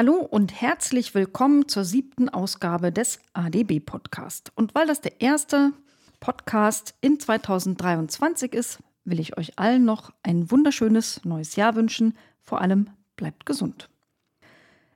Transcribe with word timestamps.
Hallo 0.00 0.14
und 0.14 0.62
herzlich 0.62 1.14
willkommen 1.14 1.68
zur 1.68 1.84
siebten 1.84 2.30
Ausgabe 2.30 2.90
des 2.90 3.18
ADB 3.34 3.80
Podcast. 3.80 4.50
Und 4.54 4.74
weil 4.74 4.86
das 4.86 5.02
der 5.02 5.20
erste 5.20 5.74
Podcast 6.20 6.94
in 7.02 7.20
2023 7.20 8.54
ist, 8.54 8.78
will 9.04 9.20
ich 9.20 9.36
euch 9.36 9.58
allen 9.58 9.84
noch 9.84 10.10
ein 10.22 10.50
wunderschönes 10.50 11.22
neues 11.26 11.54
Jahr 11.56 11.74
wünschen. 11.74 12.16
Vor 12.40 12.62
allem 12.62 12.88
bleibt 13.16 13.44
gesund. 13.44 13.90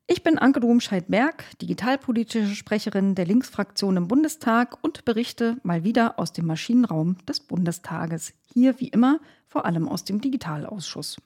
Ich 0.06 0.22
bin 0.22 0.38
Anke 0.38 0.60
Domscheit-Berg, 0.60 1.44
digitalpolitische 1.60 2.54
Sprecherin 2.54 3.14
der 3.14 3.26
Linksfraktion 3.26 3.98
im 3.98 4.08
Bundestag 4.08 4.82
und 4.82 5.04
berichte 5.04 5.58
mal 5.64 5.84
wieder 5.84 6.18
aus 6.18 6.32
dem 6.32 6.46
Maschinenraum 6.46 7.18
des 7.26 7.40
Bundestages. 7.40 8.32
Hier 8.54 8.80
wie 8.80 8.88
immer 8.88 9.20
vor 9.48 9.66
allem 9.66 9.86
aus 9.86 10.04
dem 10.04 10.22
Digitalausschuss. 10.22 11.18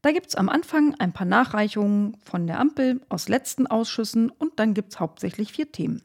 Da 0.00 0.12
gibt 0.12 0.28
es 0.28 0.34
am 0.36 0.48
Anfang 0.48 0.94
ein 0.98 1.12
paar 1.12 1.26
Nachreichungen 1.26 2.16
von 2.22 2.46
der 2.46 2.60
Ampel 2.60 3.00
aus 3.08 3.28
letzten 3.28 3.66
Ausschüssen 3.66 4.30
und 4.30 4.58
dann 4.60 4.72
gibt 4.72 4.92
es 4.92 5.00
hauptsächlich 5.00 5.52
vier 5.52 5.72
Themen, 5.72 6.02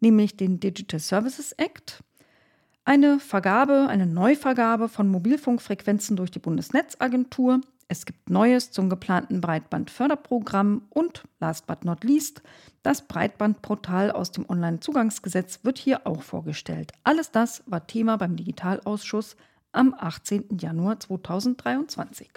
nämlich 0.00 0.36
den 0.36 0.60
Digital 0.60 1.00
Services 1.00 1.52
Act, 1.52 2.04
eine 2.84 3.18
Vergabe, 3.18 3.86
eine 3.88 4.06
Neuvergabe 4.06 4.88
von 4.88 5.08
Mobilfunkfrequenzen 5.08 6.16
durch 6.16 6.30
die 6.30 6.38
Bundesnetzagentur, 6.38 7.60
es 7.88 8.06
gibt 8.06 8.30
Neues 8.30 8.70
zum 8.70 8.88
geplanten 8.88 9.40
Breitbandförderprogramm 9.40 10.82
und, 10.90 11.24
last 11.40 11.66
but 11.66 11.84
not 11.84 12.04
least, 12.04 12.42
das 12.82 13.06
Breitbandportal 13.06 14.10
aus 14.12 14.30
dem 14.30 14.48
Onlinezugangsgesetz 14.48 15.60
wird 15.62 15.78
hier 15.78 16.06
auch 16.06 16.22
vorgestellt. 16.22 16.92
Alles 17.04 17.32
das 17.32 17.62
war 17.66 17.86
Thema 17.86 18.16
beim 18.16 18.36
Digitalausschuss 18.36 19.36
am 19.72 19.94
18. 19.98 20.58
Januar 20.58 21.00
2023 21.00 22.30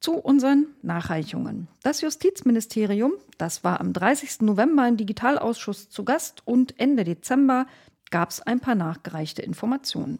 zu 0.00 0.14
unseren 0.14 0.66
Nachreichungen. 0.82 1.68
Das 1.82 2.00
Justizministerium, 2.00 3.12
das 3.38 3.64
war 3.64 3.80
am 3.80 3.92
30. 3.92 4.40
November 4.40 4.88
im 4.88 4.96
Digitalausschuss 4.96 5.90
zu 5.90 6.04
Gast 6.04 6.42
und 6.46 6.78
Ende 6.80 7.04
Dezember 7.04 7.66
gab 8.10 8.30
es 8.30 8.40
ein 8.40 8.60
paar 8.60 8.74
nachgereichte 8.74 9.42
Informationen. 9.42 10.18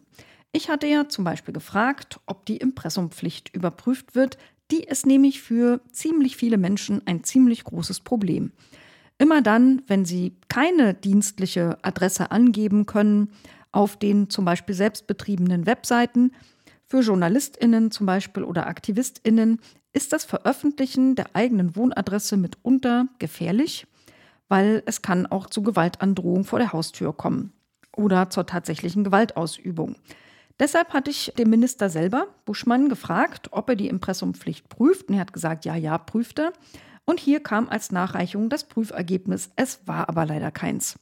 Ich 0.53 0.69
hatte 0.69 0.87
ja 0.87 1.07
zum 1.09 1.23
Beispiel 1.23 1.53
gefragt, 1.53 2.19
ob 2.25 2.45
die 2.45 2.57
Impressumpflicht 2.57 3.53
überprüft 3.55 4.15
wird. 4.15 4.37
Die 4.69 4.83
ist 4.83 5.05
nämlich 5.05 5.41
für 5.41 5.81
ziemlich 5.91 6.37
viele 6.37 6.57
Menschen 6.57 7.01
ein 7.05 7.23
ziemlich 7.23 7.63
großes 7.63 8.01
Problem. 8.01 8.51
Immer 9.17 9.41
dann, 9.41 9.81
wenn 9.87 10.05
sie 10.05 10.35
keine 10.47 10.93
dienstliche 10.93 11.77
Adresse 11.83 12.31
angeben 12.31 12.85
können 12.85 13.31
auf 13.71 13.97
den 13.97 14.29
zum 14.29 14.45
Beispiel 14.45 14.75
selbstbetriebenen 14.75 15.65
Webseiten, 15.65 16.31
für 16.91 16.99
JournalistInnen 16.99 17.89
zum 17.89 18.05
Beispiel 18.05 18.43
oder 18.43 18.67
AktivistInnen 18.67 19.61
ist 19.93 20.11
das 20.11 20.25
Veröffentlichen 20.25 21.15
der 21.15 21.37
eigenen 21.37 21.77
Wohnadresse 21.77 22.35
mitunter 22.35 23.07
gefährlich, 23.17 23.87
weil 24.49 24.83
es 24.85 25.01
kann 25.01 25.25
auch 25.25 25.47
zu 25.47 25.63
Gewaltandrohung 25.63 26.43
vor 26.43 26.59
der 26.59 26.73
Haustür 26.73 27.13
kommen 27.13 27.53
oder 27.95 28.29
zur 28.29 28.45
tatsächlichen 28.45 29.05
Gewaltausübung. 29.05 29.95
Deshalb 30.59 30.91
hatte 30.91 31.11
ich 31.11 31.31
den 31.37 31.49
Minister 31.49 31.89
selber, 31.89 32.27
Buschmann, 32.43 32.89
gefragt, 32.89 33.47
ob 33.51 33.69
er 33.69 33.77
die 33.77 33.87
Impressumpflicht 33.87 34.67
prüft. 34.67 35.07
Und 35.07 35.15
er 35.15 35.21
hat 35.21 35.31
gesagt, 35.31 35.63
ja, 35.63 35.77
ja, 35.77 35.97
prüfte. 35.97 36.51
Und 37.05 37.21
hier 37.21 37.41
kam 37.41 37.69
als 37.69 37.93
Nachreichung 37.93 38.49
das 38.49 38.65
Prüfergebnis. 38.65 39.49
Es 39.55 39.79
war 39.87 40.09
aber 40.09 40.25
leider 40.25 40.51
keins. 40.51 40.99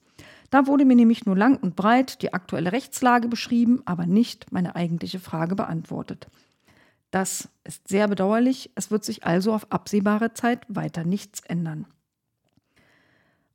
Da 0.50 0.68
wurde 0.68 0.86
mir 0.86 0.96
nämlich 0.96 1.26
nur 1.26 1.38
lang 1.38 1.58
und 1.58 1.76
breit 1.76 2.22
die 2.22 2.34
aktuelle 2.34 2.72
Rechtslage 2.72 3.28
beschrieben, 3.28 3.82
aber 3.86 4.06
nicht 4.06 4.52
meine 4.52 4.76
eigentliche 4.76 5.20
Frage 5.20 5.56
beantwortet. 5.56 6.28
Das 7.12 7.50
ist 7.64 7.88
sehr 7.88 8.08
bedauerlich. 8.08 8.72
Es 8.76 8.92
wird 8.92 9.04
sich 9.04 9.26
also 9.26 9.54
auf 9.54 9.72
absehbare 9.72 10.34
Zeit 10.34 10.66
weiter 10.68 11.04
nichts 11.04 11.42
ändern. 11.42 11.86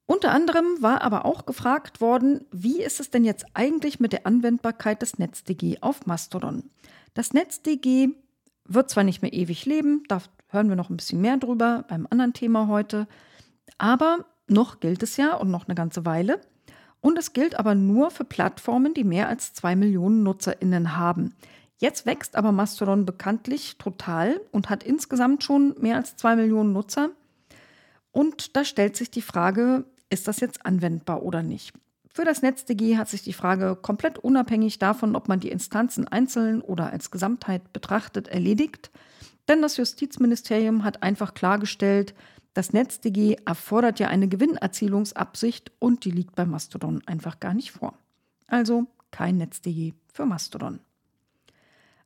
Unter 0.07 0.33
anderem 0.33 0.67
war 0.81 1.01
aber 1.03 1.25
auch 1.25 1.47
gefragt 1.47 2.01
worden, 2.01 2.45
wie 2.53 2.83
ist 2.83 3.01
es 3.01 3.11
denn 3.11 3.25
jetzt 3.25 3.47
eigentlich 3.55 4.01
mit 4.01 4.13
der 4.13 4.27
Anwendbarkeit 4.27 5.01
des 5.01 5.19
NetzDG 5.19 5.79
auf 5.81 6.05
Mastodon? 6.07 6.65
Das 7.15 7.33
NetzDG 7.33 8.09
wird 8.67 8.91
zwar 8.91 9.05
nicht 9.05 9.23
mehr 9.23 9.33
ewig 9.33 9.65
leben, 9.65 10.03
da 10.09 10.21
hören 10.49 10.69
wir 10.69 10.77
noch 10.77 10.91
ein 10.91 10.97
bisschen 10.97 11.21
mehr 11.21 11.39
drüber 11.39 11.85
beim 11.89 12.07
anderen 12.11 12.35
Thema 12.35 12.69
heute, 12.69 13.07
aber 13.79 14.27
noch 14.47 14.81
gilt 14.81 15.03
es 15.03 15.17
ja 15.17 15.35
und 15.35 15.51
noch 15.51 15.67
eine 15.67 15.75
ganze 15.75 16.05
Weile. 16.05 16.41
Und 17.05 17.19
es 17.19 17.35
gilt 17.35 17.59
aber 17.59 17.75
nur 17.75 18.11
für 18.11 18.25
Plattformen, 18.25 18.95
die 18.95 19.05
mehr 19.05 19.29
als 19.29 19.53
zwei 19.53 19.77
Millionen 19.77 20.23
NutzerInnen 20.23 20.97
haben. 20.97 21.35
Jetzt 21.77 22.07
wächst 22.07 22.35
aber 22.35 22.51
Mastodon 22.51 23.05
bekanntlich 23.05 23.77
total 23.77 24.41
und 24.53 24.71
hat 24.71 24.83
insgesamt 24.83 25.45
schon 25.45 25.75
mehr 25.79 25.97
als 25.97 26.17
zwei 26.17 26.35
Millionen 26.35 26.73
Nutzer. 26.73 27.11
Und 28.11 28.57
da 28.57 28.65
stellt 28.65 28.97
sich 28.97 29.11
die 29.11 29.21
Frage, 29.21 29.85
ist 30.09 30.29
das 30.29 30.41
jetzt 30.41 30.65
anwendbar 30.65 31.23
oder 31.23 31.43
nicht? 31.43 31.75
Für 32.09 32.25
das 32.25 32.41
NetzDG 32.41 32.97
hat 32.97 33.11
sich 33.11 33.21
die 33.21 33.35
Frage 33.35 33.77
komplett 33.77 34.17
unabhängig 34.19 34.79
davon, 34.79 35.15
ob 35.15 35.29
man 35.29 35.41
die 35.41 35.51
Instanzen 35.51 36.09
einzeln 36.09 36.63
oder 36.63 36.91
als 36.91 37.11
Gesamtheit 37.11 37.75
betrachtet, 37.75 38.29
erledigt. 38.29 38.91
Denn 39.47 39.61
das 39.61 39.77
Justizministerium 39.77 40.85
hat 40.85 41.03
einfach 41.03 41.35
klargestellt, 41.35 42.15
das 42.55 42.73
NetzDG 42.73 43.37
erfordert 43.45 43.99
ja 43.99 44.09
eine 44.09 44.29
Gewinnerzielungsabsicht 44.29 45.73
und 45.81 46.05
die 46.05 46.13
liegt 46.13 46.37
bei 46.37 46.47
Mastodon 46.47 47.03
einfach 47.07 47.41
gar 47.41 47.53
nicht 47.53 47.73
vor. 47.73 47.95
Also 48.47 48.87
kein 49.11 49.37
NetzDG 49.37 49.93
für 50.13 50.25
Mastodon. 50.25 50.81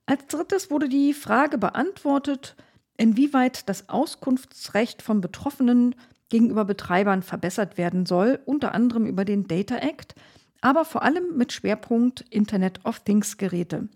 Als 0.06 0.26
drittes 0.26 0.70
wurde 0.70 0.88
die 0.88 1.12
Frage 1.12 1.58
beantwortet, 1.58 2.56
inwieweit 2.96 3.68
das 3.68 3.90
Auskunftsrecht 3.90 5.02
von 5.02 5.20
Betroffenen 5.20 5.94
gegenüber 6.30 6.64
Betreibern 6.64 7.22
verbessert 7.22 7.76
werden 7.76 8.06
soll, 8.06 8.40
unter 8.46 8.74
anderem 8.74 9.04
über 9.06 9.26
den 9.26 9.46
Data 9.46 9.76
Act, 9.76 10.14
aber 10.62 10.86
vor 10.86 11.02
allem 11.02 11.36
mit 11.36 11.52
Schwerpunkt 11.52 12.22
Internet 12.30 12.84
of 12.86 13.00
Things 13.00 13.36
Geräte. 13.36 13.88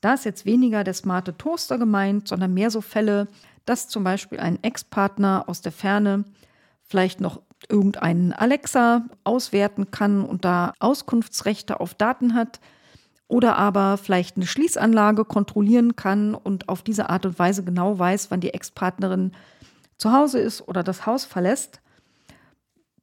Da 0.00 0.14
ist 0.14 0.24
jetzt 0.24 0.46
weniger 0.46 0.84
der 0.84 0.94
smarte 0.94 1.36
Toaster 1.36 1.76
gemeint, 1.76 2.28
sondern 2.28 2.54
mehr 2.54 2.70
so 2.70 2.80
Fälle, 2.80 3.28
dass 3.68 3.88
zum 3.88 4.04
Beispiel 4.04 4.40
ein 4.40 4.62
Ex-Partner 4.62 5.44
aus 5.46 5.60
der 5.60 5.72
Ferne 5.72 6.24
vielleicht 6.82 7.20
noch 7.20 7.42
irgendeinen 7.68 8.32
Alexa 8.32 9.06
auswerten 9.24 9.90
kann 9.90 10.24
und 10.24 10.44
da 10.44 10.72
Auskunftsrechte 10.78 11.80
auf 11.80 11.94
Daten 11.94 12.34
hat 12.34 12.60
oder 13.26 13.56
aber 13.56 13.98
vielleicht 13.98 14.36
eine 14.36 14.46
Schließanlage 14.46 15.24
kontrollieren 15.24 15.96
kann 15.96 16.34
und 16.34 16.68
auf 16.68 16.82
diese 16.82 17.10
Art 17.10 17.26
und 17.26 17.38
Weise 17.38 17.62
genau 17.62 17.98
weiß, 17.98 18.30
wann 18.30 18.40
die 18.40 18.54
Ex-Partnerin 18.54 19.32
zu 19.98 20.12
Hause 20.12 20.38
ist 20.38 20.66
oder 20.66 20.82
das 20.82 21.04
Haus 21.04 21.24
verlässt. 21.24 21.80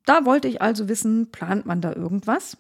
Da 0.06 0.26
wollte 0.26 0.47
ich 0.47 0.62
also 0.62 0.90
wissen, 0.90 1.32
plant 1.32 1.66
man 1.66 1.82
da 1.82 1.94
irgendwas? 1.94 2.58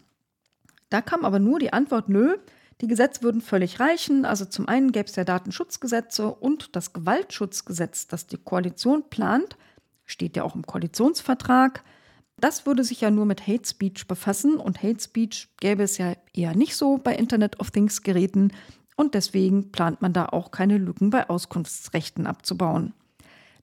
Da 0.89 1.01
kam 1.01 1.25
aber 1.25 1.39
nur 1.39 1.57
die 1.57 1.73
Antwort, 1.73 2.09
nö, 2.09 2.37
die 2.81 2.87
Gesetze 2.87 3.23
würden 3.23 3.41
völlig 3.41 3.79
reichen. 3.79 4.25
Also 4.25 4.45
zum 4.45 4.67
einen 4.67 4.91
gäbe 4.91 5.07
es 5.07 5.15
ja 5.15 5.23
Datenschutzgesetze 5.23 6.29
und 6.29 6.75
das 6.75 6.93
Gewaltschutzgesetz, 6.93 8.07
das 8.07 8.27
die 8.27 8.37
Koalition 8.37 9.09
plant, 9.09 9.57
steht 10.03 10.35
ja 10.35 10.43
auch 10.43 10.55
im 10.55 10.65
Koalitionsvertrag. 10.65 11.83
Das 12.37 12.65
würde 12.65 12.83
sich 12.83 13.01
ja 13.01 13.11
nur 13.11 13.25
mit 13.25 13.47
Hate 13.47 13.67
Speech 13.67 14.07
befassen 14.07 14.57
und 14.57 14.83
Hate 14.83 15.01
Speech 15.01 15.49
gäbe 15.59 15.83
es 15.83 15.97
ja 15.97 16.13
eher 16.33 16.55
nicht 16.55 16.75
so 16.75 16.97
bei 16.97 17.15
Internet 17.15 17.59
of 17.59 17.71
Things 17.71 18.01
Geräten 18.03 18.51
und 18.97 19.13
deswegen 19.13 19.71
plant 19.71 20.01
man 20.01 20.13
da 20.13 20.27
auch 20.27 20.51
keine 20.51 20.77
Lücken 20.77 21.09
bei 21.09 21.29
Auskunftsrechten 21.29 22.27
abzubauen. 22.27 22.93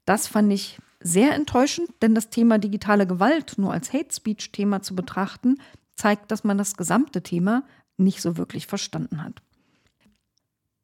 Das 0.06 0.26
fand 0.26 0.52
ich 0.52 0.78
sehr 1.00 1.34
enttäuschend, 1.34 1.90
denn 2.00 2.14
das 2.14 2.30
Thema 2.30 2.58
digitale 2.58 3.06
Gewalt 3.06 3.54
nur 3.58 3.72
als 3.72 3.92
Hate 3.92 4.14
Speech 4.14 4.52
Thema 4.52 4.82
zu 4.82 4.94
betrachten, 4.94 5.58
zeigt, 5.96 6.30
dass 6.30 6.44
man 6.44 6.58
das 6.58 6.76
gesamte 6.76 7.22
Thema 7.22 7.64
nicht 7.96 8.22
so 8.22 8.36
wirklich 8.36 8.66
verstanden 8.66 9.22
hat. 9.22 9.42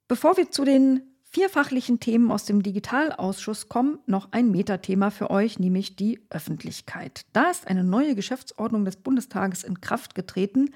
Bevor 0.09 0.37
wir 0.37 0.51
zu 0.51 0.65
den 0.65 1.03
vier 1.31 1.51
fachlichen 1.51 2.01
Themen 2.01 2.31
aus 2.31 2.47
dem 2.47 2.63
Digitalausschuss 2.63 3.69
kommen, 3.69 3.99
noch 4.07 4.33
ein 4.33 4.51
Metathema 4.51 5.11
für 5.11 5.31
euch, 5.31 5.59
nämlich 5.59 5.97
die 5.97 6.21
Öffentlichkeit. 6.31 7.27
Da 7.33 7.51
ist 7.51 7.67
eine 7.67 7.85
neue 7.85 8.15
Geschäftsordnung 8.15 8.85
des 8.85 8.97
Bundestages 8.97 9.65
in 9.65 9.81
Kraft 9.81 10.15
getreten. 10.15 10.71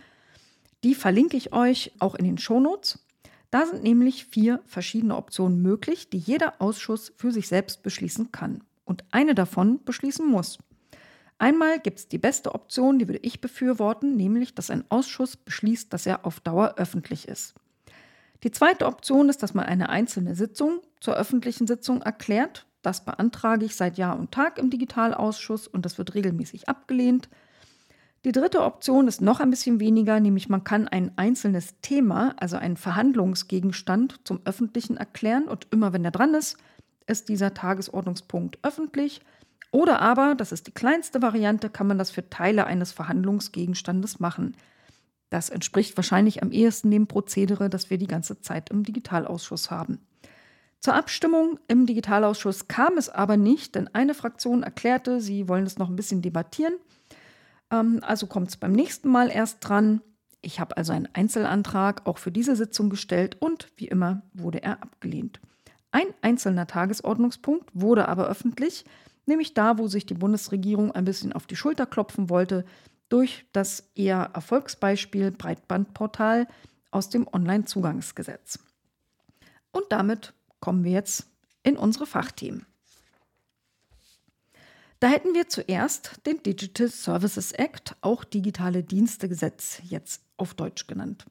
Die 0.84 0.94
verlinke 0.94 1.36
ich 1.36 1.52
euch 1.52 1.92
auch 2.00 2.14
in 2.14 2.24
den 2.24 2.38
Shownotes. 2.38 2.98
Da 3.50 3.66
sind 3.66 3.82
nämlich 3.82 4.26
vier 4.26 4.60
verschiedene 4.66 5.16
Optionen 5.16 5.62
möglich, 5.62 6.10
die 6.10 6.18
jeder 6.18 6.60
Ausschuss 6.60 7.12
für 7.16 7.32
sich 7.32 7.48
selbst 7.48 7.82
beschließen 7.82 8.32
kann. 8.32 8.64
Und 8.84 9.04
eine 9.10 9.34
davon 9.34 9.82
beschließen 9.84 10.26
muss. 10.26 10.58
Einmal 11.42 11.80
gibt 11.80 11.98
es 11.98 12.06
die 12.06 12.18
beste 12.18 12.54
Option, 12.54 13.00
die 13.00 13.08
würde 13.08 13.18
ich 13.18 13.40
befürworten, 13.40 14.14
nämlich, 14.14 14.54
dass 14.54 14.70
ein 14.70 14.84
Ausschuss 14.90 15.36
beschließt, 15.36 15.92
dass 15.92 16.06
er 16.06 16.24
auf 16.24 16.38
Dauer 16.38 16.74
öffentlich 16.76 17.26
ist. 17.26 17.54
Die 18.44 18.52
zweite 18.52 18.86
Option 18.86 19.28
ist, 19.28 19.42
dass 19.42 19.52
man 19.52 19.64
eine 19.66 19.88
einzelne 19.88 20.36
Sitzung 20.36 20.82
zur 21.00 21.16
öffentlichen 21.16 21.66
Sitzung 21.66 22.00
erklärt. 22.00 22.68
Das 22.82 23.04
beantrage 23.04 23.64
ich 23.64 23.74
seit 23.74 23.98
Jahr 23.98 24.20
und 24.20 24.30
Tag 24.30 24.56
im 24.56 24.70
Digitalausschuss 24.70 25.66
und 25.66 25.84
das 25.84 25.98
wird 25.98 26.14
regelmäßig 26.14 26.68
abgelehnt. 26.68 27.28
Die 28.24 28.30
dritte 28.30 28.62
Option 28.62 29.08
ist 29.08 29.20
noch 29.20 29.40
ein 29.40 29.50
bisschen 29.50 29.80
weniger, 29.80 30.20
nämlich 30.20 30.48
man 30.48 30.62
kann 30.62 30.86
ein 30.86 31.10
einzelnes 31.18 31.74
Thema, 31.82 32.36
also 32.38 32.56
einen 32.56 32.76
Verhandlungsgegenstand 32.76 34.20
zum 34.22 34.42
öffentlichen 34.44 34.96
erklären 34.96 35.48
und 35.48 35.66
immer 35.72 35.92
wenn 35.92 36.04
er 36.04 36.12
dran 36.12 36.34
ist, 36.34 36.56
ist 37.08 37.28
dieser 37.28 37.52
Tagesordnungspunkt 37.52 38.60
öffentlich 38.62 39.22
Oder 39.72 40.00
aber, 40.00 40.34
das 40.36 40.52
ist 40.52 40.66
die 40.66 40.72
kleinste 40.72 41.22
Variante, 41.22 41.70
kann 41.70 41.86
man 41.88 41.98
das 41.98 42.10
für 42.10 42.28
Teile 42.28 42.66
eines 42.66 42.92
Verhandlungsgegenstandes 42.92 44.20
machen. 44.20 44.54
Das 45.30 45.48
entspricht 45.48 45.96
wahrscheinlich 45.96 46.42
am 46.42 46.52
ehesten 46.52 46.90
dem 46.90 47.06
Prozedere, 47.06 47.70
das 47.70 47.88
wir 47.88 47.96
die 47.96 48.06
ganze 48.06 48.40
Zeit 48.42 48.68
im 48.68 48.84
Digitalausschuss 48.84 49.70
haben. 49.70 49.98
Zur 50.78 50.94
Abstimmung 50.94 51.58
im 51.68 51.86
Digitalausschuss 51.86 52.68
kam 52.68 52.98
es 52.98 53.08
aber 53.08 53.38
nicht, 53.38 53.74
denn 53.74 53.88
eine 53.94 54.12
Fraktion 54.12 54.62
erklärte, 54.62 55.22
sie 55.22 55.48
wollen 55.48 55.64
es 55.64 55.78
noch 55.78 55.88
ein 55.88 55.96
bisschen 55.96 56.20
debattieren. 56.20 56.74
Ähm, 57.70 58.00
also 58.02 58.26
kommt 58.26 58.50
es 58.50 58.58
beim 58.58 58.72
nächsten 58.72 59.08
Mal 59.08 59.30
erst 59.30 59.66
dran. 59.66 60.02
Ich 60.42 60.60
habe 60.60 60.76
also 60.76 60.92
einen 60.92 61.08
Einzelantrag 61.14 62.06
auch 62.06 62.18
für 62.18 62.30
diese 62.30 62.56
Sitzung 62.56 62.90
gestellt 62.90 63.38
und 63.40 63.68
wie 63.76 63.88
immer 63.88 64.22
wurde 64.34 64.62
er 64.62 64.82
abgelehnt. 64.82 65.40
Ein 65.92 66.08
einzelner 66.20 66.66
Tagesordnungspunkt 66.66 67.70
wurde 67.72 68.08
aber 68.08 68.26
öffentlich, 68.26 68.84
nämlich 69.26 69.54
da, 69.54 69.78
wo 69.78 69.88
sich 69.88 70.06
die 70.06 70.14
Bundesregierung 70.14 70.92
ein 70.92 71.04
bisschen 71.04 71.32
auf 71.32 71.46
die 71.46 71.56
Schulter 71.56 71.86
klopfen 71.86 72.30
wollte 72.30 72.64
durch 73.08 73.44
das 73.52 73.90
eher 73.94 74.30
Erfolgsbeispiel 74.34 75.30
Breitbandportal 75.30 76.48
aus 76.90 77.10
dem 77.10 77.26
Onlinezugangsgesetz. 77.30 78.58
Und 79.70 79.84
damit 79.90 80.32
kommen 80.60 80.84
wir 80.84 80.92
jetzt 80.92 81.26
in 81.62 81.76
unsere 81.76 82.06
Fachthemen. 82.06 82.66
Da 85.00 85.08
hätten 85.08 85.34
wir 85.34 85.48
zuerst 85.48 86.24
den 86.26 86.42
Digital 86.44 86.88
Services 86.88 87.50
Act, 87.50 87.96
auch 88.02 88.22
Digitale 88.22 88.84
Dienstegesetz 88.84 89.80
jetzt 89.82 90.22
auf 90.36 90.54
Deutsch 90.54 90.86
genannt. 90.86 91.26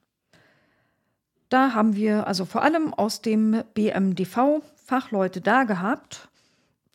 Da 1.47 1.73
haben 1.73 1.95
wir 1.95 2.27
also 2.27 2.45
vor 2.45 2.63
allem 2.63 2.93
aus 2.93 3.21
dem 3.21 3.63
BMDV 3.73 4.61
Fachleute 4.75 5.39
da 5.39 5.63
gehabt. 5.63 6.29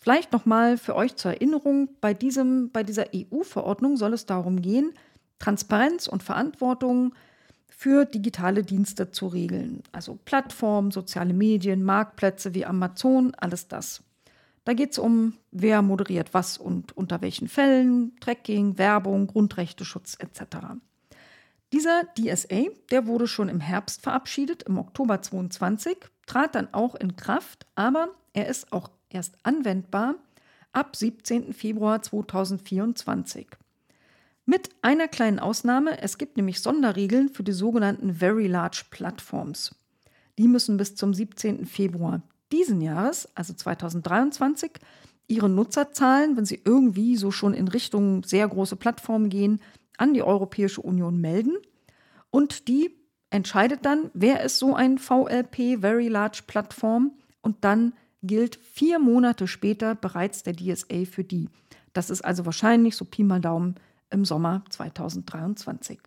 Vielleicht 0.06 0.30
nochmal 0.30 0.78
für 0.78 0.94
euch 0.94 1.16
zur 1.16 1.32
Erinnerung, 1.32 1.88
bei, 2.00 2.14
diesem, 2.14 2.70
bei 2.70 2.84
dieser 2.84 3.06
EU-Verordnung 3.12 3.96
soll 3.96 4.12
es 4.12 4.24
darum 4.24 4.62
gehen, 4.62 4.92
Transparenz 5.40 6.06
und 6.06 6.22
Verantwortung 6.22 7.12
für 7.66 8.04
digitale 8.04 8.62
Dienste 8.62 9.10
zu 9.10 9.26
regeln. 9.26 9.82
Also 9.90 10.16
Plattformen, 10.24 10.92
soziale 10.92 11.34
Medien, 11.34 11.82
Marktplätze 11.82 12.54
wie 12.54 12.64
Amazon, 12.64 13.34
alles 13.34 13.66
das. 13.66 14.04
Da 14.64 14.74
geht 14.74 14.92
es 14.92 15.00
um, 15.00 15.32
wer 15.50 15.82
moderiert 15.82 16.32
was 16.34 16.56
und 16.56 16.96
unter 16.96 17.20
welchen 17.20 17.48
Fällen, 17.48 18.14
Tracking, 18.20 18.78
Werbung, 18.78 19.26
Grundrechteschutz 19.26 20.18
etc. 20.20 20.58
Dieser 21.72 22.04
DSA, 22.16 22.66
der 22.92 23.08
wurde 23.08 23.26
schon 23.26 23.48
im 23.48 23.58
Herbst 23.58 24.02
verabschiedet, 24.02 24.62
im 24.62 24.78
Oktober 24.78 25.20
22, 25.20 25.96
trat 26.26 26.54
dann 26.54 26.72
auch 26.72 26.94
in 26.94 27.16
Kraft, 27.16 27.66
aber 27.74 28.10
er 28.34 28.46
ist 28.46 28.72
auch 28.72 28.88
erst 29.10 29.36
anwendbar 29.42 30.16
ab 30.72 30.96
17. 30.96 31.52
Februar 31.52 32.02
2024. 32.02 33.46
Mit 34.44 34.70
einer 34.82 35.08
kleinen 35.08 35.38
Ausnahme, 35.38 36.00
es 36.00 36.18
gibt 36.18 36.36
nämlich 36.36 36.60
Sonderregeln 36.60 37.30
für 37.30 37.42
die 37.42 37.52
sogenannten 37.52 38.14
Very 38.14 38.46
Large 38.46 38.84
Platforms. 38.90 39.74
Die 40.38 40.48
müssen 40.48 40.76
bis 40.76 40.94
zum 40.94 41.14
17. 41.14 41.66
Februar 41.66 42.22
diesen 42.52 42.80
Jahres, 42.80 43.28
also 43.34 43.54
2023, 43.54 44.72
ihre 45.28 45.48
Nutzerzahlen, 45.48 46.36
wenn 46.36 46.44
sie 46.44 46.60
irgendwie 46.64 47.16
so 47.16 47.30
schon 47.30 47.54
in 47.54 47.68
Richtung 47.68 48.22
sehr 48.22 48.46
große 48.46 48.76
Plattformen 48.76 49.30
gehen, 49.30 49.60
an 49.98 50.14
die 50.14 50.22
Europäische 50.22 50.82
Union 50.82 51.20
melden. 51.20 51.56
Und 52.30 52.68
die 52.68 52.94
entscheidet 53.30 53.84
dann, 53.84 54.10
wer 54.14 54.42
ist 54.42 54.58
so 54.58 54.74
ein 54.74 54.98
VLP, 54.98 55.80
Very 55.80 56.08
Large 56.08 56.42
Plattform. 56.46 57.12
Und 57.40 57.64
dann 57.64 57.94
gilt 58.22 58.56
vier 58.56 58.98
Monate 58.98 59.46
später 59.46 59.94
bereits 59.94 60.42
der 60.42 60.54
DSA 60.54 61.04
für 61.04 61.24
die. 61.24 61.48
Das 61.92 62.10
ist 62.10 62.22
also 62.22 62.44
wahrscheinlich 62.44 62.96
so 62.96 63.04
Pi 63.04 63.22
mal 63.22 63.40
Daumen 63.40 63.76
im 64.10 64.24
Sommer 64.24 64.64
2023. 64.70 66.00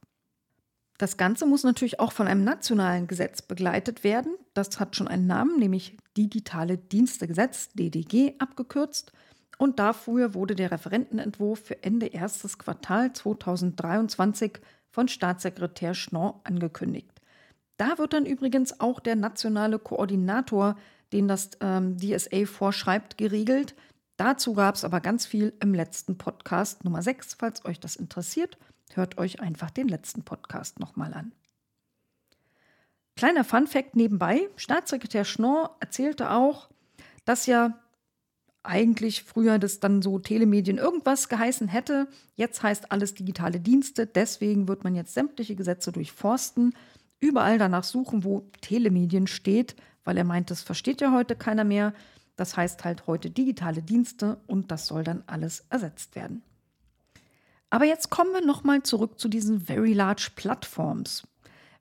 Das 0.99 1.15
Ganze 1.15 1.45
muss 1.45 1.63
natürlich 1.63 1.99
auch 2.01 2.11
von 2.11 2.27
einem 2.27 2.43
nationalen 2.43 3.07
Gesetz 3.07 3.41
begleitet 3.41 4.03
werden. 4.03 4.35
Das 4.53 4.79
hat 4.81 4.95
schon 4.95 5.07
einen 5.07 5.27
Namen, 5.27 5.57
nämlich 5.57 5.97
Digitale 6.17 6.77
Dienstegesetz, 6.77 7.69
DDG 7.69 8.33
abgekürzt. 8.37 9.13
Und 9.57 9.79
dafür 9.79 10.33
wurde 10.33 10.55
der 10.55 10.71
Referentenentwurf 10.71 11.59
für 11.59 11.83
Ende 11.83 12.07
erstes 12.07 12.57
Quartal 12.57 13.13
2023 13.13 14.59
von 14.89 15.07
Staatssekretär 15.07 15.93
Schnorr 15.93 16.41
angekündigt. 16.43 17.11
Da 17.77 17.97
wird 17.97 18.11
dann 18.11 18.25
übrigens 18.25 18.81
auch 18.81 18.99
der 18.99 19.15
nationale 19.15 19.79
Koordinator, 19.79 20.75
den 21.13 21.27
das 21.27 21.51
ähm, 21.61 21.97
DSA 21.97 22.45
vorschreibt, 22.45 23.17
geregelt. 23.17 23.75
Dazu 24.17 24.53
gab 24.53 24.75
es 24.75 24.83
aber 24.83 24.99
ganz 24.99 25.25
viel 25.25 25.53
im 25.61 25.73
letzten 25.73 26.17
Podcast 26.17 26.83
Nummer 26.83 27.01
6, 27.01 27.35
falls 27.35 27.65
euch 27.65 27.79
das 27.79 27.95
interessiert. 27.95 28.57
Hört 28.93 29.17
euch 29.17 29.39
einfach 29.39 29.69
den 29.69 29.87
letzten 29.87 30.23
Podcast 30.23 30.79
nochmal 30.79 31.13
an. 31.13 31.31
Kleiner 33.15 33.43
Fun-Fact 33.43 33.95
nebenbei: 33.95 34.49
Staatssekretär 34.55 35.25
Schnorr 35.25 35.75
erzählte 35.79 36.31
auch, 36.31 36.69
dass 37.25 37.45
ja 37.45 37.79
eigentlich 38.63 39.23
früher 39.23 39.57
das 39.57 39.79
dann 39.79 40.01
so 40.01 40.19
Telemedien 40.19 40.77
irgendwas 40.77 41.29
geheißen 41.29 41.67
hätte. 41.67 42.07
Jetzt 42.35 42.61
heißt 42.61 42.91
alles 42.91 43.13
digitale 43.13 43.59
Dienste. 43.59 44.05
Deswegen 44.05 44.67
wird 44.67 44.83
man 44.83 44.95
jetzt 44.95 45.13
sämtliche 45.13 45.55
Gesetze 45.55 45.91
durchforsten, 45.91 46.73
überall 47.19 47.57
danach 47.57 47.83
suchen, 47.83 48.23
wo 48.23 48.49
Telemedien 48.61 49.27
steht, 49.27 49.75
weil 50.03 50.17
er 50.17 50.23
meint, 50.23 50.51
das 50.51 50.61
versteht 50.61 51.01
ja 51.01 51.11
heute 51.11 51.35
keiner 51.35 51.63
mehr. 51.63 51.93
Das 52.35 52.55
heißt 52.55 52.85
halt 52.85 53.07
heute 53.07 53.29
digitale 53.29 53.81
Dienste 53.81 54.39
und 54.47 54.71
das 54.71 54.87
soll 54.87 55.03
dann 55.03 55.23
alles 55.27 55.65
ersetzt 55.69 56.15
werden. 56.15 56.41
Aber 57.69 57.85
jetzt 57.85 58.09
kommen 58.09 58.33
wir 58.33 58.45
nochmal 58.45 58.83
zurück 58.83 59.19
zu 59.19 59.27
diesen 59.27 59.59
Very 59.59 59.93
Large 59.93 60.29
Platforms. 60.35 61.27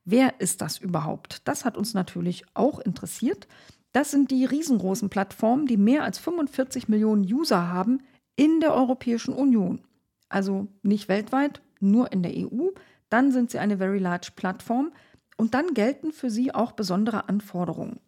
Wer 0.04 0.40
ist 0.40 0.60
das 0.60 0.78
überhaupt? 0.78 1.46
Das 1.46 1.64
hat 1.64 1.76
uns 1.76 1.94
natürlich 1.94 2.44
auch 2.54 2.80
interessiert. 2.80 3.46
Das 3.92 4.10
sind 4.10 4.30
die 4.30 4.44
riesengroßen 4.44 5.08
Plattformen, 5.08 5.66
die 5.66 5.76
mehr 5.76 6.04
als 6.04 6.18
45 6.18 6.88
Millionen 6.88 7.22
User 7.22 7.68
haben 7.68 8.02
in 8.36 8.60
der 8.60 8.74
Europäischen 8.74 9.34
Union. 9.34 9.82
Also 10.28 10.68
nicht 10.82 11.08
weltweit, 11.08 11.62
nur 11.80 12.12
in 12.12 12.22
der 12.22 12.32
EU. 12.36 12.68
Dann 13.08 13.32
sind 13.32 13.50
sie 13.50 13.58
eine 13.58 13.78
Very 13.78 13.98
Large 13.98 14.30
Plattform 14.36 14.92
und 15.36 15.54
dann 15.54 15.72
gelten 15.72 16.12
für 16.12 16.30
sie 16.30 16.54
auch 16.54 16.72
besondere 16.72 17.28
Anforderungen. 17.28 18.00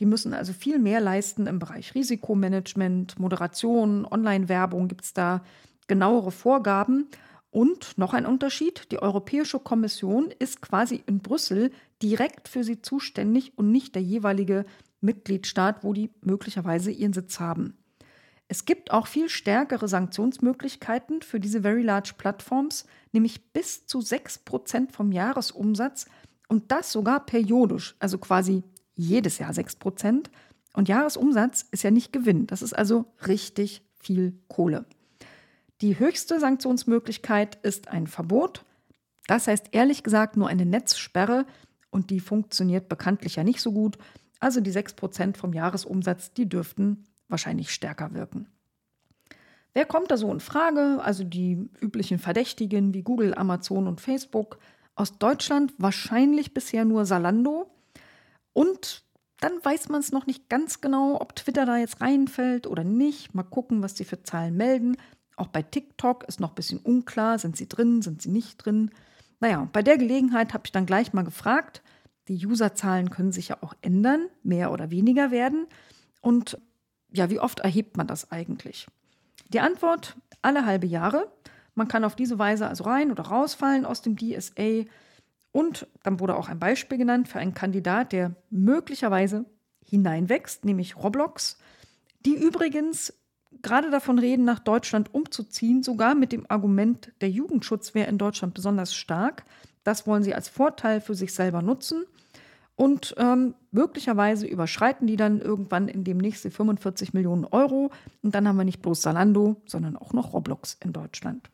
Die 0.00 0.06
müssen 0.06 0.34
also 0.34 0.52
viel 0.52 0.78
mehr 0.78 1.00
leisten 1.00 1.46
im 1.46 1.58
Bereich 1.58 1.94
Risikomanagement, 1.94 3.18
Moderation, 3.18 4.04
Online-Werbung 4.04 4.88
gibt 4.88 5.04
es 5.04 5.12
da 5.12 5.42
genauere 5.86 6.32
Vorgaben. 6.32 7.08
Und 7.50 7.96
noch 7.98 8.14
ein 8.14 8.26
Unterschied, 8.26 8.90
die 8.90 8.98
Europäische 8.98 9.60
Kommission 9.60 10.32
ist 10.38 10.60
quasi 10.60 11.04
in 11.06 11.20
Brüssel 11.20 11.70
direkt 12.02 12.48
für 12.48 12.64
sie 12.64 12.82
zuständig 12.82 13.56
und 13.56 13.70
nicht 13.70 13.94
der 13.94 14.02
jeweilige 14.02 14.64
Mitgliedstaat, 15.00 15.84
wo 15.84 15.92
die 15.92 16.10
möglicherweise 16.22 16.90
ihren 16.90 17.12
Sitz 17.12 17.38
haben. 17.38 17.76
Es 18.48 18.64
gibt 18.64 18.90
auch 18.90 19.06
viel 19.06 19.28
stärkere 19.28 19.88
Sanktionsmöglichkeiten 19.88 21.22
für 21.22 21.38
diese 21.38 21.62
Very 21.62 21.82
Large 21.82 22.14
Plattforms, 22.18 22.86
nämlich 23.12 23.52
bis 23.52 23.86
zu 23.86 24.00
6% 24.00 24.90
vom 24.90 25.12
Jahresumsatz 25.12 26.06
und 26.48 26.70
das 26.70 26.92
sogar 26.92 27.24
periodisch, 27.24 27.94
also 28.00 28.18
quasi 28.18 28.64
jedes 28.96 29.38
Jahr 29.38 29.52
6%. 29.52 30.26
Und 30.74 30.88
Jahresumsatz 30.88 31.66
ist 31.70 31.84
ja 31.84 31.90
nicht 31.90 32.12
Gewinn, 32.12 32.46
das 32.46 32.62
ist 32.62 32.72
also 32.72 33.06
richtig 33.26 33.82
viel 33.98 34.38
Kohle. 34.48 34.84
Die 35.80 35.98
höchste 35.98 36.40
Sanktionsmöglichkeit 36.40 37.56
ist 37.62 37.88
ein 37.88 38.06
Verbot. 38.06 38.64
Das 39.26 39.46
heißt 39.46 39.68
ehrlich 39.72 40.02
gesagt 40.02 40.36
nur 40.36 40.48
eine 40.48 40.66
Netzsperre 40.66 41.46
und 41.90 42.10
die 42.10 42.20
funktioniert 42.20 42.88
bekanntlich 42.88 43.36
ja 43.36 43.44
nicht 43.44 43.60
so 43.60 43.72
gut. 43.72 43.98
Also 44.40 44.60
die 44.60 44.72
6% 44.72 45.36
vom 45.36 45.52
Jahresumsatz, 45.52 46.32
die 46.32 46.48
dürften 46.48 47.04
wahrscheinlich 47.28 47.72
stärker 47.72 48.14
wirken. 48.14 48.46
Wer 49.72 49.86
kommt 49.86 50.10
da 50.10 50.16
so 50.16 50.30
in 50.32 50.40
Frage? 50.40 51.00
Also 51.02 51.24
die 51.24 51.68
üblichen 51.80 52.18
Verdächtigen 52.18 52.94
wie 52.94 53.02
Google, 53.02 53.34
Amazon 53.34 53.88
und 53.88 54.00
Facebook. 54.00 54.58
Aus 54.94 55.18
Deutschland 55.18 55.74
wahrscheinlich 55.78 56.54
bisher 56.54 56.84
nur 56.84 57.06
Salando. 57.06 57.73
Und 58.54 59.04
dann 59.40 59.62
weiß 59.62 59.90
man 59.90 60.00
es 60.00 60.10
noch 60.10 60.26
nicht 60.26 60.48
ganz 60.48 60.80
genau, 60.80 61.20
ob 61.20 61.36
Twitter 61.36 61.66
da 61.66 61.76
jetzt 61.76 62.00
reinfällt 62.00 62.66
oder 62.66 62.84
nicht. 62.84 63.34
Mal 63.34 63.42
gucken, 63.42 63.82
was 63.82 63.94
sie 63.96 64.06
für 64.06 64.22
Zahlen 64.22 64.56
melden. 64.56 64.96
Auch 65.36 65.48
bei 65.48 65.60
TikTok 65.60 66.24
ist 66.24 66.40
noch 66.40 66.52
ein 66.52 66.54
bisschen 66.54 66.78
unklar, 66.78 67.38
sind 67.38 67.56
sie 67.56 67.68
drin, 67.68 68.00
sind 68.00 68.22
sie 68.22 68.30
nicht 68.30 68.56
drin. 68.56 68.90
Naja, 69.40 69.68
bei 69.72 69.82
der 69.82 69.98
Gelegenheit 69.98 70.54
habe 70.54 70.62
ich 70.64 70.72
dann 70.72 70.86
gleich 70.86 71.12
mal 71.12 71.24
gefragt. 71.24 71.82
Die 72.28 72.46
Userzahlen 72.46 73.10
können 73.10 73.32
sich 73.32 73.48
ja 73.48 73.58
auch 73.60 73.74
ändern, 73.82 74.28
mehr 74.42 74.72
oder 74.72 74.90
weniger 74.90 75.30
werden. 75.30 75.66
Und 76.22 76.58
ja, 77.12 77.28
wie 77.28 77.40
oft 77.40 77.60
erhebt 77.60 77.96
man 77.96 78.06
das 78.06 78.32
eigentlich? 78.32 78.86
Die 79.52 79.60
Antwort, 79.60 80.16
alle 80.40 80.64
halbe 80.64 80.86
Jahre. 80.86 81.30
Man 81.74 81.88
kann 81.88 82.04
auf 82.04 82.16
diese 82.16 82.38
Weise 82.38 82.66
also 82.66 82.84
rein 82.84 83.10
oder 83.10 83.24
rausfallen 83.24 83.84
aus 83.84 84.00
dem 84.00 84.16
DSA. 84.16 84.84
Und 85.54 85.86
dann 86.02 86.18
wurde 86.18 86.36
auch 86.36 86.48
ein 86.48 86.58
Beispiel 86.58 86.98
genannt 86.98 87.28
für 87.28 87.38
einen 87.38 87.54
Kandidat, 87.54 88.10
der 88.10 88.34
möglicherweise 88.50 89.44
hineinwächst, 89.84 90.64
nämlich 90.64 90.96
Roblox, 90.96 91.58
die 92.26 92.34
übrigens 92.34 93.14
gerade 93.62 93.92
davon 93.92 94.18
reden, 94.18 94.44
nach 94.44 94.58
Deutschland 94.58 95.14
umzuziehen, 95.14 95.84
sogar 95.84 96.16
mit 96.16 96.32
dem 96.32 96.44
Argument, 96.48 97.12
der 97.20 97.30
Jugendschutz 97.30 97.94
wäre 97.94 98.10
in 98.10 98.18
Deutschland 98.18 98.52
besonders 98.54 98.96
stark. 98.96 99.44
Das 99.84 100.08
wollen 100.08 100.24
sie 100.24 100.34
als 100.34 100.48
Vorteil 100.48 101.00
für 101.00 101.14
sich 101.14 101.32
selber 101.32 101.62
nutzen. 101.62 102.04
Und 102.74 103.14
ähm, 103.16 103.54
möglicherweise 103.70 104.48
überschreiten 104.48 105.06
die 105.06 105.14
dann 105.14 105.40
irgendwann 105.40 105.86
in 105.86 106.02
demnächst 106.02 106.44
die 106.44 106.50
45 106.50 107.14
Millionen 107.14 107.44
Euro. 107.44 107.92
Und 108.24 108.34
dann 108.34 108.48
haben 108.48 108.56
wir 108.56 108.64
nicht 108.64 108.82
bloß 108.82 109.02
Salando, 109.02 109.62
sondern 109.66 109.96
auch 109.96 110.12
noch 110.14 110.32
Roblox 110.32 110.78
in 110.82 110.92
Deutschland. 110.92 111.48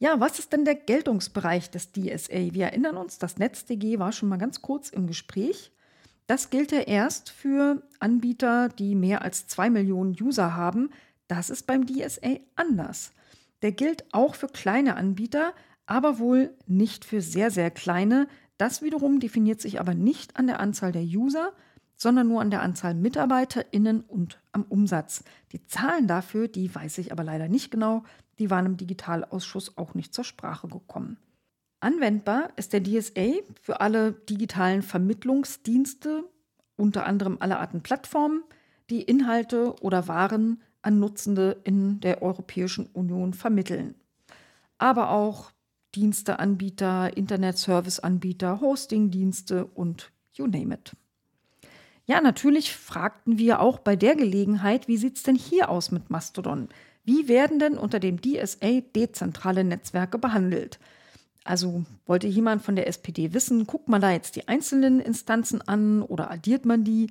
Ja, 0.00 0.20
was 0.20 0.38
ist 0.38 0.52
denn 0.52 0.64
der 0.64 0.76
Geltungsbereich 0.76 1.70
des 1.70 1.90
DSA? 1.90 2.52
Wir 2.52 2.66
erinnern 2.66 2.96
uns, 2.96 3.18
das 3.18 3.38
NetzDG 3.38 3.98
war 3.98 4.12
schon 4.12 4.28
mal 4.28 4.36
ganz 4.36 4.62
kurz 4.62 4.90
im 4.90 5.08
Gespräch. 5.08 5.72
Das 6.28 6.50
gilt 6.50 6.70
ja 6.70 6.80
erst 6.80 7.30
für 7.30 7.82
Anbieter, 7.98 8.68
die 8.68 8.94
mehr 8.94 9.22
als 9.22 9.48
zwei 9.48 9.70
Millionen 9.70 10.16
User 10.20 10.54
haben. 10.54 10.90
Das 11.26 11.50
ist 11.50 11.66
beim 11.66 11.84
DSA 11.86 12.36
anders. 12.54 13.12
Der 13.62 13.72
gilt 13.72 14.04
auch 14.12 14.36
für 14.36 14.46
kleine 14.46 14.94
Anbieter, 14.94 15.52
aber 15.86 16.20
wohl 16.20 16.54
nicht 16.68 17.04
für 17.04 17.20
sehr, 17.20 17.50
sehr 17.50 17.72
kleine. 17.72 18.28
Das 18.56 18.82
wiederum 18.82 19.18
definiert 19.18 19.60
sich 19.60 19.80
aber 19.80 19.94
nicht 19.94 20.36
an 20.36 20.46
der 20.46 20.60
Anzahl 20.60 20.92
der 20.92 21.02
User, 21.02 21.52
sondern 21.96 22.28
nur 22.28 22.40
an 22.40 22.50
der 22.50 22.62
Anzahl 22.62 22.94
MitarbeiterInnen 22.94 24.02
und 24.02 24.38
am 24.52 24.62
Umsatz. 24.68 25.24
Die 25.50 25.66
Zahlen 25.66 26.06
dafür, 26.06 26.46
die 26.46 26.72
weiß 26.72 26.98
ich 26.98 27.10
aber 27.10 27.24
leider 27.24 27.48
nicht 27.48 27.72
genau. 27.72 28.04
Die 28.38 28.50
waren 28.50 28.66
im 28.66 28.76
Digitalausschuss 28.76 29.76
auch 29.76 29.94
nicht 29.94 30.14
zur 30.14 30.24
Sprache 30.24 30.68
gekommen. 30.68 31.18
Anwendbar 31.80 32.50
ist 32.56 32.72
der 32.72 32.82
DSA 32.82 33.40
für 33.60 33.80
alle 33.80 34.12
digitalen 34.12 34.82
Vermittlungsdienste, 34.82 36.24
unter 36.76 37.06
anderem 37.06 37.36
alle 37.40 37.58
Arten 37.58 37.82
Plattformen, 37.82 38.42
die 38.90 39.02
Inhalte 39.02 39.74
oder 39.80 40.08
Waren 40.08 40.62
an 40.82 40.98
Nutzende 40.98 41.60
in 41.64 42.00
der 42.00 42.22
Europäischen 42.22 42.86
Union 42.86 43.34
vermitteln. 43.34 43.94
Aber 44.78 45.10
auch 45.10 45.52
Diensteanbieter, 45.94 47.16
Internet-Service-Anbieter, 47.16 48.60
Hosting-Dienste 48.60 49.64
und 49.64 50.12
you 50.32 50.46
name 50.46 50.74
it. 50.74 50.92
Ja, 52.06 52.20
natürlich 52.20 52.74
fragten 52.74 53.38
wir 53.38 53.60
auch 53.60 53.80
bei 53.80 53.94
der 53.94 54.16
Gelegenheit, 54.16 54.88
wie 54.88 54.96
sieht 54.96 55.16
es 55.16 55.22
denn 55.24 55.36
hier 55.36 55.68
aus 55.68 55.90
mit 55.90 56.08
Mastodon? 56.10 56.68
Wie 57.08 57.26
werden 57.26 57.58
denn 57.58 57.78
unter 57.78 58.00
dem 58.00 58.20
DSA 58.20 58.82
dezentrale 58.94 59.64
Netzwerke 59.64 60.18
behandelt? 60.18 60.78
Also 61.42 61.86
wollte 62.04 62.26
jemand 62.26 62.60
von 62.60 62.76
der 62.76 62.86
SPD 62.86 63.32
wissen, 63.32 63.66
guckt 63.66 63.88
man 63.88 64.02
da 64.02 64.10
jetzt 64.10 64.36
die 64.36 64.46
einzelnen 64.46 65.00
Instanzen 65.00 65.66
an 65.66 66.02
oder 66.02 66.30
addiert 66.30 66.66
man 66.66 66.84
die? 66.84 67.10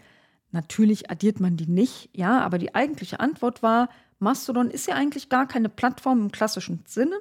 Natürlich 0.52 1.10
addiert 1.10 1.40
man 1.40 1.58
die 1.58 1.66
nicht, 1.66 2.12
ja, 2.14 2.42
aber 2.42 2.60
die 2.60 2.76
eigentliche 2.76 3.20
Antwort 3.20 3.64
war, 3.64 3.90
Mastodon 4.20 4.70
ist 4.70 4.88
ja 4.88 4.94
eigentlich 4.94 5.30
gar 5.30 5.48
keine 5.48 5.68
Plattform 5.68 6.22
im 6.22 6.32
klassischen 6.32 6.84
Sinne, 6.86 7.16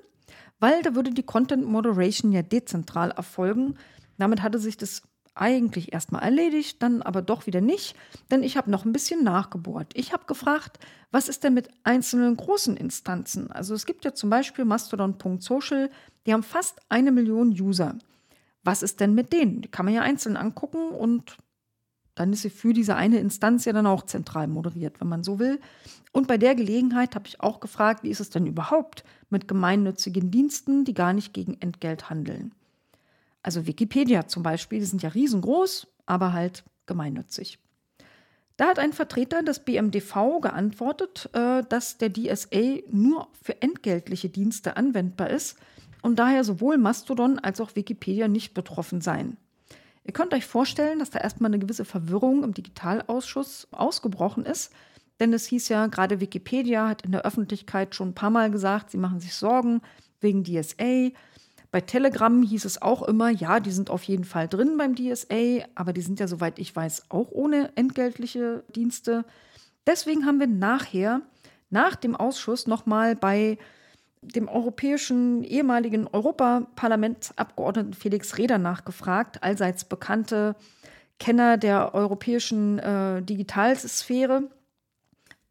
weil 0.60 0.82
da 0.82 0.94
würde 0.94 1.12
die 1.12 1.22
Content 1.22 1.64
Moderation 1.64 2.30
ja 2.30 2.42
dezentral 2.42 3.10
erfolgen. 3.10 3.78
Damit 4.18 4.42
hatte 4.42 4.58
sich 4.58 4.76
das 4.76 5.00
eigentlich 5.36 5.92
erstmal 5.92 6.22
erledigt, 6.22 6.82
dann 6.82 7.02
aber 7.02 7.22
doch 7.22 7.46
wieder 7.46 7.60
nicht, 7.60 7.94
denn 8.30 8.42
ich 8.42 8.56
habe 8.56 8.70
noch 8.70 8.84
ein 8.84 8.92
bisschen 8.92 9.22
nachgebohrt. 9.22 9.92
Ich 9.94 10.12
habe 10.12 10.24
gefragt, 10.26 10.78
was 11.10 11.28
ist 11.28 11.44
denn 11.44 11.54
mit 11.54 11.68
einzelnen 11.84 12.36
großen 12.36 12.76
Instanzen? 12.76 13.50
Also 13.52 13.74
es 13.74 13.86
gibt 13.86 14.04
ja 14.04 14.14
zum 14.14 14.30
Beispiel 14.30 14.64
Mastodon.social, 14.64 15.90
die 16.26 16.32
haben 16.32 16.42
fast 16.42 16.80
eine 16.88 17.12
Million 17.12 17.50
User. 17.50 17.96
Was 18.64 18.82
ist 18.82 19.00
denn 19.00 19.14
mit 19.14 19.32
denen? 19.32 19.62
Die 19.62 19.68
kann 19.68 19.84
man 19.84 19.94
ja 19.94 20.02
einzeln 20.02 20.36
angucken 20.36 20.88
und 20.90 21.36
dann 22.16 22.32
ist 22.32 22.42
sie 22.42 22.50
für 22.50 22.72
diese 22.72 22.96
eine 22.96 23.18
Instanz 23.18 23.66
ja 23.66 23.72
dann 23.72 23.86
auch 23.86 24.02
zentral 24.02 24.48
moderiert, 24.48 25.00
wenn 25.00 25.08
man 25.08 25.22
so 25.22 25.38
will. 25.38 25.60
Und 26.12 26.26
bei 26.26 26.38
der 26.38 26.54
Gelegenheit 26.54 27.14
habe 27.14 27.28
ich 27.28 27.42
auch 27.42 27.60
gefragt, 27.60 28.02
wie 28.02 28.10
ist 28.10 28.20
es 28.20 28.30
denn 28.30 28.46
überhaupt 28.46 29.04
mit 29.28 29.46
gemeinnützigen 29.46 30.30
Diensten, 30.30 30.84
die 30.84 30.94
gar 30.94 31.12
nicht 31.12 31.34
gegen 31.34 31.60
Entgelt 31.60 32.08
handeln? 32.08 32.52
Also 33.46 33.68
Wikipedia 33.68 34.26
zum 34.26 34.42
Beispiel, 34.42 34.80
die 34.80 34.86
sind 34.86 35.04
ja 35.04 35.10
riesengroß, 35.10 35.86
aber 36.04 36.32
halt 36.32 36.64
gemeinnützig. 36.86 37.60
Da 38.56 38.66
hat 38.66 38.80
ein 38.80 38.92
Vertreter 38.92 39.44
des 39.44 39.60
BMDV 39.60 40.40
geantwortet, 40.40 41.30
äh, 41.32 41.62
dass 41.68 41.96
der 41.96 42.12
DSA 42.12 42.80
nur 42.90 43.28
für 43.40 43.62
entgeltliche 43.62 44.30
Dienste 44.30 44.76
anwendbar 44.76 45.30
ist 45.30 45.56
und 46.02 46.18
daher 46.18 46.42
sowohl 46.42 46.76
Mastodon 46.76 47.38
als 47.38 47.60
auch 47.60 47.76
Wikipedia 47.76 48.26
nicht 48.26 48.52
betroffen 48.52 49.00
seien. 49.00 49.36
Ihr 50.02 50.12
könnt 50.12 50.34
euch 50.34 50.44
vorstellen, 50.44 50.98
dass 50.98 51.10
da 51.10 51.20
erstmal 51.20 51.50
eine 51.50 51.60
gewisse 51.60 51.84
Verwirrung 51.84 52.42
im 52.42 52.52
Digitalausschuss 52.52 53.68
ausgebrochen 53.70 54.44
ist, 54.44 54.72
denn 55.20 55.32
es 55.32 55.46
hieß 55.46 55.68
ja, 55.68 55.86
gerade 55.86 56.18
Wikipedia 56.18 56.88
hat 56.88 57.02
in 57.02 57.12
der 57.12 57.24
Öffentlichkeit 57.24 57.94
schon 57.94 58.08
ein 58.08 58.14
paar 58.14 58.30
Mal 58.30 58.50
gesagt, 58.50 58.90
sie 58.90 58.98
machen 58.98 59.20
sich 59.20 59.34
Sorgen 59.34 59.82
wegen 60.20 60.42
DSA. 60.42 61.12
Bei 61.76 61.82
Telegram 61.82 62.42
hieß 62.42 62.64
es 62.64 62.80
auch 62.80 63.02
immer, 63.02 63.28
ja, 63.28 63.60
die 63.60 63.70
sind 63.70 63.90
auf 63.90 64.04
jeden 64.04 64.24
Fall 64.24 64.48
drin 64.48 64.78
beim 64.78 64.94
DSA, 64.94 65.66
aber 65.74 65.92
die 65.92 66.00
sind 66.00 66.18
ja, 66.18 66.26
soweit 66.26 66.58
ich 66.58 66.74
weiß, 66.74 67.10
auch 67.10 67.30
ohne 67.32 67.70
entgeltliche 67.76 68.64
Dienste. 68.74 69.26
Deswegen 69.86 70.24
haben 70.24 70.40
wir 70.40 70.46
nachher, 70.46 71.20
nach 71.68 71.94
dem 71.94 72.16
Ausschuss, 72.16 72.66
nochmal 72.66 73.14
bei 73.14 73.58
dem 74.22 74.48
europäischen 74.48 75.44
ehemaligen 75.44 76.08
Europaparlamentsabgeordneten 76.08 77.92
Felix 77.92 78.38
Reder 78.38 78.56
nachgefragt, 78.56 79.42
allseits 79.42 79.84
bekannte 79.84 80.56
Kenner 81.18 81.58
der 81.58 81.94
europäischen 81.94 82.78
äh, 82.78 83.20
Digitalsphäre. 83.20 84.44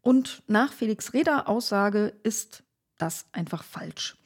Und 0.02 0.42
nach 0.48 0.72
Felix 0.72 1.12
Reder 1.12 1.48
Aussage 1.48 2.14
ist 2.24 2.64
das 2.98 3.26
einfach 3.30 3.62
falsch. 3.62 4.16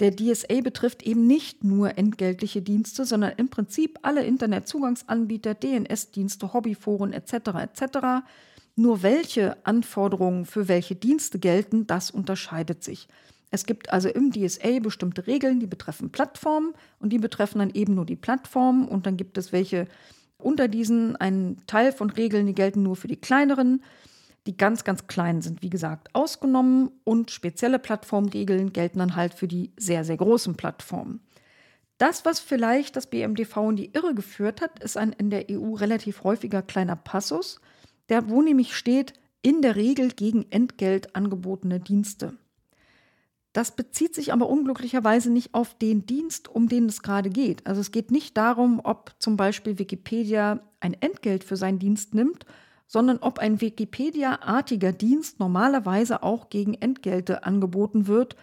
Der 0.00 0.16
DSA 0.16 0.62
betrifft 0.62 1.02
eben 1.02 1.26
nicht 1.26 1.62
nur 1.62 1.98
entgeltliche 1.98 2.62
Dienste, 2.62 3.04
sondern 3.04 3.32
im 3.36 3.48
Prinzip 3.48 3.98
alle 4.02 4.24
Internetzugangsanbieter, 4.24 5.54
DNS-Dienste, 5.54 6.54
Hobbyforen 6.54 7.12
etc. 7.12 7.32
etc. 7.60 8.24
Nur 8.76 9.02
welche 9.02 9.64
Anforderungen 9.66 10.46
für 10.46 10.68
welche 10.68 10.94
Dienste 10.94 11.38
gelten, 11.38 11.86
das 11.86 12.10
unterscheidet 12.10 12.82
sich. 12.82 13.08
Es 13.50 13.66
gibt 13.66 13.92
also 13.92 14.08
im 14.08 14.32
DSA 14.32 14.78
bestimmte 14.80 15.26
Regeln, 15.26 15.60
die 15.60 15.66
betreffen 15.66 16.10
Plattformen 16.10 16.72
und 16.98 17.12
die 17.12 17.18
betreffen 17.18 17.58
dann 17.58 17.70
eben 17.70 17.94
nur 17.94 18.06
die 18.06 18.16
Plattformen 18.16 18.88
und 18.88 19.06
dann 19.06 19.18
gibt 19.18 19.36
es 19.36 19.52
welche 19.52 19.86
unter 20.38 20.68
diesen, 20.68 21.16
einen 21.16 21.58
Teil 21.66 21.92
von 21.92 22.08
Regeln, 22.08 22.46
die 22.46 22.54
gelten 22.54 22.82
nur 22.82 22.96
für 22.96 23.08
die 23.08 23.16
kleineren 23.16 23.82
die 24.46 24.56
ganz, 24.56 24.84
ganz 24.84 25.06
kleinen 25.06 25.42
sind, 25.42 25.62
wie 25.62 25.70
gesagt, 25.70 26.14
ausgenommen 26.14 26.90
und 27.04 27.30
spezielle 27.30 27.78
Plattformregeln 27.78 28.72
gelten 28.72 28.98
dann 28.98 29.16
halt 29.16 29.34
für 29.34 29.48
die 29.48 29.72
sehr, 29.76 30.04
sehr 30.04 30.16
großen 30.16 30.56
Plattformen. 30.56 31.20
Das, 31.98 32.24
was 32.24 32.40
vielleicht 32.40 32.96
das 32.96 33.08
BMDV 33.08 33.56
in 33.68 33.76
die 33.76 33.92
Irre 33.92 34.14
geführt 34.14 34.62
hat, 34.62 34.82
ist 34.82 34.96
ein 34.96 35.12
in 35.12 35.28
der 35.28 35.46
EU 35.50 35.74
relativ 35.74 36.24
häufiger 36.24 36.62
kleiner 36.62 36.96
Passus, 36.96 37.60
der 38.08 38.30
wo 38.30 38.40
nämlich 38.40 38.74
steht, 38.74 39.12
in 39.42 39.60
der 39.60 39.76
Regel 39.76 40.10
gegen 40.10 40.50
Entgelt 40.50 41.14
angebotene 41.14 41.78
Dienste. 41.78 42.36
Das 43.52 43.74
bezieht 43.74 44.14
sich 44.14 44.32
aber 44.32 44.48
unglücklicherweise 44.48 45.30
nicht 45.30 45.54
auf 45.54 45.76
den 45.76 46.06
Dienst, 46.06 46.48
um 46.48 46.68
den 46.68 46.86
es 46.86 47.02
gerade 47.02 47.30
geht. 47.30 47.66
Also 47.66 47.80
es 47.80 47.90
geht 47.90 48.10
nicht 48.10 48.36
darum, 48.36 48.80
ob 48.82 49.14
zum 49.18 49.36
Beispiel 49.36 49.78
Wikipedia 49.78 50.60
ein 50.78 50.94
Entgelt 50.94 51.44
für 51.44 51.56
seinen 51.56 51.78
Dienst 51.78 52.14
nimmt 52.14 52.46
sondern 52.90 53.18
ob 53.18 53.38
ein 53.38 53.60
Wikipedia-artiger 53.60 54.90
Dienst 54.90 55.38
normalerweise 55.38 56.24
auch 56.24 56.50
gegen 56.50 56.74
Entgelte 56.74 57.44
angeboten 57.44 58.08
wird, 58.08 58.34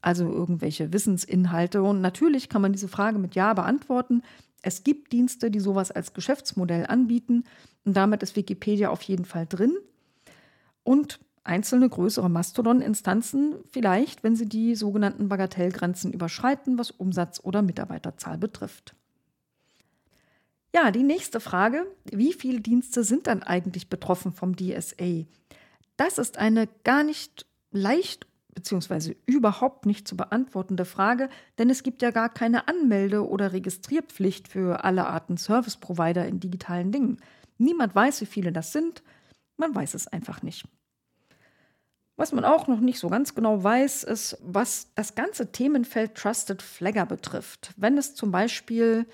also 0.00 0.24
irgendwelche 0.28 0.92
Wissensinhalte. 0.92 1.84
Und 1.84 2.00
natürlich 2.00 2.48
kann 2.48 2.62
man 2.62 2.72
diese 2.72 2.88
Frage 2.88 3.20
mit 3.20 3.36
Ja 3.36 3.54
beantworten. 3.54 4.24
Es 4.60 4.82
gibt 4.82 5.12
Dienste, 5.12 5.52
die 5.52 5.60
sowas 5.60 5.92
als 5.92 6.14
Geschäftsmodell 6.14 6.84
anbieten 6.86 7.44
und 7.84 7.96
damit 7.96 8.24
ist 8.24 8.34
Wikipedia 8.34 8.90
auf 8.90 9.02
jeden 9.02 9.24
Fall 9.24 9.46
drin. 9.46 9.76
Und 10.82 11.20
einzelne 11.44 11.88
größere 11.88 12.28
Mastodon-Instanzen 12.28 13.54
vielleicht, 13.70 14.24
wenn 14.24 14.34
sie 14.34 14.48
die 14.48 14.74
sogenannten 14.74 15.28
Bagatellgrenzen 15.28 16.12
überschreiten, 16.12 16.76
was 16.76 16.90
Umsatz 16.90 17.38
oder 17.40 17.62
Mitarbeiterzahl 17.62 18.36
betrifft. 18.36 18.96
Ja, 20.74 20.90
die 20.90 21.02
nächste 21.02 21.38
Frage. 21.40 21.86
Wie 22.04 22.32
viele 22.32 22.60
Dienste 22.60 23.04
sind 23.04 23.26
dann 23.26 23.42
eigentlich 23.42 23.88
betroffen 23.88 24.32
vom 24.32 24.56
DSA? 24.56 25.26
Das 25.96 26.18
ist 26.18 26.38
eine 26.38 26.66
gar 26.84 27.04
nicht 27.04 27.46
leicht 27.72 28.26
bzw. 28.54 29.16
überhaupt 29.26 29.86
nicht 29.86 30.08
zu 30.08 30.16
beantwortende 30.16 30.84
Frage, 30.84 31.28
denn 31.58 31.68
es 31.68 31.82
gibt 31.82 32.02
ja 32.02 32.10
gar 32.10 32.28
keine 32.28 32.68
Anmelde- 32.68 33.28
oder 33.28 33.52
Registrierpflicht 33.52 34.48
für 34.48 34.84
alle 34.84 35.06
Arten 35.06 35.36
Service-Provider 35.36 36.26
in 36.26 36.40
digitalen 36.40 36.90
Dingen. 36.90 37.18
Niemand 37.58 37.94
weiß, 37.94 38.20
wie 38.22 38.26
viele 38.26 38.52
das 38.52 38.72
sind. 38.72 39.02
Man 39.58 39.74
weiß 39.74 39.94
es 39.94 40.08
einfach 40.08 40.42
nicht. 40.42 40.66
Was 42.16 42.32
man 42.32 42.44
auch 42.44 42.66
noch 42.66 42.80
nicht 42.80 42.98
so 42.98 43.08
ganz 43.08 43.34
genau 43.34 43.62
weiß, 43.62 44.04
ist, 44.04 44.38
was 44.42 44.92
das 44.94 45.14
ganze 45.14 45.50
Themenfeld 45.50 46.14
Trusted 46.14 46.62
Flagger 46.62 47.06
betrifft. 47.06 47.72
Wenn 47.76 47.96
es 47.96 48.14
zum 48.14 48.30
Beispiel 48.30 49.06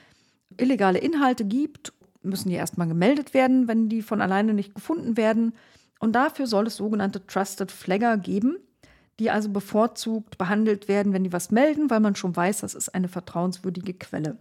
illegale 0.56 0.98
Inhalte 0.98 1.44
gibt, 1.44 1.92
müssen 2.22 2.48
die 2.48 2.54
erstmal 2.54 2.88
gemeldet 2.88 3.34
werden, 3.34 3.68
wenn 3.68 3.88
die 3.88 4.02
von 4.02 4.20
alleine 4.20 4.54
nicht 4.54 4.74
gefunden 4.74 5.16
werden. 5.16 5.54
Und 6.00 6.12
dafür 6.12 6.46
soll 6.46 6.66
es 6.66 6.76
sogenannte 6.76 7.26
Trusted 7.26 7.70
Flagger 7.70 8.16
geben, 8.16 8.56
die 9.18 9.30
also 9.30 9.50
bevorzugt 9.50 10.38
behandelt 10.38 10.88
werden, 10.88 11.12
wenn 11.12 11.24
die 11.24 11.32
was 11.32 11.50
melden, 11.50 11.90
weil 11.90 12.00
man 12.00 12.14
schon 12.14 12.34
weiß, 12.34 12.60
das 12.60 12.74
ist 12.74 12.94
eine 12.94 13.08
vertrauenswürdige 13.08 13.94
Quelle. 13.94 14.38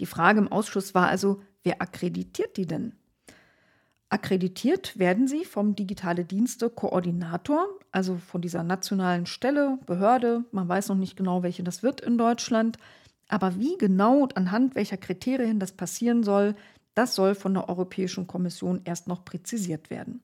Die 0.00 0.06
Frage 0.06 0.40
im 0.40 0.50
Ausschuss 0.50 0.94
war 0.94 1.08
also, 1.08 1.40
wer 1.62 1.80
akkreditiert 1.80 2.56
die 2.56 2.66
denn? 2.66 2.94
Akkreditiert 4.08 4.96
werden 4.98 5.26
sie 5.26 5.44
vom 5.44 5.74
Digitale 5.74 6.24
Dienste 6.24 6.70
Koordinator, 6.70 7.66
also 7.90 8.16
von 8.16 8.40
dieser 8.40 8.62
nationalen 8.62 9.26
Stelle, 9.26 9.78
Behörde. 9.86 10.44
Man 10.52 10.68
weiß 10.68 10.88
noch 10.88 10.96
nicht 10.96 11.16
genau, 11.16 11.42
welche 11.42 11.64
das 11.64 11.82
wird 11.82 12.00
in 12.00 12.16
Deutschland. 12.16 12.78
Aber 13.28 13.58
wie 13.58 13.76
genau 13.78 14.18
und 14.18 14.36
anhand 14.36 14.74
welcher 14.74 14.96
Kriterien 14.96 15.58
das 15.58 15.72
passieren 15.72 16.22
soll, 16.22 16.54
das 16.94 17.14
soll 17.14 17.34
von 17.34 17.54
der 17.54 17.68
Europäischen 17.68 18.26
Kommission 18.26 18.80
erst 18.84 19.08
noch 19.08 19.24
präzisiert 19.24 19.90
werden. 19.90 20.22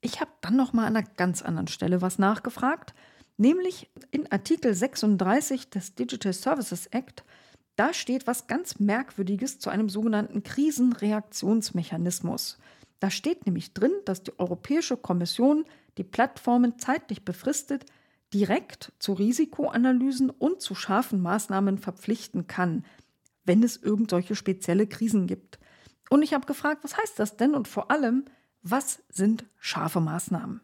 Ich 0.00 0.20
habe 0.20 0.30
dann 0.40 0.56
noch 0.56 0.72
mal 0.72 0.86
an 0.86 0.96
einer 0.96 1.06
ganz 1.16 1.42
anderen 1.42 1.68
Stelle 1.68 2.02
was 2.02 2.18
nachgefragt, 2.18 2.94
nämlich 3.36 3.90
in 4.10 4.30
Artikel 4.30 4.74
36 4.74 5.70
des 5.70 5.94
Digital 5.94 6.32
Services 6.32 6.86
Act. 6.86 7.24
Da 7.74 7.92
steht 7.92 8.26
was 8.26 8.46
ganz 8.46 8.78
Merkwürdiges 8.78 9.58
zu 9.58 9.70
einem 9.70 9.88
sogenannten 9.88 10.42
Krisenreaktionsmechanismus. 10.42 12.58
Da 13.00 13.10
steht 13.10 13.46
nämlich 13.46 13.74
drin, 13.74 13.92
dass 14.04 14.22
die 14.22 14.38
Europäische 14.38 14.96
Kommission 14.96 15.64
die 15.98 16.04
Plattformen 16.04 16.78
zeitlich 16.78 17.24
befristet 17.24 17.84
direkt 18.36 18.92
zu 18.98 19.14
Risikoanalysen 19.14 20.28
und 20.28 20.60
zu 20.60 20.74
scharfen 20.74 21.22
Maßnahmen 21.22 21.78
verpflichten 21.78 22.46
kann, 22.46 22.84
wenn 23.44 23.62
es 23.62 23.78
irgendwelche 23.78 24.34
spezielle 24.34 24.86
Krisen 24.86 25.26
gibt. 25.26 25.58
Und 26.10 26.20
ich 26.20 26.34
habe 26.34 26.44
gefragt, 26.44 26.84
was 26.84 26.98
heißt 26.98 27.18
das 27.18 27.38
denn 27.38 27.54
und 27.54 27.66
vor 27.66 27.90
allem, 27.90 28.26
was 28.60 29.02
sind 29.08 29.46
scharfe 29.58 30.02
Maßnahmen? 30.02 30.60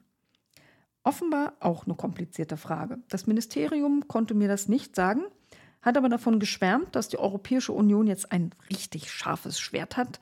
Offenbar 1.02 1.55
auch 1.61 1.87
eine 1.87 1.95
komplizierte 1.95 2.59
Frage. 2.59 2.99
Das 3.09 3.26
Ministerium 3.26 4.07
konnte 4.07 4.35
mir 4.35 4.49
das 4.49 4.69
nicht 4.69 4.95
sagen, 4.95 5.23
hat 5.81 5.97
aber 5.97 6.11
davon 6.11 6.41
geschwärmt, 6.41 6.95
dass 6.95 7.09
die 7.09 7.19
Europäische 7.19 7.73
Union 7.73 8.07
jetzt 8.07 8.33
ein 8.33 8.55
richtig 8.69 9.11
scharfes 9.11 9.59
Schwert 9.59 9.97
hat 9.97 10.21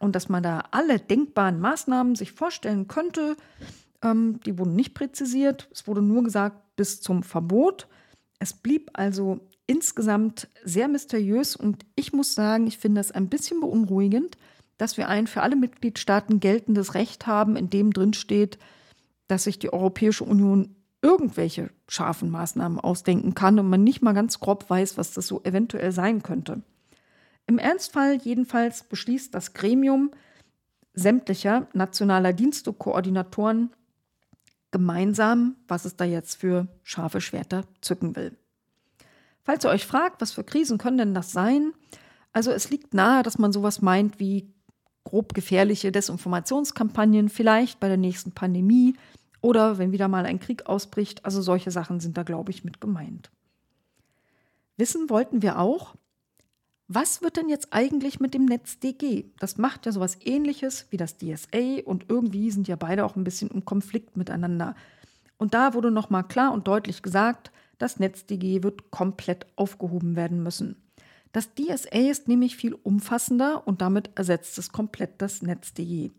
und 0.00 0.14
dass 0.14 0.28
man 0.28 0.42
da 0.42 0.64
alle 0.70 1.00
denkbaren 1.00 1.60
Maßnahmen 1.60 2.14
sich 2.14 2.32
vorstellen 2.32 2.88
könnte. 2.88 3.38
Ähm, 4.02 4.40
die 4.46 4.58
wurden 4.58 4.76
nicht 4.76 4.94
präzisiert. 4.94 5.68
Es 5.72 5.86
wurde 5.86 6.02
nur 6.02 6.22
gesagt, 6.22 6.76
bis 6.76 7.00
zum 7.00 7.22
Verbot. 7.22 7.88
Es 8.38 8.52
blieb 8.52 8.90
also 8.94 9.40
insgesamt 9.66 10.48
sehr 10.64 10.88
mysteriös 10.88 11.54
und 11.54 11.84
ich 11.94 12.12
muss 12.12 12.34
sagen, 12.34 12.66
ich 12.66 12.78
finde 12.78 13.00
es 13.00 13.12
ein 13.12 13.28
bisschen 13.28 13.60
beunruhigend, 13.60 14.36
dass 14.78 14.96
wir 14.96 15.08
ein 15.08 15.26
für 15.26 15.42
alle 15.42 15.56
Mitgliedstaaten 15.56 16.40
geltendes 16.40 16.94
Recht 16.94 17.26
haben, 17.26 17.54
in 17.54 17.70
dem 17.70 17.92
drin 17.92 18.14
steht, 18.14 18.58
dass 19.28 19.44
sich 19.44 19.58
die 19.58 19.72
Europäische 19.72 20.24
Union 20.24 20.74
irgendwelche 21.02 21.70
scharfen 21.88 22.30
Maßnahmen 22.30 22.80
ausdenken 22.80 23.34
kann 23.34 23.58
und 23.58 23.68
man 23.68 23.84
nicht 23.84 24.02
mal 24.02 24.12
ganz 24.12 24.40
grob 24.40 24.68
weiß, 24.68 24.98
was 24.98 25.12
das 25.12 25.26
so 25.26 25.42
eventuell 25.44 25.92
sein 25.92 26.22
könnte. 26.22 26.62
Im 27.46 27.58
Ernstfall 27.58 28.16
jedenfalls 28.22 28.84
beschließt 28.84 29.34
das 29.34 29.54
Gremium 29.54 30.10
sämtlicher 30.94 31.68
nationaler 31.72 32.32
Dienstekoordinatoren 32.32 33.70
gemeinsam, 34.70 35.56
was 35.68 35.84
es 35.84 35.96
da 35.96 36.04
jetzt 36.04 36.36
für 36.36 36.68
scharfe 36.82 37.20
Schwerter 37.20 37.64
zücken 37.80 38.16
will. 38.16 38.36
Falls 39.42 39.64
ihr 39.64 39.70
euch 39.70 39.86
fragt, 39.86 40.20
was 40.20 40.32
für 40.32 40.44
Krisen 40.44 40.78
können 40.78 40.98
denn 40.98 41.14
das 41.14 41.32
sein? 41.32 41.72
Also 42.32 42.52
es 42.52 42.70
liegt 42.70 42.94
nahe, 42.94 43.22
dass 43.22 43.38
man 43.38 43.52
sowas 43.52 43.82
meint 43.82 44.20
wie 44.20 44.52
grob 45.04 45.34
gefährliche 45.34 45.90
Desinformationskampagnen, 45.90 47.28
vielleicht 47.28 47.80
bei 47.80 47.88
der 47.88 47.96
nächsten 47.96 48.32
Pandemie 48.32 48.94
oder 49.40 49.78
wenn 49.78 49.92
wieder 49.92 50.08
mal 50.08 50.26
ein 50.26 50.38
Krieg 50.38 50.66
ausbricht. 50.66 51.24
Also 51.24 51.42
solche 51.42 51.70
Sachen 51.70 52.00
sind 52.00 52.16
da, 52.16 52.22
glaube 52.22 52.50
ich, 52.50 52.64
mit 52.64 52.80
gemeint. 52.80 53.30
Wissen 54.76 55.10
wollten 55.10 55.42
wir 55.42 55.58
auch, 55.58 55.94
was 56.92 57.22
wird 57.22 57.36
denn 57.36 57.48
jetzt 57.48 57.68
eigentlich 57.70 58.18
mit 58.18 58.34
dem 58.34 58.46
NetzDG? 58.46 59.26
Das 59.38 59.58
macht 59.58 59.86
ja 59.86 59.92
sowas 59.92 60.18
ähnliches 60.24 60.86
wie 60.90 60.96
das 60.96 61.18
DSA 61.18 61.84
und 61.84 62.06
irgendwie 62.08 62.50
sind 62.50 62.66
ja 62.66 62.74
beide 62.74 63.04
auch 63.04 63.14
ein 63.14 63.22
bisschen 63.22 63.48
im 63.50 63.64
Konflikt 63.64 64.16
miteinander. 64.16 64.74
Und 65.38 65.54
da 65.54 65.72
wurde 65.74 65.92
nochmal 65.92 66.24
klar 66.24 66.52
und 66.52 66.66
deutlich 66.66 67.00
gesagt, 67.00 67.52
das 67.78 68.00
NetzDG 68.00 68.64
wird 68.64 68.90
komplett 68.90 69.46
aufgehoben 69.54 70.16
werden 70.16 70.42
müssen. 70.42 70.82
Das 71.30 71.50
DSA 71.54 72.10
ist 72.10 72.26
nämlich 72.26 72.56
viel 72.56 72.74
umfassender 72.74 73.68
und 73.68 73.80
damit 73.82 74.10
ersetzt 74.16 74.58
es 74.58 74.72
komplett 74.72 75.22
das 75.22 75.42
NetzDG. 75.42 76.10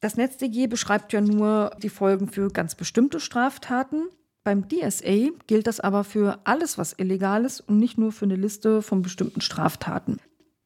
Das 0.00 0.16
NetzDG 0.16 0.66
beschreibt 0.66 1.12
ja 1.12 1.20
nur 1.20 1.70
die 1.80 1.88
Folgen 1.88 2.26
für 2.26 2.48
ganz 2.48 2.74
bestimmte 2.74 3.20
Straftaten. 3.20 4.08
Beim 4.42 4.68
DSA 4.68 5.28
gilt 5.46 5.66
das 5.66 5.80
aber 5.80 6.02
für 6.02 6.40
alles, 6.44 6.78
was 6.78 6.94
illegal 6.94 7.44
ist 7.44 7.60
und 7.60 7.78
nicht 7.78 7.98
nur 7.98 8.10
für 8.10 8.24
eine 8.24 8.36
Liste 8.36 8.80
von 8.80 9.02
bestimmten 9.02 9.40
Straftaten. 9.40 10.18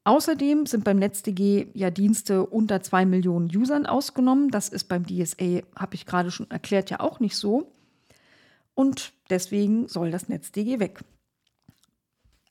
Außerdem 0.04 0.66
sind 0.66 0.84
beim 0.84 0.98
NetzDG 0.98 1.68
ja 1.72 1.90
Dienste 1.90 2.44
unter 2.44 2.82
zwei 2.82 3.06
Millionen 3.06 3.54
Usern 3.54 3.86
ausgenommen. 3.86 4.50
Das 4.50 4.68
ist 4.68 4.84
beim 4.84 5.06
DSA, 5.06 5.62
habe 5.74 5.94
ich 5.94 6.04
gerade 6.04 6.30
schon 6.30 6.50
erklärt, 6.50 6.90
ja 6.90 7.00
auch 7.00 7.20
nicht 7.20 7.36
so. 7.36 7.72
Und 8.74 9.12
deswegen 9.30 9.88
soll 9.88 10.10
das 10.10 10.28
NetzDG 10.28 10.78
weg. 10.78 11.00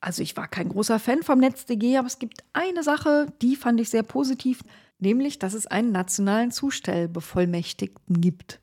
Also 0.02 0.24
ich 0.24 0.36
war 0.36 0.48
kein 0.48 0.70
großer 0.70 1.00
Fan 1.00 1.24
vom 1.24 1.40
NetzDG, 1.40 1.98
aber 1.98 2.08
es 2.08 2.20
gibt 2.20 2.44
eine 2.54 2.84
Sache, 2.84 3.28
die 3.42 3.56
fand 3.56 3.80
ich 3.80 3.90
sehr 3.90 4.04
positiv, 4.04 4.62
nämlich 5.00 5.40
dass 5.40 5.54
es 5.54 5.68
einen 5.68 5.92
nationalen 5.92 6.52
Zustellbevollmächtigten 6.52 8.20
gibt. 8.20 8.60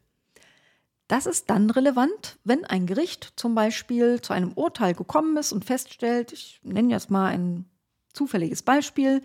Das 1.11 1.27
ist 1.27 1.51
dann 1.51 1.71
relevant, 1.71 2.39
wenn 2.45 2.65
ein 2.65 2.87
Gericht 2.87 3.33
zum 3.35 3.57
Beispiel 3.57 4.23
zu 4.23 4.33
einem 4.33 4.53
Urteil 4.53 4.95
gekommen 4.95 5.37
ist 5.39 5.53
und 5.53 5.65
feststellt, 5.65 6.31
ich 6.31 6.61
nenne 6.63 6.93
jetzt 6.93 7.11
mal 7.11 7.27
ein 7.27 7.65
zufälliges 8.13 8.63
Beispiel, 8.63 9.21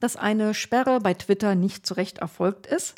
dass 0.00 0.16
eine 0.16 0.54
Sperre 0.54 0.98
bei 0.98 1.12
Twitter 1.12 1.54
nicht 1.54 1.84
zu 1.84 1.92
Recht 1.92 2.20
erfolgt 2.20 2.66
ist, 2.66 2.94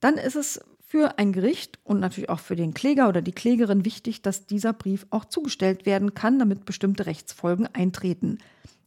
dann 0.00 0.18
ist 0.18 0.36
es 0.36 0.60
für 0.86 1.18
ein 1.18 1.32
Gericht 1.32 1.78
und 1.84 2.00
natürlich 2.00 2.28
auch 2.28 2.40
für 2.40 2.54
den 2.54 2.74
Kläger 2.74 3.08
oder 3.08 3.22
die 3.22 3.32
Klägerin 3.32 3.86
wichtig, 3.86 4.20
dass 4.20 4.44
dieser 4.44 4.74
Brief 4.74 5.06
auch 5.08 5.24
zugestellt 5.24 5.86
werden 5.86 6.12
kann, 6.12 6.38
damit 6.38 6.66
bestimmte 6.66 7.06
Rechtsfolgen 7.06 7.66
eintreten. 7.66 8.40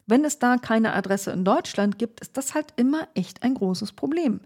Wenn 0.06 0.24
es 0.24 0.38
da 0.38 0.56
keine 0.56 0.92
Adresse 0.92 1.32
in 1.32 1.44
Deutschland 1.44 1.98
gibt, 1.98 2.20
ist 2.20 2.36
das 2.36 2.54
halt 2.54 2.74
immer 2.76 3.08
echt 3.14 3.42
ein 3.42 3.54
großes 3.54 3.90
Problem. 3.90 4.40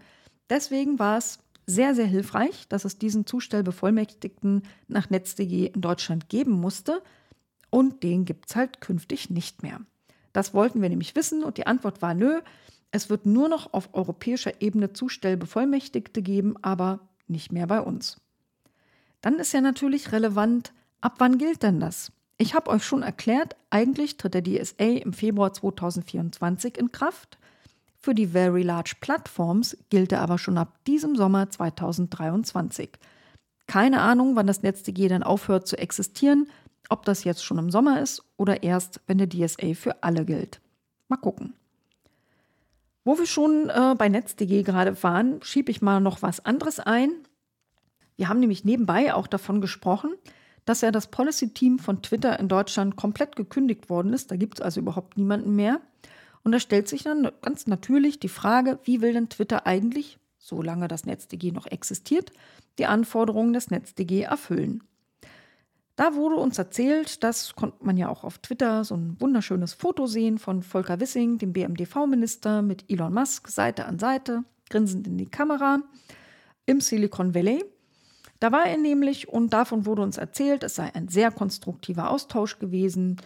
Deswegen 0.49 0.99
war 0.99 1.19
es 1.19 1.39
sehr, 1.67 1.95
sehr 1.95 2.07
hilfreich, 2.07 2.69
dass 2.69 2.85
es 2.85 2.99
diesen 2.99 3.27
Zustellbevollmächtigten 3.27 4.63
nach 4.89 5.11
NetzDG 5.11 5.67
in 5.67 5.81
Deutschland 5.81 6.29
geben 6.29 6.53
musste. 6.53 7.03
Und 7.71 8.03
den 8.03 8.25
gibt 8.25 8.49
es 8.49 8.57
halt 8.57 8.81
künftig 8.81 9.31
nicht 9.31 9.63
mehr. 9.63 9.81
Das 10.33 10.55
wollten 10.55 10.81
wir 10.81 10.89
nämlich 10.89 11.17
wissen 11.17 11.43
und 11.43 11.59
die 11.59 11.67
Antwort 11.67 12.03
war 12.03 12.15
nö. 12.15 12.41
Es 12.93 13.11
wird 13.11 13.27
nur 13.27 13.49
noch 13.49 13.73
auf 13.73 13.95
europäischer 13.95 14.63
Ebene 14.63 14.93
Zustellbevollmächtigte 14.93 16.23
geben, 16.23 16.55
aber 16.63 17.01
nicht 17.27 17.53
mehr 17.53 17.67
bei 17.67 17.81
uns. 17.81 18.21
Dann 19.21 19.39
ist 19.41 19.53
ja 19.53 19.61
natürlich 19.61 20.13
relevant, 20.13 20.73
ab 21.01 21.17
wann 21.19 21.39
gilt 21.39 21.63
denn 21.63 21.81
das? 21.81 22.13
Ich 22.39 22.55
habe 22.55 22.71
euch 22.71 22.85
schon 22.85 23.03
erklärt, 23.03 23.57
eigentlich 23.71 24.19
tritt 24.19 24.35
der 24.35 24.45
DSA 24.45 24.85
im 24.85 25.13
Februar 25.13 25.53
2024 25.53 26.79
in 26.79 26.93
Kraft. 26.93 27.39
Für 28.07 28.15
die 28.15 28.29
Very 28.29 28.63
Large 28.63 28.93
Platforms 29.01 29.77
gilt 29.91 30.13
er 30.13 30.21
aber 30.21 30.39
schon 30.39 30.59
ab 30.59 30.79
diesem 30.87 31.17
Sommer 31.17 31.51
2023. 31.51 32.91
Keine 33.67 34.01
Ahnung, 34.01 34.37
wann 34.37 34.47
das 34.47 34.63
NetzDG 34.63 35.09
dann 35.09 35.25
aufhört 35.25 35.67
zu 35.67 35.77
existieren, 35.77 36.47
ob 36.89 37.05
das 37.05 37.25
jetzt 37.25 37.45
schon 37.45 37.59
im 37.59 37.69
Sommer 37.69 38.01
ist 38.01 38.23
oder 38.37 38.63
erst, 38.63 39.01
wenn 39.09 39.19
der 39.19 39.29
DSA 39.29 39.75
für 39.75 40.05
alle 40.05 40.25
gilt. 40.25 40.61
Mal 41.09 41.17
gucken. 41.17 41.55
Wo 43.03 43.19
wir 43.19 43.27
schon 43.27 43.71
äh, 43.71 43.97
bei 43.99 44.09
NetzDG 44.09 44.63
gerade 44.63 45.03
waren, 45.03 45.43
schiebe 45.43 45.73
ich 45.73 45.83
mal 45.83 45.99
noch 45.99 46.23
was 46.23 46.45
anderes 46.45 46.79
ein. 46.79 47.11
Wir 48.15 48.29
haben 48.29 48.39
nämlich 48.39 48.65
nebenbei 48.65 49.15
auch 49.15 49.27
davon 49.27 49.61
gesprochen, 49.61 50.15
dass 50.65 50.81
ja 50.81 50.93
das 50.93 51.09
Policy-Team 51.09 51.81
von 51.81 52.03
Twitter 52.03 52.39
in 52.39 52.47
Deutschland 52.47 52.95
komplett 52.95 53.35
gekündigt 53.35 53.91
worden 53.91 54.13
ist. 54.13 54.31
Da 54.31 54.37
gibt 54.37 54.59
es 54.59 54.63
also 54.63 54.79
überhaupt 54.79 55.17
niemanden 55.17 55.57
mehr. 55.57 55.81
Und 56.47 56.53
da 56.53 56.61
stellt 56.61 56.87
sich 56.87 57.03
dann 57.03 57.29
ganz 57.43 57.67
natürlich 57.67 58.21
die 58.21 58.29
Frage, 58.29 58.79
wie 58.85 59.01
will 59.01 59.15
denn 59.15 59.29
Twitter 59.29 59.67
eigentlich, 59.67 60.21
solange 60.39 60.87
das 60.87 61.05
NetzDG 61.05 61.51
noch 61.51 61.67
existiert, 61.67 62.31
die 62.79 62.87
Anforderungen 62.87 63.53
des 63.53 63.73
NetzDG 63.73 64.23
erfüllen? 64.23 64.85
Da 65.97 66.15
wurde 66.15 66.37
uns 66.37 66.57
erzählt, 66.57 67.25
das 67.25 67.57
konnte 67.57 67.85
man 67.85 67.97
ja 67.97 68.09
auch 68.09 68.23
auf 68.23 68.39
Twitter, 68.39 68.85
so 68.85 68.95
ein 68.95 69.21
wunderschönes 69.21 69.75
Foto 69.75 70.07
sehen 70.07 70.39
von 70.39 70.63
Volker 70.63 71.01
Wissing, 71.01 71.39
dem 71.39 71.53
BMDV-Minister, 71.53 72.63
mit 72.63 72.85
Elon 72.89 73.13
Musk 73.13 73.49
Seite 73.49 73.87
an 73.87 73.99
Seite, 73.99 74.45
grinsend 74.71 75.09
in 75.09 75.19
die 75.19 75.27
Kamera, 75.27 75.81
im 76.65 76.81
Silicon 76.81 77.35
Valley. 77.35 77.65
Da 78.39 78.53
war 78.53 78.67
er 78.67 78.77
nämlich 78.77 79.27
und 79.27 79.53
davon 79.53 79.85
wurde 79.85 80.03
uns 80.03 80.17
erzählt, 80.17 80.63
es 80.63 80.77
sei 80.77 80.95
ein 80.95 81.09
sehr 81.09 81.33
konstruktiver 81.33 82.09
Austausch 82.09 82.61
gewesen. 82.61 83.17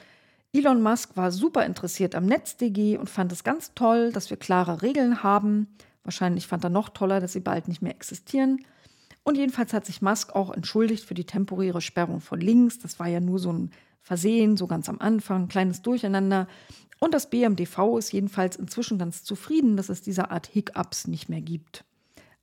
Elon 0.53 0.83
Musk 0.83 1.17
war 1.17 1.31
super 1.31 1.65
interessiert 1.65 2.17
am 2.17 2.27
NetzDG 2.27 2.99
und 2.99 3.09
fand 3.09 3.31
es 3.31 3.45
ganz 3.45 3.73
toll, 3.75 4.11
dass 4.13 4.31
wir 4.31 4.37
klare 4.37 4.83
Regeln 4.83 5.23
haben. 5.23 5.69
Wahrscheinlich 6.03 6.49
fand 6.49 6.65
er 6.65 6.71
noch 6.71 6.89
toller, 6.89 7.21
dass 7.21 7.35
sie 7.35 7.41
bald 7.41 7.69
nicht 7.69 7.83
mehr 7.83 7.95
existieren. 7.95 8.65
Und 9.23 9.37
jedenfalls 9.37 9.73
hat 9.73 9.87
sich 9.87 10.03
Musk 10.03 10.35
auch 10.35 10.51
entschuldigt 10.51 11.05
für 11.05 11.15
die 11.15 11.27
temporäre 11.27 11.81
Sperrung 11.81 12.21
von 12.21 12.41
links. 12.41 12.81
Das 12.81 12.99
war 12.99 13.07
ja 13.07 13.21
nur 13.21 13.39
so 13.39 13.53
ein 13.53 13.71
Versehen, 14.03 14.57
so 14.57 14.67
ganz 14.67 14.89
am 14.89 14.99
Anfang, 14.99 15.47
kleines 15.47 15.83
Durcheinander. 15.83 16.49
Und 16.99 17.15
das 17.15 17.31
BMDV 17.31 17.99
ist 17.99 18.13
jedenfalls 18.13 18.57
inzwischen 18.57 18.99
ganz 18.99 19.23
zufrieden, 19.23 19.77
dass 19.77 19.89
es 19.89 20.03
diese 20.03 20.33
Art 20.33 20.49
Hiccups 20.49 21.07
nicht 21.07 21.29
mehr 21.29 21.43
gibt. 21.43 21.85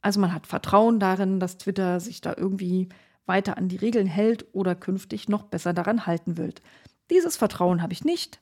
Also 0.01 0.21
man 0.21 0.33
hat 0.33 0.47
Vertrauen 0.47 1.01
darin, 1.01 1.41
dass 1.41 1.57
Twitter 1.57 1.99
sich 1.99 2.21
da 2.21 2.33
irgendwie 2.37 2.87
weiter 3.25 3.57
an 3.57 3.67
die 3.67 3.75
Regeln 3.75 4.07
hält 4.07 4.45
oder 4.53 4.75
künftig 4.75 5.27
noch 5.27 5.43
besser 5.43 5.73
daran 5.73 6.05
halten 6.05 6.37
wird. 6.37 6.61
Dieses 7.09 7.37
Vertrauen 7.37 7.81
habe 7.81 7.93
ich 7.93 8.03
nicht. 8.03 8.39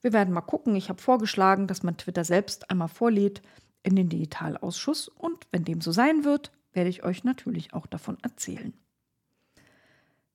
Wir 0.00 0.12
werden 0.12 0.32
mal 0.32 0.40
gucken. 0.40 0.76
Ich 0.76 0.88
habe 0.88 1.02
vorgeschlagen, 1.02 1.66
dass 1.66 1.82
man 1.82 1.96
Twitter 1.96 2.24
selbst 2.24 2.70
einmal 2.70 2.88
vorlädt 2.88 3.42
in 3.82 3.96
den 3.96 4.08
Digitalausschuss 4.08 5.08
und 5.08 5.46
wenn 5.50 5.64
dem 5.64 5.80
so 5.80 5.92
sein 5.92 6.24
wird, 6.24 6.52
werde 6.72 6.90
ich 6.90 7.04
euch 7.04 7.24
natürlich 7.24 7.72
auch 7.74 7.86
davon 7.86 8.18
erzählen. 8.22 8.72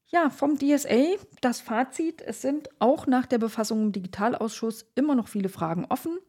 Ja, 0.07 0.29
vom 0.29 0.59
DSA 0.59 1.15
das 1.41 1.59
Fazit. 1.59 2.21
Es 2.21 2.41
sind 2.41 2.69
auch 2.79 3.07
nach 3.07 3.25
der 3.25 3.39
Befassung 3.39 3.81
im 3.81 3.91
Digitalausschuss 3.91 4.85
immer 4.95 5.15
noch 5.15 5.27
viele 5.27 5.49
Fragen 5.49 5.85
offen. 5.89 6.19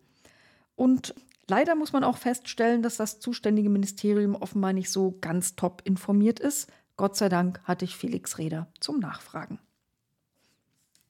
Und 0.74 1.14
leider 1.48 1.74
muss 1.74 1.92
man 1.92 2.04
auch 2.04 2.16
feststellen, 2.16 2.82
dass 2.82 2.96
das 2.96 3.20
zuständige 3.20 3.68
Ministerium 3.68 4.36
offenbar 4.36 4.72
nicht 4.72 4.90
so 4.90 5.18
ganz 5.20 5.54
top 5.54 5.82
informiert 5.84 6.40
ist. 6.40 6.72
Gott 6.96 7.16
sei 7.16 7.28
Dank 7.28 7.60
hatte 7.64 7.84
ich 7.84 7.96
Felix 7.96 8.38
Reder 8.38 8.68
zum 8.80 9.00
Nachfragen. 9.00 9.58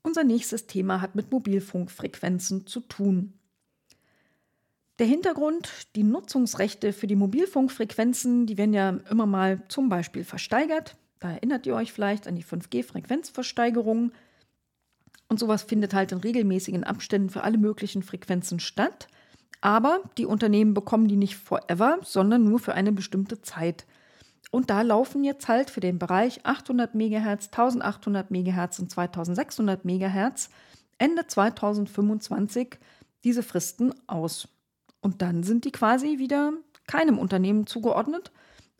Unser 0.04 0.22
nächstes 0.22 0.66
Thema 0.66 1.00
hat 1.00 1.14
mit 1.14 1.32
Mobilfunkfrequenzen 1.32 2.66
zu 2.66 2.80
tun. 2.80 3.32
Der 4.98 5.06
Hintergrund, 5.06 5.70
die 5.96 6.04
Nutzungsrechte 6.04 6.92
für 6.92 7.06
die 7.06 7.16
Mobilfunkfrequenzen, 7.16 8.46
die 8.46 8.58
werden 8.58 8.74
ja 8.74 8.90
immer 9.10 9.26
mal 9.26 9.62
zum 9.68 9.88
Beispiel 9.88 10.22
versteigert. 10.22 10.96
Da 11.20 11.30
erinnert 11.30 11.66
ihr 11.66 11.74
euch 11.74 11.90
vielleicht 11.90 12.28
an 12.28 12.36
die 12.36 12.44
5G-Frequenzversteigerung. 12.44 14.12
Und 15.28 15.40
sowas 15.40 15.62
findet 15.62 15.94
halt 15.94 16.12
in 16.12 16.18
regelmäßigen 16.18 16.84
Abständen 16.84 17.30
für 17.30 17.42
alle 17.42 17.56
möglichen 17.56 18.02
Frequenzen 18.02 18.60
statt. 18.60 19.08
Aber 19.62 20.02
die 20.18 20.26
Unternehmen 20.26 20.74
bekommen 20.74 21.08
die 21.08 21.16
nicht 21.16 21.36
forever, 21.36 21.98
sondern 22.02 22.44
nur 22.44 22.58
für 22.58 22.74
eine 22.74 22.92
bestimmte 22.92 23.40
Zeit. 23.40 23.86
Und 24.54 24.70
da 24.70 24.82
laufen 24.82 25.24
jetzt 25.24 25.48
halt 25.48 25.68
für 25.68 25.80
den 25.80 25.98
Bereich 25.98 26.46
800 26.46 26.94
MHz, 26.94 27.48
1800 27.50 28.30
MHz 28.30 28.78
und 28.78 28.88
2600 28.88 29.84
MHz 29.84 30.48
Ende 30.96 31.26
2025 31.26 32.78
diese 33.24 33.42
Fristen 33.42 33.92
aus. 34.06 34.46
Und 35.00 35.22
dann 35.22 35.42
sind 35.42 35.64
die 35.64 35.72
quasi 35.72 36.20
wieder 36.20 36.52
keinem 36.86 37.18
Unternehmen 37.18 37.66
zugeordnet, 37.66 38.30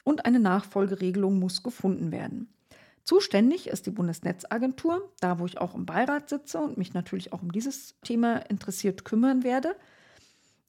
und 0.05 0.27
eine 0.27 0.39
Nachfolgeregelung 0.39 1.41
muss 1.41 1.65
gefunden 1.65 2.13
werden. 2.13 2.55
Zuständig 3.03 3.67
ist 3.67 3.87
die 3.87 3.91
Bundesnetzagentur, 3.91 5.11
da 5.19 5.41
wo 5.41 5.47
ich 5.47 5.59
auch 5.59 5.75
im 5.75 5.87
Beirat 5.87 6.29
sitze 6.29 6.61
und 6.61 6.79
mich 6.79 6.95
natürlich 6.95 7.33
auch 7.33 7.43
um 7.43 7.51
dieses 7.51 7.99
Thema 8.03 8.37
interessiert 8.49 9.05
kümmern 9.05 9.43
werde. 9.43 9.75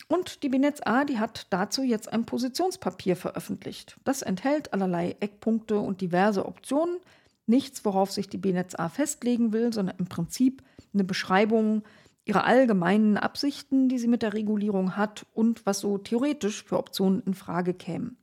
Und 0.08 0.44
die 0.44 0.50
BNetzA, 0.50 1.04
die 1.04 1.20
hat 1.20 1.48
dazu 1.50 1.82
jetzt 1.82 2.12
ein 2.14 2.26
Positionspapier 2.26 3.16
veröffentlicht. 3.16 3.98
Das 4.04 4.22
enthält 4.22 4.72
allerlei 4.74 5.16
Eckpunkte 5.20 5.80
und 5.80 6.02
diverse 6.02 6.46
Optionen. 6.46 6.98
Nichts, 7.48 7.86
worauf 7.86 8.12
sich 8.12 8.30
die 8.30 8.38
BNetzA 8.38 8.90
festlegen 8.90 9.52
will, 9.52 9.74
sondern 9.74 9.98
im 9.98 10.06
Prinzip 10.06 10.64
eine 10.94 11.04
Beschreibung 11.04 11.84
ihrer 12.26 12.46
allgemeinen 12.46 13.18
Absichten, 13.18 13.88
die 13.88 14.00
sie 14.00 14.08
mit 14.08 14.22
der 14.22 14.34
Regulierung 14.34 14.98
hat 14.98 15.26
und 15.34 15.66
was 15.66 15.80
so 15.80 15.98
theoretisch 15.98 16.64
für 16.64 16.78
Optionen 16.78 17.22
in 17.26 17.34
Frage 17.36 17.74
kämen. 17.74 18.18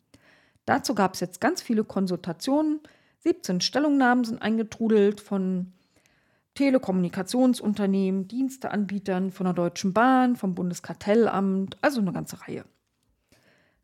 Dazu 0.66 0.94
gab 0.94 1.14
es 1.14 1.20
jetzt 1.20 1.40
ganz 1.40 1.62
viele 1.62 1.84
Konsultationen. 1.84 2.80
17 3.20 3.60
Stellungnahmen 3.60 4.24
sind 4.24 4.42
eingetrudelt 4.42 5.20
von 5.20 5.72
Telekommunikationsunternehmen, 6.54 8.28
Diensteanbietern, 8.28 9.30
von 9.30 9.44
der 9.44 9.54
Deutschen 9.54 9.92
Bahn, 9.92 10.36
vom 10.36 10.54
Bundeskartellamt, 10.54 11.78
also 11.80 12.00
eine 12.00 12.12
ganze 12.12 12.42
Reihe. 12.42 12.64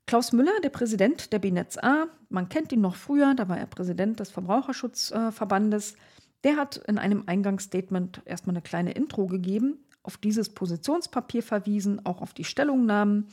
Klaus 0.06 0.32
Müller, 0.32 0.52
der 0.62 0.70
Präsident 0.70 1.32
der 1.32 1.38
BNetzA, 1.38 2.06
man 2.30 2.48
kennt 2.48 2.72
ihn 2.72 2.80
noch 2.80 2.96
früher, 2.96 3.34
da 3.34 3.48
war 3.48 3.58
er 3.58 3.66
Präsident 3.66 4.20
des 4.20 4.30
Verbraucherschutzverbandes, 4.30 5.96
der 6.44 6.56
hat 6.56 6.76
in 6.76 6.98
einem 6.98 7.24
Eingangsstatement 7.26 8.22
erstmal 8.24 8.54
eine 8.54 8.62
kleine 8.62 8.92
Intro 8.92 9.26
gegeben, 9.26 9.84
auf 10.02 10.16
dieses 10.16 10.50
Positionspapier 10.50 11.42
verwiesen, 11.42 12.04
auch 12.06 12.22
auf 12.22 12.32
die 12.32 12.44
Stellungnahmen 12.44 13.28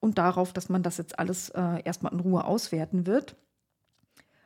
und 0.00 0.18
darauf, 0.18 0.52
dass 0.52 0.68
man 0.68 0.82
das 0.82 0.98
jetzt 0.98 1.18
alles 1.18 1.50
äh, 1.50 1.82
erstmal 1.84 2.12
in 2.12 2.20
Ruhe 2.20 2.44
auswerten 2.44 3.06
wird. 3.06 3.36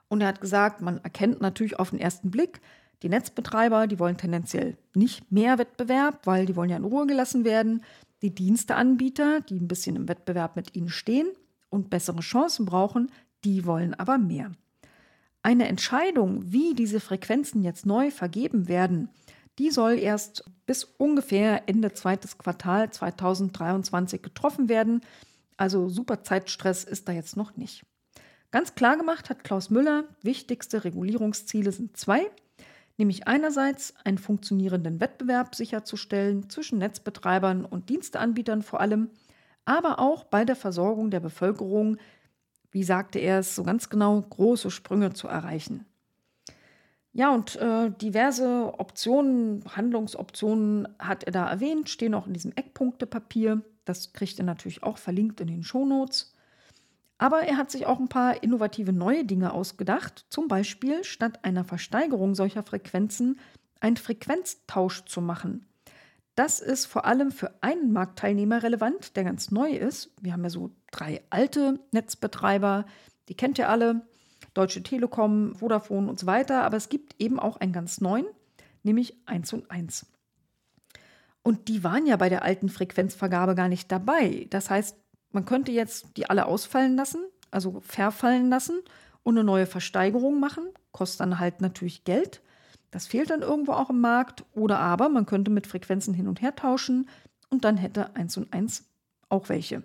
Und 0.08 0.20
er 0.20 0.28
hat 0.28 0.40
gesagt, 0.40 0.82
man 0.82 0.98
erkennt 0.98 1.40
natürlich 1.40 1.78
auf 1.78 1.90
den 1.90 1.98
ersten 1.98 2.30
Blick, 2.30 2.60
die 3.02 3.08
Netzbetreiber, 3.08 3.86
die 3.86 3.98
wollen 3.98 4.16
tendenziell 4.16 4.76
nicht 4.94 5.30
mehr 5.32 5.58
Wettbewerb, 5.58 6.26
weil 6.26 6.46
die 6.46 6.56
wollen 6.56 6.70
ja 6.70 6.76
in 6.76 6.84
Ruhe 6.84 7.06
gelassen 7.06 7.44
werden. 7.44 7.82
Die 8.22 8.34
Diensteanbieter, 8.34 9.40
die 9.40 9.58
ein 9.58 9.68
bisschen 9.68 9.96
im 9.96 10.08
Wettbewerb 10.08 10.56
mit 10.56 10.76
ihnen 10.76 10.88
stehen 10.88 11.28
und 11.70 11.90
bessere 11.90 12.20
Chancen 12.20 12.66
brauchen, 12.66 13.10
die 13.44 13.66
wollen 13.66 13.94
aber 13.94 14.18
mehr. 14.18 14.52
Eine 15.42 15.66
Entscheidung, 15.66 16.52
wie 16.52 16.74
diese 16.74 17.00
Frequenzen 17.00 17.62
jetzt 17.64 17.84
neu 17.84 18.12
vergeben 18.12 18.68
werden, 18.68 19.08
die 19.58 19.70
soll 19.70 19.98
erst 19.98 20.44
bis 20.66 20.84
ungefähr 20.84 21.68
Ende 21.68 21.92
zweites 21.92 22.38
Quartal 22.38 22.90
2023 22.90 24.22
getroffen 24.22 24.68
werden. 24.68 25.00
Also 25.56 25.88
super 25.88 26.22
Zeitstress 26.22 26.84
ist 26.84 27.08
da 27.08 27.12
jetzt 27.12 27.36
noch 27.36 27.56
nicht. 27.56 27.84
Ganz 28.52 28.74
klar 28.74 28.96
gemacht 28.96 29.30
hat 29.30 29.44
Klaus 29.44 29.70
Müller, 29.70 30.04
wichtigste 30.22 30.84
Regulierungsziele 30.84 31.72
sind 31.72 31.96
zwei, 31.96 32.30
nämlich 33.02 33.26
einerseits 33.26 33.94
einen 34.04 34.16
funktionierenden 34.16 35.00
Wettbewerb 35.00 35.56
sicherzustellen 35.56 36.48
zwischen 36.48 36.78
Netzbetreibern 36.78 37.64
und 37.64 37.88
Diensteanbietern 37.88 38.62
vor 38.62 38.80
allem, 38.80 39.10
aber 39.64 39.98
auch 39.98 40.22
bei 40.22 40.44
der 40.44 40.54
Versorgung 40.54 41.10
der 41.10 41.18
Bevölkerung, 41.18 41.96
wie 42.70 42.84
sagte 42.84 43.18
er 43.18 43.40
es 43.40 43.56
so 43.56 43.64
ganz 43.64 43.90
genau, 43.90 44.20
große 44.20 44.70
Sprünge 44.70 45.12
zu 45.12 45.26
erreichen. 45.26 45.84
Ja, 47.12 47.34
und 47.34 47.56
äh, 47.56 47.90
diverse 47.90 48.72
Optionen, 48.78 49.64
Handlungsoptionen 49.76 50.86
hat 51.00 51.24
er 51.24 51.32
da 51.32 51.50
erwähnt, 51.50 51.90
stehen 51.90 52.14
auch 52.14 52.28
in 52.28 52.34
diesem 52.34 52.52
Eckpunktepapier. 52.52 53.62
Das 53.84 54.12
kriegt 54.12 54.38
ihr 54.38 54.44
natürlich 54.44 54.84
auch 54.84 54.96
verlinkt 54.96 55.40
in 55.40 55.48
den 55.48 55.64
Shownotes. 55.64 56.31
Aber 57.22 57.42
er 57.42 57.56
hat 57.56 57.70
sich 57.70 57.86
auch 57.86 58.00
ein 58.00 58.08
paar 58.08 58.42
innovative 58.42 58.92
neue 58.92 59.24
Dinge 59.24 59.52
ausgedacht. 59.52 60.26
Zum 60.28 60.48
Beispiel 60.48 61.04
statt 61.04 61.44
einer 61.44 61.62
Versteigerung 61.62 62.34
solcher 62.34 62.64
Frequenzen 62.64 63.38
einen 63.78 63.96
Frequenztausch 63.96 65.04
zu 65.04 65.20
machen. 65.20 65.68
Das 66.34 66.58
ist 66.58 66.86
vor 66.86 67.04
allem 67.04 67.30
für 67.30 67.62
einen 67.62 67.92
Marktteilnehmer 67.92 68.64
relevant, 68.64 69.14
der 69.14 69.22
ganz 69.22 69.52
neu 69.52 69.70
ist. 69.70 70.10
Wir 70.20 70.32
haben 70.32 70.42
ja 70.42 70.50
so 70.50 70.72
drei 70.90 71.22
alte 71.30 71.78
Netzbetreiber, 71.92 72.86
die 73.28 73.36
kennt 73.36 73.56
ihr 73.56 73.68
alle. 73.68 74.04
Deutsche 74.52 74.82
Telekom, 74.82 75.54
Vodafone 75.54 76.08
und 76.08 76.18
so 76.18 76.26
weiter. 76.26 76.64
Aber 76.64 76.76
es 76.76 76.88
gibt 76.88 77.14
eben 77.20 77.38
auch 77.38 77.56
einen 77.56 77.72
ganz 77.72 78.00
neuen, 78.00 78.26
nämlich 78.82 79.16
1 79.26 79.52
und 79.52 79.70
1. 79.70 80.06
Und 81.44 81.68
die 81.68 81.84
waren 81.84 82.04
ja 82.04 82.16
bei 82.16 82.28
der 82.28 82.42
alten 82.42 82.68
Frequenzvergabe 82.68 83.54
gar 83.54 83.68
nicht 83.68 83.92
dabei. 83.92 84.48
Das 84.50 84.70
heißt, 84.70 84.96
man 85.32 85.44
könnte 85.44 85.72
jetzt 85.72 86.16
die 86.16 86.28
alle 86.28 86.46
ausfallen 86.46 86.96
lassen, 86.96 87.24
also 87.50 87.80
verfallen 87.80 88.48
lassen 88.48 88.80
und 89.22 89.36
eine 89.36 89.44
neue 89.44 89.66
Versteigerung 89.66 90.40
machen. 90.40 90.64
Kostet 90.92 91.20
dann 91.20 91.38
halt 91.38 91.60
natürlich 91.60 92.04
Geld. 92.04 92.42
Das 92.90 93.06
fehlt 93.06 93.30
dann 93.30 93.42
irgendwo 93.42 93.72
auch 93.72 93.90
im 93.90 94.00
Markt. 94.00 94.44
Oder 94.52 94.78
aber 94.78 95.08
man 95.08 95.26
könnte 95.26 95.50
mit 95.50 95.66
Frequenzen 95.66 96.14
hin 96.14 96.28
und 96.28 96.42
her 96.42 96.54
tauschen 96.54 97.08
und 97.48 97.64
dann 97.64 97.76
hätte 97.76 98.14
1 98.14 98.36
und 98.36 98.52
1 98.52 98.84
auch 99.28 99.48
welche. 99.48 99.82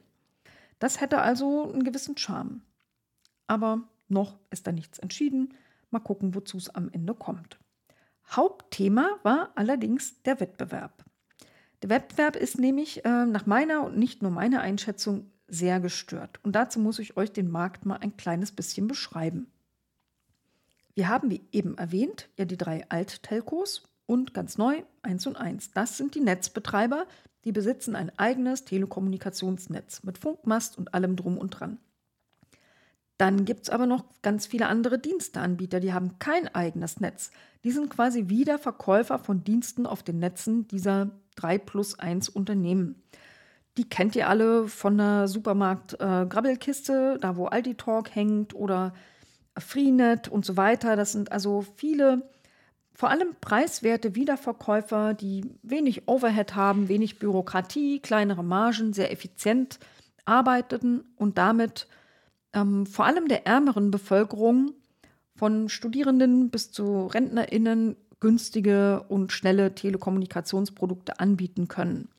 Das 0.79 1.01
hätte 1.01 1.21
also 1.21 1.71
einen 1.71 1.83
gewissen 1.83 2.17
Charme. 2.17 2.61
Aber 3.47 3.81
noch 4.09 4.37
ist 4.49 4.67
da 4.67 4.71
nichts 4.71 4.99
entschieden. 4.99 5.53
Mal 5.89 5.99
gucken, 5.99 6.35
wozu 6.35 6.57
es 6.57 6.69
am 6.69 6.89
Ende 6.91 7.13
kommt. 7.13 7.57
Hauptthema 8.29 9.17
war 9.23 9.51
allerdings 9.55 10.21
der 10.23 10.39
Wettbewerb. 10.39 11.05
Der 11.81 11.89
Wettbewerb 11.89 12.35
ist 12.35 12.59
nämlich 12.59 13.05
äh, 13.05 13.25
nach 13.25 13.45
meiner 13.45 13.83
und 13.85 13.97
nicht 13.97 14.21
nur 14.21 14.31
meiner 14.31 14.61
Einschätzung 14.61 15.31
sehr 15.47 15.79
gestört. 15.79 16.39
Und 16.43 16.55
dazu 16.55 16.79
muss 16.79 16.99
ich 16.99 17.17
euch 17.17 17.31
den 17.31 17.49
Markt 17.49 17.85
mal 17.85 17.97
ein 17.97 18.17
kleines 18.17 18.51
bisschen 18.51 18.87
beschreiben. 18.87 19.47
Wir 20.93 21.09
haben, 21.09 21.29
wie 21.29 21.47
eben 21.51 21.77
erwähnt, 21.77 22.29
ja 22.37 22.45
die 22.45 22.57
drei 22.57 22.89
Alt-Telcos 22.89 23.83
und 24.07 24.33
ganz 24.33 24.57
neu 24.57 24.83
1 25.03 25.27
und 25.27 25.35
1. 25.35 25.71
Das 25.71 25.97
sind 25.97 26.15
die 26.15 26.21
Netzbetreiber, 26.21 27.05
die 27.45 27.51
besitzen 27.51 27.95
ein 27.95 28.11
eigenes 28.17 28.65
Telekommunikationsnetz 28.65 30.03
mit 30.03 30.17
Funkmast 30.17 30.77
und 30.77 30.93
allem 30.93 31.15
drum 31.15 31.37
und 31.37 31.51
dran. 31.51 31.77
Dann 33.17 33.45
gibt 33.45 33.63
es 33.63 33.69
aber 33.69 33.87
noch 33.87 34.05
ganz 34.21 34.45
viele 34.45 34.67
andere 34.67 34.99
Diensteanbieter, 34.99 35.79
die 35.79 35.93
haben 35.93 36.19
kein 36.19 36.53
eigenes 36.53 36.99
Netz. 36.99 37.31
Die 37.63 37.71
sind 37.71 37.89
quasi 37.89 38.29
wieder 38.29 38.59
Verkäufer 38.59 39.17
von 39.17 39.43
Diensten 39.43 39.85
auf 39.85 40.03
den 40.03 40.19
Netzen 40.19 40.67
dieser 40.67 41.11
3 41.35 41.57
plus 41.57 41.97
1 41.97 42.29
Unternehmen. 42.29 43.01
Die 43.77 43.87
kennt 43.87 44.15
ihr 44.15 44.27
alle 44.27 44.67
von 44.67 44.97
der 44.97 45.27
Supermarkt-Grabbelkiste, 45.27 47.13
äh, 47.15 47.19
da 47.19 47.37
wo 47.37 47.45
Aldi 47.45 47.75
Talk 47.75 48.13
hängt 48.15 48.55
oder 48.55 48.93
Freenet 49.57 50.27
und 50.27 50.45
so 50.45 50.57
weiter. 50.57 50.95
Das 50.95 51.11
sind 51.11 51.31
also 51.31 51.63
viele, 51.75 52.27
vor 52.93 53.09
allem 53.09 53.35
preiswerte 53.39 54.15
Wiederverkäufer, 54.15 55.13
die 55.13 55.45
wenig 55.61 56.07
Overhead 56.07 56.55
haben, 56.55 56.89
wenig 56.89 57.19
Bürokratie, 57.19 57.99
kleinere 57.99 58.43
Margen, 58.43 58.93
sehr 58.93 59.11
effizient 59.11 59.79
arbeiteten 60.25 61.03
und 61.15 61.37
damit 61.37 61.87
ähm, 62.53 62.87
vor 62.87 63.05
allem 63.05 63.27
der 63.27 63.45
ärmeren 63.45 63.91
Bevölkerung 63.91 64.73
von 65.35 65.69
Studierenden 65.69 66.49
bis 66.49 66.71
zu 66.71 67.05
RentnerInnen 67.05 67.95
günstige 68.19 69.03
und 69.07 69.31
schnelle 69.31 69.75
Telekommunikationsprodukte 69.75 71.19
anbieten 71.19 71.67
können. 71.67 72.09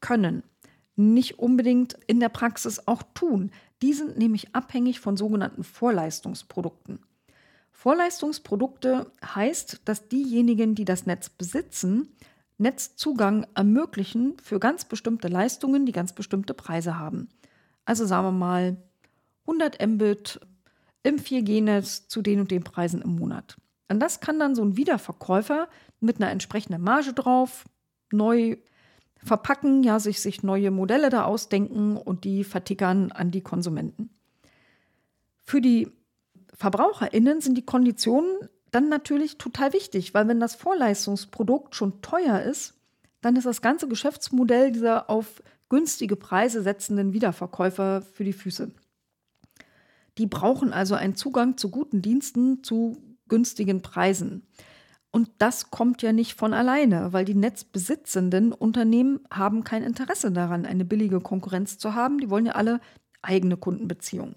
Können. 0.00 0.42
Nicht 0.96 1.38
unbedingt 1.38 1.96
in 2.06 2.20
der 2.20 2.28
Praxis 2.28 2.86
auch 2.86 3.02
tun. 3.14 3.50
Die 3.80 3.92
sind 3.92 4.18
nämlich 4.18 4.54
abhängig 4.54 5.00
von 5.00 5.16
sogenannten 5.16 5.64
Vorleistungsprodukten. 5.64 7.00
Vorleistungsprodukte 7.72 9.10
heißt, 9.24 9.82
dass 9.84 10.08
diejenigen, 10.08 10.74
die 10.74 10.84
das 10.84 11.06
Netz 11.06 11.30
besitzen, 11.30 12.08
Netzzugang 12.58 13.46
ermöglichen 13.54 14.36
für 14.40 14.60
ganz 14.60 14.84
bestimmte 14.84 15.28
Leistungen, 15.28 15.84
die 15.84 15.92
ganz 15.92 16.12
bestimmte 16.12 16.54
Preise 16.54 16.98
haben. 16.98 17.28
Also 17.84 18.06
sagen 18.06 18.26
wir 18.26 18.32
mal 18.32 18.76
100 19.46 19.84
Mbit 19.84 20.40
im 21.02 21.16
4G-Netz 21.16 22.06
zu 22.06 22.22
den 22.22 22.40
und 22.40 22.50
den 22.50 22.62
Preisen 22.62 23.02
im 23.02 23.16
Monat. 23.16 23.56
Und 23.88 24.00
das 24.00 24.20
kann 24.20 24.38
dann 24.38 24.54
so 24.54 24.62
ein 24.62 24.76
Wiederverkäufer 24.76 25.68
mit 26.00 26.16
einer 26.16 26.30
entsprechenden 26.30 26.82
Marge 26.82 27.12
drauf 27.12 27.64
neu 28.12 28.56
verpacken, 29.22 29.82
ja, 29.82 30.00
sich, 30.00 30.20
sich 30.20 30.42
neue 30.42 30.70
Modelle 30.70 31.10
da 31.10 31.24
ausdenken 31.24 31.96
und 31.96 32.24
die 32.24 32.44
vertickern 32.44 33.12
an 33.12 33.30
die 33.30 33.40
Konsumenten. 33.40 34.10
Für 35.42 35.60
die 35.60 35.90
VerbraucherInnen 36.54 37.40
sind 37.40 37.56
die 37.56 37.64
Konditionen 37.64 38.48
dann 38.70 38.88
natürlich 38.88 39.38
total 39.38 39.72
wichtig, 39.72 40.14
weil 40.14 40.28
wenn 40.28 40.40
das 40.40 40.54
Vorleistungsprodukt 40.54 41.74
schon 41.74 42.00
teuer 42.00 42.40
ist, 42.40 42.74
dann 43.20 43.36
ist 43.36 43.46
das 43.46 43.62
ganze 43.62 43.86
Geschäftsmodell 43.86 44.72
dieser 44.72 45.08
auf 45.08 45.42
günstige 45.68 46.16
Preise 46.16 46.62
setzenden 46.62 47.12
Wiederverkäufer 47.12 48.02
für 48.02 48.24
die 48.24 48.32
Füße. 48.32 48.70
Die 50.18 50.26
brauchen 50.26 50.72
also 50.72 50.94
einen 50.94 51.16
Zugang 51.16 51.56
zu 51.56 51.70
guten 51.70 52.02
Diensten 52.02 52.62
zu 52.62 52.96
günstigen 53.28 53.80
Preisen. 53.82 54.46
Und 55.12 55.30
das 55.38 55.70
kommt 55.70 56.00
ja 56.00 56.12
nicht 56.12 56.34
von 56.34 56.54
alleine, 56.54 57.12
weil 57.12 57.26
die 57.26 57.34
netzbesitzenden 57.34 58.52
Unternehmen 58.52 59.20
haben 59.30 59.62
kein 59.62 59.82
Interesse 59.82 60.32
daran, 60.32 60.64
eine 60.64 60.86
billige 60.86 61.20
Konkurrenz 61.20 61.76
zu 61.76 61.94
haben. 61.94 62.18
Die 62.18 62.30
wollen 62.30 62.46
ja 62.46 62.52
alle 62.52 62.80
eigene 63.20 63.58
Kundenbeziehungen. 63.58 64.36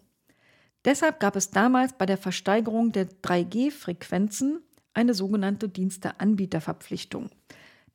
Deshalb 0.84 1.20
gab 1.22 1.38
es 1.38 1.50
damals 1.50 1.94
bei 1.94 2.06
der 2.06 2.18
Versteigerung 2.18 2.92
der 2.92 3.08
3G-Frequenzen 3.10 4.60
eine 4.94 5.14
sogenannte 5.14 5.70
Diensteanbieterverpflichtung. 5.70 7.30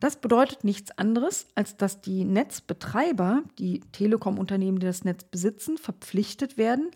Das 0.01 0.17
bedeutet 0.17 0.65
nichts 0.65 0.91
anderes, 0.97 1.49
als 1.55 1.77
dass 1.77 2.01
die 2.01 2.25
Netzbetreiber, 2.25 3.43
die 3.59 3.81
Telekom-Unternehmen, 3.93 4.79
die 4.79 4.87
das 4.87 5.05
Netz 5.05 5.25
besitzen, 5.25 5.77
verpflichtet 5.77 6.57
werden, 6.57 6.91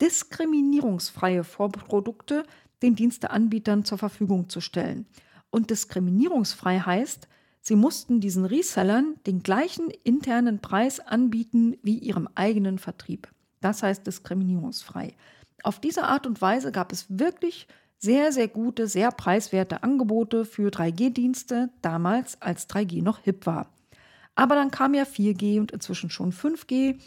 diskriminierungsfreie 0.00 1.44
Vorprodukte 1.44 2.44
den 2.82 2.94
Diensteanbietern 2.94 3.84
zur 3.84 3.98
Verfügung 3.98 4.48
zu 4.48 4.60
stellen. 4.60 5.06
Und 5.50 5.70
diskriminierungsfrei 5.70 6.80
heißt, 6.80 7.28
sie 7.60 7.76
mussten 7.76 8.20
diesen 8.20 8.44
Resellern 8.44 9.14
den 9.26 9.42
gleichen 9.42 9.90
internen 10.02 10.60
Preis 10.60 11.00
anbieten 11.00 11.76
wie 11.82 11.98
ihrem 11.98 12.28
eigenen 12.34 12.78
Vertrieb. 12.78 13.28
Das 13.60 13.82
heißt 13.82 14.06
diskriminierungsfrei. 14.06 15.14
Auf 15.62 15.80
diese 15.80 16.04
Art 16.04 16.26
und 16.26 16.42
Weise 16.42 16.72
gab 16.72 16.92
es 16.92 17.06
wirklich 17.08 17.66
sehr, 17.98 18.32
sehr 18.32 18.48
gute, 18.48 18.86
sehr 18.86 19.10
preiswerte 19.10 19.82
Angebote 19.82 20.44
für 20.44 20.68
3G-Dienste, 20.68 21.70
damals 21.80 22.40
als 22.42 22.68
3G 22.68 23.02
noch 23.02 23.20
hip 23.20 23.46
war. 23.46 23.70
Aber 24.34 24.56
dann 24.56 24.70
kam 24.70 24.92
ja 24.92 25.04
4G 25.04 25.60
und 25.60 25.72
inzwischen 25.72 26.10
schon 26.10 26.32
5G. 26.32 26.98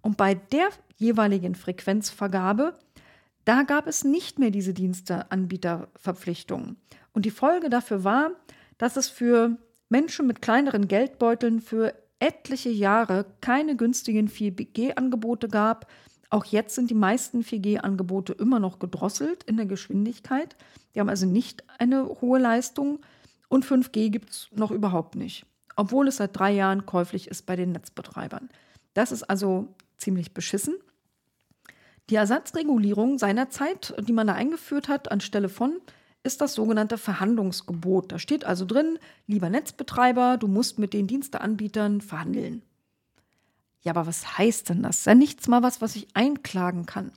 Und 0.00 0.16
bei 0.16 0.34
der 0.34 0.68
jeweiligen 0.96 1.54
Frequenzvergabe, 1.54 2.74
da 3.46 3.62
gab 3.62 3.86
es 3.86 4.04
nicht 4.04 4.38
mehr 4.38 4.50
diese 4.50 4.74
Diensteanbieterverpflichtungen. 4.74 6.76
Und 7.12 7.24
die 7.24 7.30
Folge 7.30 7.70
dafür 7.70 8.04
war, 8.04 8.32
dass 8.76 8.96
es 8.96 9.08
für 9.08 9.56
Menschen 9.88 10.26
mit 10.26 10.42
kleineren 10.42 10.88
Geldbeuteln 10.88 11.60
für 11.60 11.94
etliche 12.18 12.70
Jahre 12.70 13.24
keine 13.40 13.76
günstigen 13.76 14.28
4G-Angebote 14.28 15.46
gab. 15.48 15.88
Auch 16.28 16.44
jetzt 16.44 16.74
sind 16.74 16.90
die 16.90 16.94
meisten 16.94 17.42
4G-Angebote 17.42 18.32
immer 18.32 18.58
noch 18.58 18.80
gedrosselt 18.80 19.44
in 19.44 19.56
der 19.56 19.66
Geschwindigkeit. 19.66 20.56
Die 20.94 21.00
haben 21.00 21.08
also 21.08 21.26
nicht 21.26 21.62
eine 21.78 22.04
hohe 22.20 22.40
Leistung. 22.40 22.98
Und 23.48 23.64
5G 23.64 24.10
gibt 24.10 24.30
es 24.30 24.48
noch 24.52 24.72
überhaupt 24.72 25.14
nicht, 25.14 25.46
obwohl 25.76 26.08
es 26.08 26.16
seit 26.16 26.36
drei 26.36 26.50
Jahren 26.50 26.84
käuflich 26.84 27.28
ist 27.28 27.46
bei 27.46 27.54
den 27.54 27.70
Netzbetreibern. 27.70 28.48
Das 28.92 29.12
ist 29.12 29.22
also 29.22 29.76
ziemlich 29.98 30.34
beschissen. 30.34 30.74
Die 32.08 32.14
Ersatzregulierung 32.14 33.18
seinerzeit, 33.18 33.94
die 33.98 34.12
man 34.12 34.28
da 34.28 34.34
eingeführt 34.34 34.88
hat 34.88 35.10
anstelle 35.10 35.48
von, 35.48 35.80
ist 36.22 36.40
das 36.40 36.54
sogenannte 36.54 36.98
Verhandlungsgebot. 36.98 38.12
Da 38.12 38.18
steht 38.18 38.44
also 38.44 38.64
drin, 38.64 38.98
lieber 39.26 39.48
Netzbetreiber, 39.48 40.36
du 40.36 40.48
musst 40.48 40.78
mit 40.78 40.92
den 40.92 41.06
Diensteanbietern 41.06 42.00
verhandeln. 42.00 42.62
Ja, 43.82 43.92
aber 43.92 44.06
was 44.06 44.36
heißt 44.36 44.68
denn 44.68 44.82
das? 44.82 44.98
Ist 44.98 45.06
ja 45.06 45.14
nichts 45.14 45.46
mal 45.48 45.62
was, 45.62 45.80
was 45.80 45.94
ich 45.94 46.08
einklagen 46.14 46.86
kann. 46.86 47.12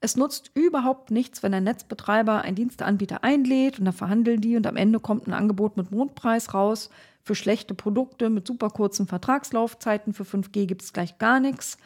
Es 0.00 0.16
nutzt 0.16 0.50
überhaupt 0.54 1.10
nichts, 1.10 1.42
wenn 1.42 1.52
ein 1.52 1.64
Netzbetreiber 1.64 2.42
einen 2.42 2.56
Diensteanbieter 2.56 3.22
einlädt 3.22 3.78
und 3.78 3.84
dann 3.84 3.94
verhandeln 3.94 4.40
die 4.40 4.56
und 4.56 4.66
am 4.66 4.76
Ende 4.76 5.00
kommt 5.00 5.26
ein 5.26 5.34
Angebot 5.34 5.76
mit 5.76 5.90
Mondpreis 5.90 6.54
raus. 6.54 6.88
Für 7.22 7.34
schlechte 7.34 7.74
Produkte 7.74 8.30
mit 8.30 8.46
super 8.46 8.70
kurzen 8.70 9.06
Vertragslaufzeiten 9.06 10.14
für 10.14 10.24
5G 10.24 10.66
gibt 10.66 10.82
es 10.82 10.94
gleich 10.94 11.18
gar 11.18 11.40
nichts. 11.40 11.76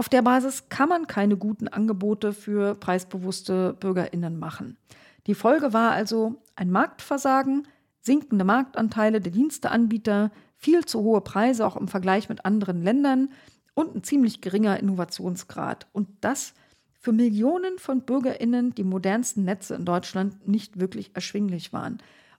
Auf 0.00 0.08
der 0.08 0.22
Basis 0.22 0.70
kann 0.70 0.88
man 0.88 1.06
keine 1.06 1.36
guten 1.36 1.68
Angebote 1.68 2.32
für 2.32 2.74
preisbewusste 2.74 3.74
Bürgerinnen 3.74 4.38
machen. 4.38 4.78
Die 5.26 5.34
Folge 5.34 5.74
war 5.74 5.90
also 5.90 6.40
ein 6.56 6.70
Marktversagen, 6.70 7.68
sinkende 8.00 8.46
Marktanteile 8.46 9.20
der 9.20 9.30
Diensteanbieter, 9.30 10.30
viel 10.56 10.86
zu 10.86 11.02
hohe 11.02 11.20
Preise 11.20 11.66
auch 11.66 11.76
im 11.76 11.86
Vergleich 11.86 12.30
mit 12.30 12.46
anderen 12.46 12.82
Ländern 12.82 13.28
und 13.74 13.94
ein 13.94 14.02
ziemlich 14.02 14.40
geringer 14.40 14.80
Innovationsgrad. 14.80 15.86
Und 15.92 16.08
das 16.22 16.54
für 16.98 17.12
Millionen 17.12 17.78
von 17.78 18.00
Bürgerinnen 18.00 18.74
die 18.74 18.84
modernsten 18.84 19.44
Netze 19.44 19.74
in 19.74 19.84
Deutschland 19.84 20.48
nicht 20.48 20.80
wirklich 20.80 21.10
erschwinglich 21.12 21.74
waren. 21.74 21.98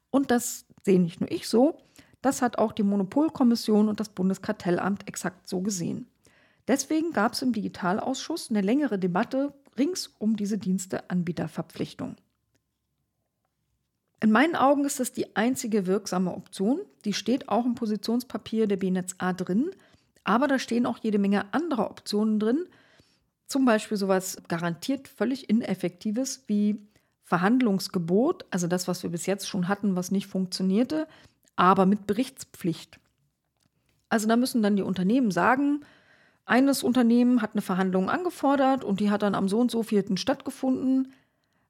Und 0.10 0.32
das 0.32 0.66
sehe 0.82 1.00
nicht 1.00 1.22
nur 1.22 1.30
ich 1.32 1.48
so, 1.48 1.78
das 2.24 2.42
hat 2.42 2.58
auch 2.58 2.72
die 2.72 2.82
Monopolkommission 2.82 3.88
und 3.88 4.00
das 4.00 4.10
Bundeskartellamt 4.10 5.08
exakt 5.08 5.48
so 5.48 5.62
gesehen. 5.62 6.08
Deswegen 6.72 7.12
gab 7.12 7.34
es 7.34 7.42
im 7.42 7.52
Digitalausschuss 7.52 8.50
eine 8.50 8.62
längere 8.62 8.98
Debatte 8.98 9.54
rings 9.78 10.16
um 10.20 10.38
diese 10.38 10.58
Diensteanbieterverpflichtung. 10.58 12.16
In 14.22 14.32
meinen 14.32 14.56
Augen 14.56 14.86
ist 14.86 15.02
das 15.02 15.12
die 15.12 15.36
einzige 15.36 15.86
wirksame 15.86 16.34
Option. 16.34 16.80
Die 17.04 17.12
steht 17.12 17.50
auch 17.50 17.66
im 17.66 17.76
Positionspapier 17.76 18.68
der 18.68 18.78
BNetz 18.78 19.16
A 19.18 19.34
drin. 19.34 19.72
Aber 20.24 20.48
da 20.48 20.60
stehen 20.60 20.86
auch 20.86 20.98
jede 21.00 21.20
Menge 21.20 21.54
anderer 21.54 21.92
Optionen 21.92 22.40
drin. 22.40 22.66
Zum 23.48 23.66
Beispiel 23.66 23.98
sowas 23.98 24.42
garantiert 24.48 25.10
völlig 25.10 25.50
Ineffektives 25.50 26.46
wie 26.48 26.80
Verhandlungsgebot, 27.26 28.46
also 28.50 28.68
das, 28.68 28.88
was 28.88 29.04
wir 29.04 29.10
bis 29.10 29.26
jetzt 29.26 29.50
schon 29.50 29.68
hatten, 29.68 29.98
was 29.98 30.10
nicht 30.10 30.28
funktionierte, 30.28 31.10
aber 31.58 31.86
mit 31.86 32.08
Berichtspflicht. 32.08 32.98
Also 34.08 34.30
da 34.30 34.38
müssen 34.38 34.62
dann 34.62 34.78
die 34.78 34.84
Unternehmen 34.84 35.32
sagen, 35.32 35.84
eines 36.46 36.84
Unternehmen 36.84 37.42
hat 37.42 37.54
eine 37.54 37.62
Verhandlung 37.62 38.10
angefordert 38.10 38.84
und 38.84 39.00
die 39.00 39.12
hat 39.12 39.22
dann 39.22 39.36
am 39.36 39.48
so 39.48 39.60
und 39.60 39.72
so 39.72 39.84
vierten 39.84 40.18
stattgefunden. 40.18 41.14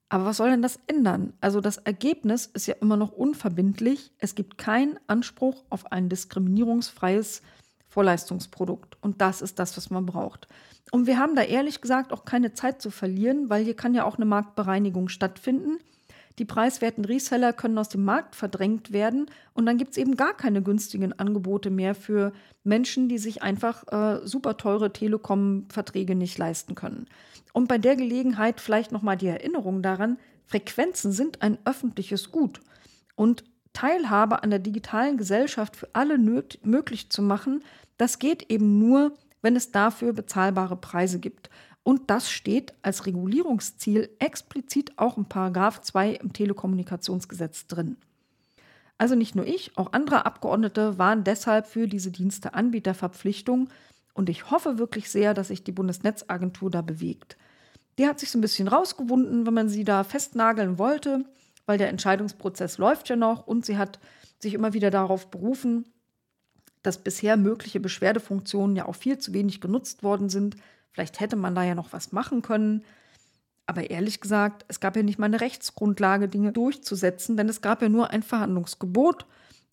Aber 0.10 0.26
was 0.26 0.38
soll 0.38 0.50
denn 0.50 0.62
das 0.62 0.80
ändern? 0.88 1.34
Also 1.40 1.62
das 1.62 1.78
Ergebnis 1.78 2.46
ist 2.48 2.68
ja 2.68 2.76
immer 2.82 2.98
noch 2.98 3.12
unverbindlich. 3.12 4.12
Es 4.18 4.36
gibt 4.36 4.58
keinen 4.58 5.00
Anspruch 5.08 5.64
auf 5.70 5.92
ein 5.92 6.10
diskriminierungsfreies 6.10 7.42
Vorleistungsprodukt. 7.88 8.98
Und 9.02 9.22
das 9.22 9.42
ist 9.42 9.60
das, 9.60 9.76
was 9.78 9.90
man 9.90 10.06
braucht. 10.06 10.48
Und 10.92 11.08
wir 11.08 11.18
haben 11.18 11.36
da 11.36 11.44
ehrlich 11.44 11.82
gesagt 11.82 12.12
auch 12.12 12.26
keine 12.26 12.54
Zeit 12.54 12.82
zu 12.82 12.92
verlieren, 12.92 13.50
weil 13.50 13.64
hier 13.64 13.76
kann 13.76 13.94
ja 13.94 14.04
auch 14.06 14.16
eine 14.16 14.26
Marktbereinigung 14.26 15.10
stattfinden. 15.10 15.80
Die 16.40 16.46
preiswerten 16.46 17.06
Reseller 17.06 17.54
können 17.54 17.78
aus 17.78 17.90
dem 17.90 18.06
Markt 18.06 18.36
verdrängt 18.36 18.92
werden 18.94 19.28
und 19.54 19.66
dann 19.66 19.78
gibt 19.78 19.92
es 19.92 19.98
eben 19.98 20.16
gar 20.16 20.36
keine 20.36 20.62
günstigen 20.62 21.14
Angebote 21.14 21.70
mehr 21.70 21.96
für 21.96 22.32
Menschen, 22.64 23.10
die 23.10 23.18
sich 23.18 23.44
einfach 23.44 23.88
äh, 23.92 24.26
super 24.26 24.58
teure 24.58 24.94
Telekom-Verträge 24.94 26.16
nicht 26.16 26.38
leisten 26.38 26.76
können. 26.76 27.08
Und 27.54 27.68
bei 27.68 27.78
der 27.78 27.96
Gelegenheit 27.96 28.62
vielleicht 28.62 28.92
nochmal 28.92 29.18
die 29.18 29.28
Erinnerung 29.28 29.82
daran, 29.82 30.18
Frequenzen 30.46 31.12
sind 31.12 31.42
ein 31.42 31.58
öffentliches 31.66 32.32
Gut. 32.32 32.62
Und 33.16 33.44
Teilhabe 33.74 34.44
an 34.44 34.50
der 34.50 34.60
digitalen 34.60 35.18
Gesellschaft 35.18 35.76
für 35.76 35.90
alle 35.94 36.18
möglich 36.18 37.10
zu 37.10 37.22
machen, 37.22 37.64
das 37.98 38.20
geht 38.20 38.52
eben 38.52 38.80
nur, 38.80 39.14
wenn 39.42 39.56
es 39.56 39.72
dafür 39.72 40.14
bezahlbare 40.14 40.76
Preise 40.76 41.20
gibt. 41.20 41.50
Und 41.84 42.10
das 42.10 42.30
steht 42.30 42.74
als 42.84 43.06
Regulierungsziel 43.06 44.10
explizit 44.20 44.98
auch 44.98 45.18
im 45.18 45.26
Paragraph 45.26 45.82
2 45.82 46.12
im 46.14 46.32
Telekommunikationsgesetz 46.34 47.68
drin. 47.68 47.98
Also 48.98 49.16
nicht 49.16 49.34
nur 49.34 49.48
ich, 49.48 49.78
auch 49.78 49.94
andere 49.94 50.28
Abgeordnete 50.28 51.00
waren 51.00 51.24
deshalb 51.24 51.66
für 51.66 51.88
diese 51.88 52.12
Diensteanbieterverpflichtung 52.12 53.70
und 54.14 54.30
ich 54.30 54.52
hoffe 54.52 54.78
wirklich 54.78 55.10
sehr, 55.10 55.34
dass 55.34 55.48
sich 55.48 55.64
die 55.64 55.72
Bundesnetzagentur 55.72 56.70
da 56.70 56.84
bewegt. 56.84 57.36
Die 57.98 58.06
hat 58.06 58.20
sich 58.20 58.30
so 58.30 58.38
ein 58.38 58.42
bisschen 58.42 58.68
rausgewunden, 58.68 59.48
wenn 59.48 59.54
man 59.56 59.70
sie 59.70 59.84
da 59.84 60.04
festnageln 60.04 60.78
wollte, 60.78 61.26
weil 61.66 61.80
der 61.80 61.90
Entscheidungsprozess 61.90 62.78
läuft 62.78 63.10
ja 63.10 63.16
noch 63.16 63.48
und 63.48 63.66
sie 63.66 63.78
hat 63.78 64.00
sich 64.38 64.54
immer 64.54 64.74
wieder 64.74 64.92
darauf 64.92 65.32
berufen, 65.32 65.86
dass 66.84 67.04
bisher 67.04 67.38
mögliche 67.38 67.80
Beschwerdefunktionen 67.80 68.76
ja 68.76 68.86
auch 68.86 68.96
viel 68.96 69.18
zu 69.18 69.34
wenig 69.34 69.62
genutzt 69.62 70.04
worden 70.04 70.30
sind. 70.30 70.56
Vielleicht 70.92 71.20
hätte 71.20 71.36
man 71.36 71.56
da 71.56 71.64
ja 71.64 71.76
noch 71.76 71.94
was 71.94 72.12
machen 72.12 72.42
können. 72.42 72.84
Aber 73.66 73.90
ehrlich 73.90 74.20
gesagt, 74.20 74.66
es 74.68 74.80
gab 74.80 74.96
ja 74.96 75.04
nicht 75.04 75.20
mal 75.20 75.28
eine 75.28 75.42
Rechtsgrundlage, 75.42 76.28
Dinge 76.28 76.52
durchzusetzen, 76.52 77.38
denn 77.38 77.48
es 77.48 77.62
gab 77.62 77.82
ja 77.82 77.90
nur 77.90 78.10
ein 78.10 78.24
Verhandlungsgebot 78.24 79.26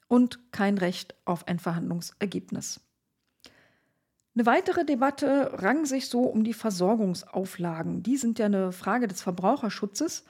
und 0.07 0.53
kein 0.53 0.79
Recht 0.79 1.15
auf 1.25 1.49
ein 1.49 1.59
Verhandlungsergebnis. 1.59 2.81
Eine 4.35 4.47
weitere 4.47 4.85
Debatte 4.85 5.51
rang 5.55 5.85
sich 5.85 6.09
so 6.09 6.21
um 6.21 6.45
die 6.45 6.55
Versorgungsauflagen. 6.55 8.05
Die 8.05 8.17
sind 8.17 8.39
ja 8.39 8.47
eine 8.47 8.71
Frage 8.71 9.09
des 9.09 9.21
Verbraucherschutzes 9.21 10.25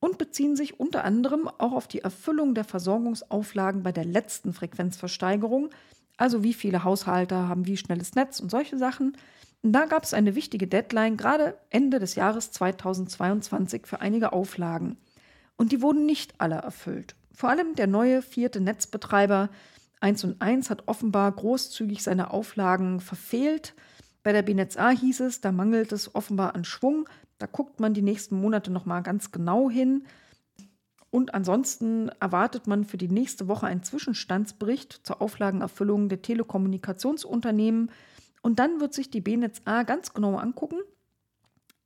und 0.00 0.18
beziehen 0.18 0.54
sich 0.54 0.78
unter 0.78 1.02
anderem 1.04 1.48
auch 1.48 1.72
auf 1.72 1.88
die 1.88 2.00
Erfüllung 2.00 2.54
der 2.54 2.64
Versorgungsauflagen 2.64 3.82
bei 3.82 3.90
der 3.90 4.04
letzten 4.04 4.52
Frequenzversteigerung, 4.52 5.70
also 6.16 6.42
wie 6.42 6.54
viele 6.54 6.84
Haushalte 6.84 7.48
haben 7.48 7.66
wie 7.66 7.76
schnelles 7.76 8.14
Netz 8.14 8.40
und 8.40 8.50
solche 8.50 8.78
Sachen. 8.78 9.16
Und 9.62 9.72
da 9.72 9.86
gab 9.86 10.04
es 10.04 10.14
eine 10.14 10.34
wichtige 10.34 10.66
Deadline, 10.66 11.16
gerade 11.16 11.58
Ende 11.70 11.98
des 11.98 12.14
Jahres 12.14 12.50
2022 12.52 13.86
für 13.86 14.00
einige 14.00 14.32
Auflagen. 14.32 14.98
Und 15.56 15.72
die 15.72 15.80
wurden 15.80 16.06
nicht 16.06 16.34
alle 16.38 16.56
erfüllt. 16.56 17.14
Vor 17.32 17.48
allem 17.48 17.74
der 17.74 17.86
neue 17.86 18.22
vierte 18.22 18.60
Netzbetreiber 18.60 19.48
1 20.00 20.24
und 20.24 20.42
1 20.42 20.68
hat 20.70 20.82
offenbar 20.86 21.32
großzügig 21.32 22.02
seine 22.02 22.30
Auflagen 22.30 23.00
verfehlt. 23.00 23.74
Bei 24.22 24.32
der 24.32 24.42
BNetzA 24.42 24.90
hieß 24.90 25.20
es, 25.20 25.40
da 25.40 25.50
mangelt 25.50 25.92
es 25.92 26.14
offenbar 26.14 26.54
an 26.54 26.64
Schwung. 26.64 27.08
Da 27.38 27.46
guckt 27.46 27.80
man 27.80 27.94
die 27.94 28.02
nächsten 28.02 28.40
Monate 28.40 28.70
noch 28.70 28.84
mal 28.84 29.00
ganz 29.00 29.32
genau 29.32 29.70
hin. 29.70 30.04
Und 31.14 31.32
ansonsten 31.32 32.08
erwartet 32.18 32.66
man 32.66 32.82
für 32.82 32.96
die 32.96 33.06
nächste 33.06 33.46
Woche 33.46 33.68
einen 33.68 33.84
Zwischenstandsbericht 33.84 35.02
zur 35.04 35.22
Auflagenerfüllung 35.22 36.08
der 36.08 36.22
Telekommunikationsunternehmen. 36.22 37.92
Und 38.42 38.58
dann 38.58 38.80
wird 38.80 38.94
sich 38.94 39.10
die 39.10 39.20
BNetzA 39.20 39.84
ganz 39.84 40.12
genau 40.12 40.34
angucken, 40.38 40.78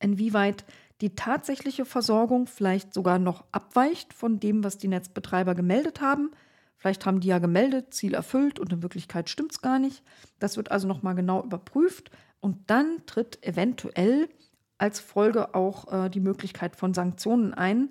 inwieweit 0.00 0.64
die 1.02 1.14
tatsächliche 1.14 1.84
Versorgung 1.84 2.46
vielleicht 2.46 2.94
sogar 2.94 3.18
noch 3.18 3.44
abweicht 3.52 4.14
von 4.14 4.40
dem, 4.40 4.64
was 4.64 4.78
die 4.78 4.88
Netzbetreiber 4.88 5.54
gemeldet 5.54 6.00
haben. 6.00 6.30
Vielleicht 6.78 7.04
haben 7.04 7.20
die 7.20 7.28
ja 7.28 7.38
gemeldet, 7.38 7.92
Ziel 7.92 8.14
erfüllt 8.14 8.58
und 8.58 8.72
in 8.72 8.82
Wirklichkeit 8.82 9.28
stimmt 9.28 9.52
es 9.52 9.60
gar 9.60 9.78
nicht. 9.78 10.02
Das 10.38 10.56
wird 10.56 10.70
also 10.70 10.88
nochmal 10.88 11.14
genau 11.14 11.44
überprüft 11.44 12.10
und 12.40 12.70
dann 12.70 13.02
tritt 13.04 13.44
eventuell 13.44 14.30
als 14.78 15.00
Folge 15.00 15.54
auch 15.54 15.92
äh, 15.92 16.08
die 16.08 16.20
Möglichkeit 16.20 16.76
von 16.76 16.94
Sanktionen 16.94 17.52
ein. 17.52 17.90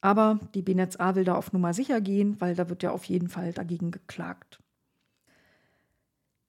Aber 0.00 0.38
die 0.54 0.62
BNetzA 0.62 1.14
will 1.14 1.24
da 1.24 1.34
auf 1.34 1.52
Nummer 1.52 1.74
sicher 1.74 2.00
gehen, 2.00 2.40
weil 2.40 2.54
da 2.54 2.68
wird 2.68 2.82
ja 2.82 2.90
auf 2.90 3.04
jeden 3.04 3.28
Fall 3.28 3.52
dagegen 3.52 3.90
geklagt. 3.90 4.58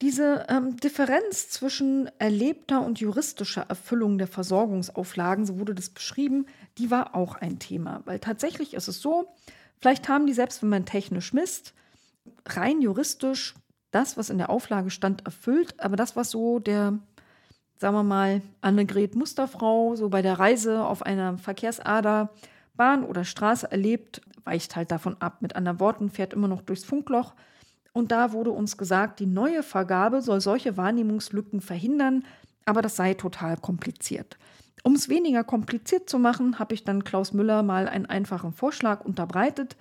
Diese 0.02 0.46
ähm, 0.48 0.78
Differenz 0.78 1.50
zwischen 1.50 2.08
erlebter 2.20 2.86
und 2.86 3.00
juristischer 3.00 3.66
Erfüllung 3.68 4.20
der 4.20 4.28
Versorgungsauflagen, 4.28 5.46
so 5.46 5.58
wurde 5.58 5.74
das 5.74 5.90
beschrieben, 5.90 6.46
die 6.78 6.92
war 6.92 7.16
auch 7.16 7.36
ein 7.36 7.58
Thema. 7.58 8.02
Weil 8.06 8.20
tatsächlich 8.20 8.76
ist 8.76 8.88
es 8.88 9.02
so, 9.02 9.34
vielleicht 9.80 10.08
haben 10.08 10.28
die, 10.28 10.34
selbst 10.34 10.62
wenn 10.62 10.70
man 10.70 10.86
technisch 10.86 11.34
misst, 11.34 11.74
rein 12.46 12.82
juristisch 12.82 13.56
das, 13.90 14.18
was 14.18 14.30
in 14.30 14.38
der 14.38 14.52
Auflage 14.52 14.92
stand, 14.92 15.26
erfüllt, 15.26 15.74
aber 15.80 15.96
das, 15.96 16.16
was 16.16 16.30
so 16.30 16.60
der, 16.60 17.00
sagen 17.78 17.96
wir 17.96 18.04
mal, 18.04 18.42
Annegret 18.62 19.16
Musterfrau 19.16 19.96
so 19.96 20.10
bei 20.10 20.22
der 20.22 20.38
Reise 20.38 20.86
auf 20.86 21.02
einer 21.02 21.40
Verkehrsader, 21.40 22.30
Bahn 22.78 23.04
oder 23.04 23.26
Straße 23.26 23.72
erlebt, 23.72 24.22
weicht 24.44 24.76
halt 24.76 24.92
davon 24.92 25.18
ab. 25.20 25.42
Mit 25.42 25.56
anderen 25.56 25.80
Worten, 25.80 26.10
fährt 26.10 26.34
immer 26.34 26.48
noch 26.48 26.62
durchs 26.62 26.86
Funkloch 26.86 27.34
und 27.98 28.12
da 28.12 28.32
wurde 28.32 28.52
uns 28.52 28.78
gesagt, 28.78 29.20
die 29.20 29.26
neue 29.26 29.64
Vergabe 29.64 30.22
soll 30.22 30.40
solche 30.40 30.78
Wahrnehmungslücken 30.78 31.62
verhindern, 31.62 32.24
aber 32.66 32.84
das 32.84 32.96
sei 32.96 33.16
total 33.16 33.58
kompliziert. 33.58 34.38
Um 34.84 34.94
es 34.94 35.10
weniger 35.10 35.44
kompliziert 35.44 36.10
zu 36.10 36.20
machen, 36.20 36.60
habe 36.60 36.76
ich 36.76 36.84
dann 36.84 37.04
Klaus 37.04 37.34
Müller 37.34 37.64
mal 37.64 37.90
einen 37.90 38.06
einfachen 38.06 38.54
Vorschlag 38.54 39.04
unterbreitet, 39.04 39.76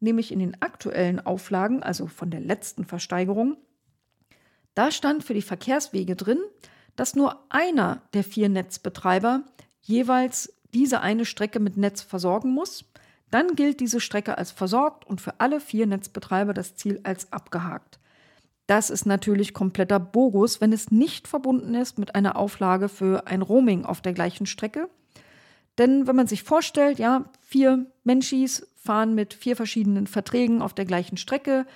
nämlich 0.00 0.32
in 0.32 0.40
den 0.40 0.60
aktuellen 0.60 1.24
Auflagen, 1.24 1.82
also 1.82 2.08
von 2.08 2.30
der 2.30 2.40
letzten 2.40 2.84
Versteigerung. 2.84 3.56
Da 4.74 4.90
stand 4.90 5.22
für 5.22 5.34
die 5.34 5.40
Verkehrswege 5.40 6.16
drin, 6.16 6.40
dass 6.96 7.14
nur 7.14 7.44
einer 7.50 8.02
der 8.14 8.24
vier 8.24 8.48
Netzbetreiber 8.48 9.44
jeweils 9.80 10.52
diese 10.74 11.00
eine 11.00 11.24
Strecke 11.24 11.60
mit 11.60 11.76
Netz 11.76 12.02
versorgen 12.02 12.52
muss. 12.52 12.84
Dann 13.30 13.54
gilt 13.54 13.80
diese 13.80 14.00
Strecke 14.00 14.38
als 14.38 14.50
versorgt 14.50 15.06
und 15.06 15.20
für 15.20 15.38
alle 15.38 15.60
vier 15.60 15.86
Netzbetreiber 15.86 16.52
das 16.52 16.74
Ziel 16.74 17.00
als 17.04 17.32
abgehakt. 17.32 17.98
Das 18.66 18.90
ist 18.90 19.04
natürlich 19.04 19.52
kompletter 19.52 19.98
Bogus, 19.98 20.60
wenn 20.60 20.72
es 20.72 20.90
nicht 20.90 21.26
verbunden 21.26 21.74
ist 21.74 21.98
mit 21.98 22.14
einer 22.14 22.36
Auflage 22.36 22.88
für 22.88 23.26
ein 23.26 23.42
Roaming 23.42 23.84
auf 23.84 24.00
der 24.00 24.12
gleichen 24.12 24.46
Strecke. 24.46 24.88
Denn 25.78 26.06
wenn 26.06 26.16
man 26.16 26.26
sich 26.26 26.42
vorstellt, 26.42 26.98
ja, 26.98 27.24
vier 27.40 27.86
Menschis 28.04 28.66
fahren 28.76 29.14
mit 29.14 29.34
vier 29.34 29.56
verschiedenen 29.56 30.06
Verträgen 30.06 30.62
auf 30.62 30.74
der 30.74 30.84
gleichen 30.84 31.16
Strecke 31.16 31.66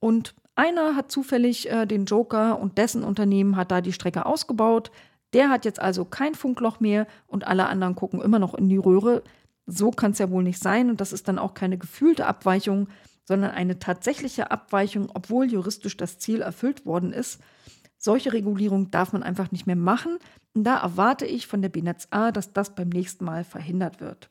und 0.00 0.34
einer 0.56 0.94
hat 0.94 1.10
zufällig 1.10 1.70
äh, 1.70 1.86
den 1.86 2.04
Joker 2.04 2.60
und 2.60 2.78
dessen 2.78 3.02
Unternehmen 3.02 3.56
hat 3.56 3.70
da 3.70 3.80
die 3.80 3.92
Strecke 3.92 4.24
ausgebaut. 4.24 4.90
Der 5.34 5.50
hat 5.50 5.64
jetzt 5.64 5.80
also 5.80 6.04
kein 6.04 6.34
Funkloch 6.34 6.80
mehr 6.80 7.06
und 7.26 7.46
alle 7.46 7.66
anderen 7.66 7.94
gucken 7.94 8.22
immer 8.22 8.38
noch 8.38 8.54
in 8.54 8.68
die 8.68 8.78
Röhre 8.78 9.22
so 9.66 9.90
kann 9.90 10.12
es 10.12 10.18
ja 10.18 10.30
wohl 10.30 10.42
nicht 10.42 10.62
sein 10.62 10.90
und 10.90 11.00
das 11.00 11.12
ist 11.12 11.28
dann 11.28 11.38
auch 11.38 11.54
keine 11.54 11.78
gefühlte 11.78 12.26
Abweichung, 12.26 12.88
sondern 13.24 13.52
eine 13.52 13.78
tatsächliche 13.78 14.50
Abweichung, 14.50 15.10
obwohl 15.14 15.50
juristisch 15.50 15.96
das 15.96 16.18
Ziel 16.18 16.42
erfüllt 16.42 16.84
worden 16.84 17.12
ist. 17.12 17.40
Solche 17.96 18.32
Regulierung 18.34 18.90
darf 18.90 19.12
man 19.12 19.22
einfach 19.22 19.50
nicht 19.50 19.66
mehr 19.66 19.76
machen 19.76 20.18
und 20.52 20.64
da 20.64 20.78
erwarte 20.78 21.24
ich 21.24 21.46
von 21.46 21.62
der 21.62 21.70
BNetzA, 21.70 22.32
dass 22.32 22.52
das 22.52 22.74
beim 22.74 22.90
nächsten 22.90 23.24
Mal 23.24 23.44
verhindert 23.44 24.00
wird. 24.00 24.28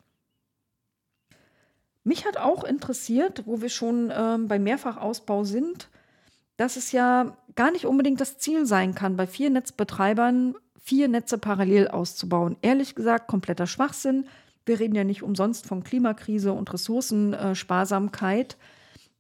Mich 2.03 2.25
hat 2.25 2.37
auch 2.37 2.63
interessiert, 2.63 3.43
wo 3.47 3.61
wir 3.61 3.69
schon 3.69 4.11
äh, 4.11 4.37
beim 4.39 4.63
Mehrfachausbau 4.63 5.45
sind, 5.45 5.89
dass 6.57 6.75
es 6.75 6.91
ja 6.91 7.37
gar 7.55 7.71
nicht 7.71 7.85
unbedingt 7.85 8.21
das 8.21 8.37
Ziel 8.37 8.65
sein 8.67 8.93
kann, 8.93 9.15
bei 9.15 9.25
vier 9.25 9.49
Netzbetreibern 9.49 10.55
vier 10.84 11.08
Netze 11.08 11.38
parallel 11.38 11.88
auszubauen. 11.88 12.58
Ehrlich 12.62 12.93
gesagt, 12.93 13.28
kompletter 13.28 13.67
Schwachsinn. 13.67 14.26
Wir 14.65 14.80
reden 14.80 14.96
ja 14.96 15.06
nicht 15.06 15.24
umsonst 15.24 15.65
von 15.65 15.84
Klimakrise 15.84 16.52
und 16.52 16.72
Ressourcensparsamkeit. 16.74 18.58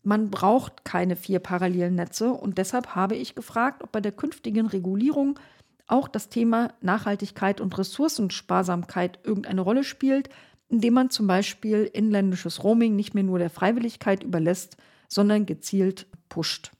Man 0.03 0.29
braucht 0.29 0.83
keine 0.83 1.15
vier 1.15 1.39
parallelen 1.39 1.95
Netze 1.95 2.31
und 2.31 2.57
deshalb 2.57 2.95
habe 2.95 3.15
ich 3.15 3.35
gefragt, 3.35 3.81
ob 3.81 3.93
bei 3.93 4.01
der 4.01 4.11
künftigen 4.11 4.67
Regulierung 4.67 5.39
auch 5.87 6.09
das 6.09 6.27
Thema 6.27 6.73
Nachhaltigkeit 6.81 7.61
und 7.61 7.77
Ressourcensparsamkeit 7.77 9.19
irgendeine 9.23 9.61
Rolle 9.61 9.85
spielt, 9.85 10.27
indem 10.67 10.95
man 10.95 11.09
zum 11.11 11.27
Beispiel 11.27 11.89
inländisches 11.93 12.63
Roaming 12.63 12.97
nicht 12.97 13.13
mehr 13.13 13.23
nur 13.23 13.39
der 13.39 13.49
Freiwilligkeit 13.49 14.23
überlässt, 14.23 14.75
sondern 15.07 15.45
gezielt 15.45 16.07
pusht. 16.27 16.71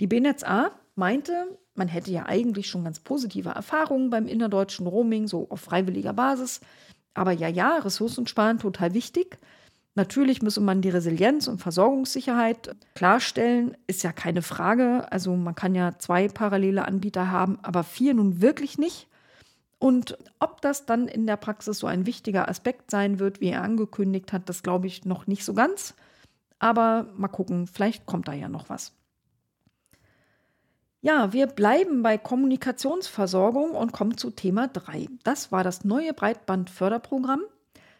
Die 0.00 0.06
BNetzA 0.06 0.72
meinte, 0.94 1.58
man 1.74 1.88
hätte 1.88 2.10
ja 2.10 2.26
eigentlich 2.26 2.68
schon 2.68 2.84
ganz 2.84 3.00
positive 3.00 3.50
Erfahrungen 3.50 4.10
beim 4.10 4.26
innerdeutschen 4.26 4.86
Roaming, 4.86 5.26
so 5.26 5.48
auf 5.50 5.60
freiwilliger 5.60 6.12
Basis. 6.12 6.60
Aber 7.14 7.32
ja, 7.32 7.48
ja, 7.48 7.78
Ressourcen 7.78 8.26
sparen 8.26 8.58
total 8.58 8.94
wichtig. 8.94 9.38
Natürlich 9.96 10.42
müsse 10.42 10.60
man 10.60 10.82
die 10.82 10.90
Resilienz 10.90 11.46
und 11.46 11.58
Versorgungssicherheit 11.58 12.74
klarstellen, 12.94 13.76
ist 13.86 14.02
ja 14.02 14.12
keine 14.12 14.42
Frage. 14.42 15.10
Also 15.12 15.36
man 15.36 15.54
kann 15.54 15.76
ja 15.76 15.98
zwei 15.98 16.26
parallele 16.26 16.84
Anbieter 16.84 17.30
haben, 17.30 17.58
aber 17.62 17.84
vier 17.84 18.14
nun 18.14 18.40
wirklich 18.40 18.76
nicht. 18.76 19.06
Und 19.78 20.18
ob 20.40 20.60
das 20.62 20.86
dann 20.86 21.06
in 21.06 21.26
der 21.26 21.36
Praxis 21.36 21.78
so 21.78 21.86
ein 21.86 22.06
wichtiger 22.06 22.48
Aspekt 22.48 22.90
sein 22.90 23.20
wird, 23.20 23.40
wie 23.40 23.50
er 23.50 23.62
angekündigt 23.62 24.32
hat, 24.32 24.48
das 24.48 24.62
glaube 24.62 24.88
ich 24.88 25.04
noch 25.04 25.26
nicht 25.28 25.44
so 25.44 25.54
ganz. 25.54 25.94
Aber 26.58 27.06
mal 27.16 27.28
gucken, 27.28 27.66
vielleicht 27.66 28.06
kommt 28.06 28.26
da 28.26 28.32
ja 28.32 28.48
noch 28.48 28.68
was. 28.68 28.92
Ja, 31.04 31.34
wir 31.34 31.48
bleiben 31.48 32.02
bei 32.02 32.16
Kommunikationsversorgung 32.16 33.72
und 33.72 33.92
kommen 33.92 34.16
zu 34.16 34.30
Thema 34.30 34.68
3. 34.68 35.08
Das 35.22 35.52
war 35.52 35.62
das 35.62 35.84
neue 35.84 36.14
Breitbandförderprogramm. 36.14 37.42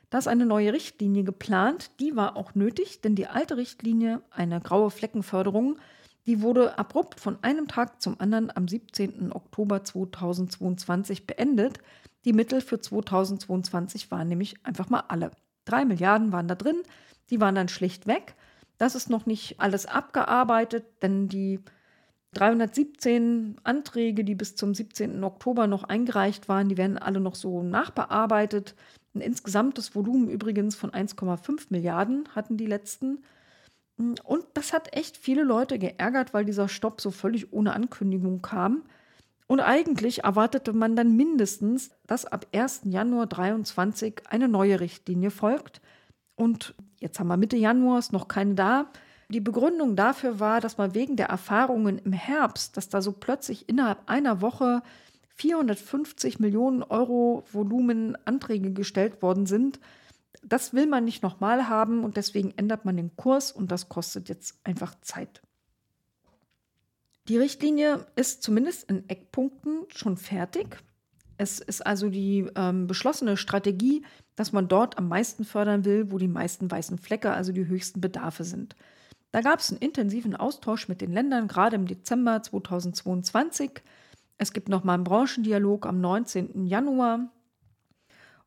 Da 0.09 0.17
ist 0.17 0.27
eine 0.27 0.47
neue 0.47 0.73
Richtlinie 0.73 1.23
geplant. 1.23 1.91
Die 2.01 2.17
war 2.17 2.35
auch 2.35 2.55
nötig, 2.55 3.03
denn 3.03 3.15
die 3.15 3.27
alte 3.27 3.59
Richtlinie, 3.59 4.23
eine 4.31 4.59
graue 4.59 4.91
Fleckenförderung, 4.91 5.77
die 6.25 6.41
wurde 6.41 6.79
abrupt 6.79 7.21
von 7.21 7.37
einem 7.43 7.69
Tag 7.69 8.01
zum 8.01 8.19
anderen 8.21 8.51
am 8.57 8.67
17. 8.67 9.33
Oktober 9.33 9.85
2022 9.85 11.27
beendet. 11.27 11.81
Die 12.25 12.33
Mittel 12.33 12.63
für 12.63 12.81
2022 12.81 14.11
waren 14.13 14.29
nämlich 14.29 14.65
einfach 14.65 14.89
mal 14.89 15.05
alle. 15.09 15.31
Drei 15.67 15.85
Milliarden 15.85 16.33
waren 16.33 16.49
da 16.49 16.55
drin, 16.55 16.81
die 17.29 17.39
waren 17.39 17.55
dann 17.55 17.69
schlicht 17.69 18.07
weg. 18.07 18.35
Das 18.79 18.95
ist 18.95 19.11
noch 19.11 19.27
nicht 19.27 19.61
alles 19.61 19.85
abgearbeitet, 19.85 20.87
denn 21.03 21.29
die 21.29 21.61
317 22.35 23.57
Anträge, 23.65 24.25
die 24.25 24.35
bis 24.35 24.57
zum 24.57 24.75
17. 24.75 25.23
Oktober 25.25 25.67
noch 25.67 25.85
eingereicht 25.85 26.49
waren, 26.49 26.69
die 26.69 26.77
werden 26.77 26.99
alle 26.99 27.21
noch 27.21 27.35
so 27.35 27.63
nachbearbeitet. 27.63 28.75
Ein 29.15 29.21
insgesamtes 29.21 29.95
Volumen 29.95 30.29
übrigens 30.29 30.77
von 30.77 30.91
1,5 30.91 31.67
Milliarden 31.71 32.29
hatten 32.35 32.57
die 32.57 32.67
letzten. 32.67 33.23
Und 33.97 34.45
das 34.55 34.73
hat 34.73 34.97
echt 34.97 35.17
viele 35.17 35.45
Leute 35.45 35.79
geärgert, 35.79 36.35
weil 36.35 36.45
dieser 36.45 36.69
Stopp 36.69 37.01
so 37.01 37.11
völlig 37.11 37.53
ohne 37.53 37.75
Ankündigung 37.75 38.43
kam. 38.43 38.83
Und 39.47 39.61
eigentlich 39.61 40.25
erwartete 40.25 40.73
man 40.73 40.97
dann 40.97 41.17
mindestens, 41.17 41.91
dass 42.07 42.25
ab 42.25 42.47
1. 42.53 42.83
Januar 42.85 43.29
2023 43.31 44.23
eine 44.29 44.49
neue 44.49 44.81
Richtlinie 44.81 45.31
folgt. 45.31 45.81
Und 46.35 46.75
jetzt 46.99 47.21
haben 47.21 47.29
wir 47.29 47.37
Mitte 47.37 47.57
Januar, 47.57 47.99
ist 47.99 48.13
noch 48.13 48.27
keine 48.27 48.55
da. 48.55 48.91
Die 49.29 49.41
Begründung 49.41 49.97
dafür 49.97 50.41
war, 50.41 50.61
dass 50.61 50.79
man 50.79 50.95
wegen 50.95 51.17
der 51.17 51.29
Erfahrungen 51.29 51.99
im 51.99 52.13
Herbst, 52.13 52.77
dass 52.77 52.89
da 52.89 53.01
so 53.01 53.13
plötzlich 53.13 53.69
innerhalb 53.69 54.09
einer 54.09 54.41
Woche 54.41 54.83
450 55.37 56.39
Millionen 56.39 56.83
Euro 56.83 57.45
Volumen 57.51 58.17
Anträge 58.25 58.73
gestellt 58.73 59.23
worden 59.23 59.47
sind, 59.47 59.81
das 60.43 60.75
will 60.75 60.87
man 60.87 61.05
nicht 61.05 61.23
nochmal 61.23 61.69
haben 61.69 62.05
und 62.05 62.17
deswegen 62.17 62.53
ändert 62.57 62.85
man 62.85 62.97
den 62.97 63.17
Kurs 63.17 63.51
und 63.51 63.71
das 63.71 63.89
kostet 63.89 64.29
jetzt 64.29 64.59
einfach 64.65 64.95
Zeit. 65.01 65.43
Die 67.29 67.39
Richtlinie 67.39 68.07
ist 68.17 68.43
zumindest 68.43 68.91
in 68.91 69.09
Eckpunkten 69.09 69.85
schon 69.89 70.19
fertig. 70.19 70.77
Es 71.39 71.59
ist 71.59 71.85
also 71.85 72.11
die 72.11 72.47
ähm, 72.55 72.87
beschlossene 72.87 73.37
Strategie, 73.37 74.05
dass 74.37 74.53
man 74.53 74.69
dort 74.69 74.99
am 74.99 75.09
meisten 75.09 75.45
fördern 75.45 75.85
will, 75.85 76.13
wo 76.13 76.19
die 76.19 76.29
meisten 76.29 76.71
weißen 76.71 76.99
Flecke, 76.99 77.33
also 77.33 77.53
die 77.53 77.67
höchsten 77.67 78.01
Bedarfe 78.01 78.45
sind. 78.45 78.77
Da 79.35 79.41
gab 79.41 79.59
es 79.59 79.73
einen 79.73 79.81
intensiven 79.81 80.37
Austausch 80.37 80.87
mit 80.87 81.01
den 81.01 81.13
Ländern, 81.13 81.49
gerade 81.49 81.75
im 81.75 81.89
Dezember 81.89 82.41
2022. 82.41 83.83
Es 84.39 84.53
gibt 84.53 84.69
nochmal 84.69 84.95
einen 84.95 85.03
Branchendialog 85.03 85.87
am 85.87 86.01
19. 86.01 86.67
Januar. 86.67 87.33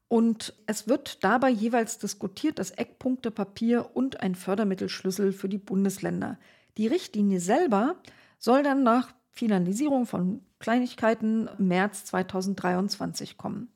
Und 0.08 0.54
es 0.66 0.88
wird 0.88 1.26
dabei 1.26 1.50
jeweils 1.50 1.98
diskutiert, 1.98 2.58
das 2.58 2.72
Eckpunktepapier 2.72 3.98
und 3.98 4.22
ein 4.22 4.34
Fördermittelschlüssel 4.34 5.34
für 5.34 5.50
die 5.50 5.58
Bundesländer. 5.58 6.40
Die 6.78 6.88
Richtlinie 6.88 7.42
selber 7.42 7.98
soll 8.40 8.64
dann 8.64 8.84
nach 8.84 9.14
Finalisierung 9.34 10.06
von 10.06 10.42
Kleinigkeiten 10.60 11.50
März 11.58 12.06
2023 12.06 13.38
kommen. 13.38 13.74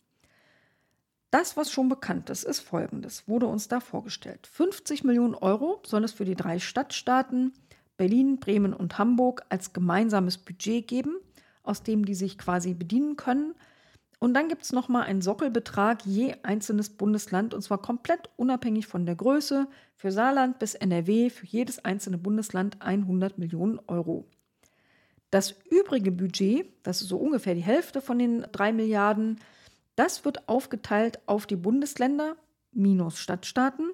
Das, 1.31 1.55
was 1.55 1.71
schon 1.71 1.87
bekannt 1.87 2.29
ist, 2.29 2.43
ist 2.43 2.59
folgendes, 2.59 3.25
wurde 3.27 3.47
uns 3.47 3.69
da 3.69 3.79
vorgestellt. 3.79 4.47
50 4.47 5.05
Millionen 5.05 5.33
Euro 5.33 5.81
soll 5.85 6.03
es 6.03 6.11
für 6.11 6.25
die 6.25 6.35
drei 6.35 6.59
Stadtstaaten 6.59 7.53
Berlin, 7.95 8.39
Bremen 8.39 8.73
und 8.73 8.97
Hamburg 8.97 9.43
als 9.47 9.71
gemeinsames 9.71 10.37
Budget 10.37 10.87
geben, 10.87 11.15
aus 11.63 11.83
dem 11.83 12.03
die 12.03 12.15
sich 12.15 12.37
quasi 12.37 12.73
bedienen 12.73 13.15
können. 13.15 13.55
Und 14.19 14.33
dann 14.33 14.49
gibt 14.49 14.63
es 14.63 14.73
nochmal 14.73 15.03
einen 15.03 15.21
Sockelbetrag 15.21 16.05
je 16.05 16.35
einzelnes 16.43 16.89
Bundesland 16.89 17.53
und 17.53 17.61
zwar 17.61 17.81
komplett 17.81 18.29
unabhängig 18.35 18.85
von 18.85 19.05
der 19.05 19.15
Größe. 19.15 19.67
Für 19.95 20.11
Saarland 20.11 20.59
bis 20.59 20.75
NRW, 20.75 21.29
für 21.29 21.45
jedes 21.45 21.85
einzelne 21.85 22.17
Bundesland 22.17 22.81
100 22.81 23.37
Millionen 23.37 23.79
Euro. 23.87 24.27
Das 25.29 25.55
übrige 25.69 26.11
Budget, 26.11 26.67
das 26.83 27.01
ist 27.01 27.07
so 27.07 27.17
ungefähr 27.17 27.55
die 27.55 27.61
Hälfte 27.61 28.01
von 28.01 28.19
den 28.19 28.45
drei 28.51 28.73
Milliarden, 28.73 29.39
das 29.95 30.25
wird 30.25 30.47
aufgeteilt 30.47 31.19
auf 31.25 31.45
die 31.45 31.55
Bundesländer 31.55 32.35
minus 32.71 33.19
Stadtstaaten 33.19 33.91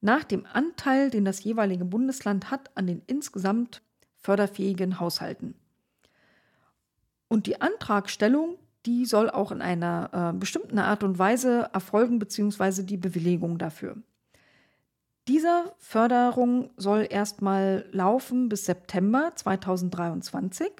nach 0.00 0.24
dem 0.24 0.46
Anteil, 0.52 1.10
den 1.10 1.24
das 1.24 1.44
jeweilige 1.44 1.84
Bundesland 1.84 2.50
hat 2.50 2.70
an 2.74 2.86
den 2.86 3.02
insgesamt 3.06 3.82
förderfähigen 4.16 5.00
Haushalten. 5.00 5.54
Und 7.28 7.46
die 7.46 7.60
Antragstellung, 7.60 8.58
die 8.84 9.06
soll 9.06 9.30
auch 9.30 9.52
in 9.52 9.62
einer 9.62 10.32
äh, 10.34 10.38
bestimmten 10.38 10.78
Art 10.78 11.04
und 11.04 11.18
Weise 11.18 11.70
erfolgen, 11.72 12.18
beziehungsweise 12.18 12.84
die 12.84 12.96
Bewilligung 12.96 13.58
dafür. 13.58 13.96
Diese 15.28 15.72
Förderung 15.78 16.70
soll 16.76 17.06
erstmal 17.08 17.86
laufen 17.92 18.48
bis 18.48 18.64
September 18.64 19.32
2023 19.36 20.72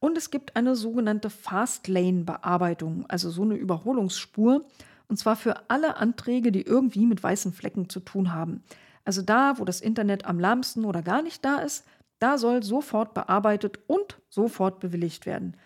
und 0.00 0.16
es 0.18 0.30
gibt 0.30 0.56
eine 0.56 0.76
sogenannte 0.76 1.30
Fastlane-Bearbeitung, 1.30 3.06
also 3.08 3.30
so 3.30 3.42
eine 3.42 3.54
Überholungsspur, 3.54 4.64
und 5.08 5.16
zwar 5.18 5.36
für 5.36 5.70
alle 5.70 5.96
Anträge, 5.96 6.52
die 6.52 6.62
irgendwie 6.62 7.06
mit 7.06 7.22
weißen 7.22 7.52
Flecken 7.52 7.88
zu 7.88 8.00
tun 8.00 8.34
haben. 8.34 8.62
Also 9.04 9.22
da, 9.22 9.58
wo 9.58 9.64
das 9.64 9.80
Internet 9.80 10.24
am 10.24 10.40
lahmsten 10.40 10.84
oder 10.84 11.02
gar 11.02 11.22
nicht 11.22 11.44
da 11.44 11.58
ist, 11.58 11.84
da 12.18 12.38
soll 12.38 12.62
sofort 12.62 13.14
bearbeitet 13.14 13.78
und 13.86 14.18
sofort 14.28 14.80
bewilligt 14.80 15.26
werden. 15.26 15.56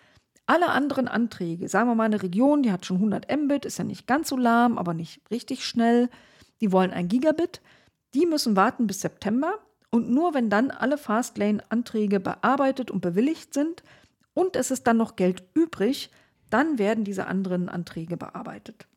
Alle 0.45 0.69
anderen 0.69 1.07
Anträge, 1.07 1.69
sagen 1.69 1.89
wir 1.89 1.95
mal 1.95 2.03
eine 2.03 2.21
Region, 2.21 2.61
die 2.61 2.71
hat 2.71 2.85
schon 2.85 2.97
100 2.97 3.31
Mbit, 3.35 3.65
ist 3.65 3.79
ja 3.79 3.83
nicht 3.83 4.05
ganz 4.05 4.29
so 4.29 4.37
lahm, 4.37 4.77
aber 4.77 4.93
nicht 4.93 5.21
richtig 5.31 5.65
schnell, 5.65 6.09
die 6.59 6.71
wollen 6.71 6.91
ein 6.91 7.07
Gigabit, 7.07 7.61
die 8.13 8.25
müssen 8.25 8.55
warten 8.55 8.85
bis 8.85 9.01
September 9.01 9.53
und 9.89 10.09
nur 10.09 10.33
wenn 10.33 10.49
dann 10.49 10.69
alle 10.69 10.97
Fastlane-Anträge 10.97 12.19
bearbeitet 12.19 12.91
und 12.91 13.01
bewilligt 13.01 13.53
sind 13.53 13.83
und 14.33 14.55
es 14.55 14.71
ist 14.71 14.87
dann 14.87 14.97
noch 14.97 15.15
Geld 15.15 15.43
übrig, 15.53 16.09
dann 16.49 16.77
werden 16.77 17.03
diese 17.03 17.27
anderen 17.27 17.69
Anträge 17.69 18.17
bearbeitet. 18.17 18.87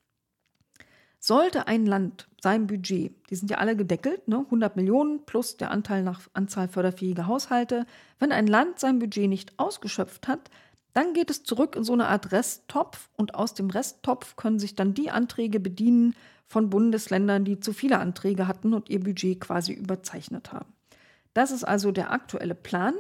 Sollte 1.18 1.66
ein 1.68 1.86
Land 1.86 2.28
sein 2.42 2.66
Budget, 2.66 3.14
die 3.30 3.36
sind 3.36 3.50
ja 3.50 3.58
alle 3.58 3.76
gedeckelt, 3.76 4.28
ne, 4.28 4.40
100 4.40 4.76
Millionen 4.76 5.24
plus 5.24 5.56
der 5.56 5.70
Anteil 5.70 6.02
nach 6.02 6.20
Anzahl 6.34 6.68
förderfähiger 6.68 7.26
Haushalte, 7.26 7.86
wenn 8.18 8.32
ein 8.32 8.46
Land 8.46 8.78
sein 8.78 8.98
Budget 8.98 9.28
nicht 9.28 9.58
ausgeschöpft 9.58 10.28
hat, 10.28 10.50
dann 10.92 11.14
geht 11.14 11.30
es 11.30 11.42
zurück 11.42 11.76
in 11.76 11.84
so 11.84 11.92
eine 11.94 12.08
Art 12.08 12.30
Resttopf 12.30 13.08
und 13.16 13.34
aus 13.34 13.54
dem 13.54 13.70
Resttopf 13.70 14.36
können 14.36 14.58
sich 14.58 14.76
dann 14.76 14.94
die 14.94 15.10
Anträge 15.10 15.60
bedienen, 15.60 16.14
von 16.46 16.70
Bundesländern, 16.70 17.44
die 17.44 17.60
zu 17.60 17.72
viele 17.72 17.98
Anträge 17.98 18.46
hatten 18.46 18.74
und 18.74 18.90
ihr 18.90 19.00
Budget 19.00 19.40
quasi 19.40 19.72
überzeichnet 19.72 20.52
haben. 20.52 20.72
Das 21.32 21.50
ist 21.50 21.64
also 21.64 21.90
der 21.90 22.12
aktuelle 22.12 22.54
Plan. 22.54 22.94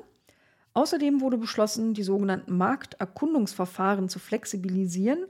Außerdem 0.74 1.20
wurde 1.20 1.38
beschlossen, 1.38 1.94
die 1.94 2.02
sogenannten 2.02 2.56
Markterkundungsverfahren 2.56 4.08
zu 4.08 4.18
flexibilisieren. 4.18 5.26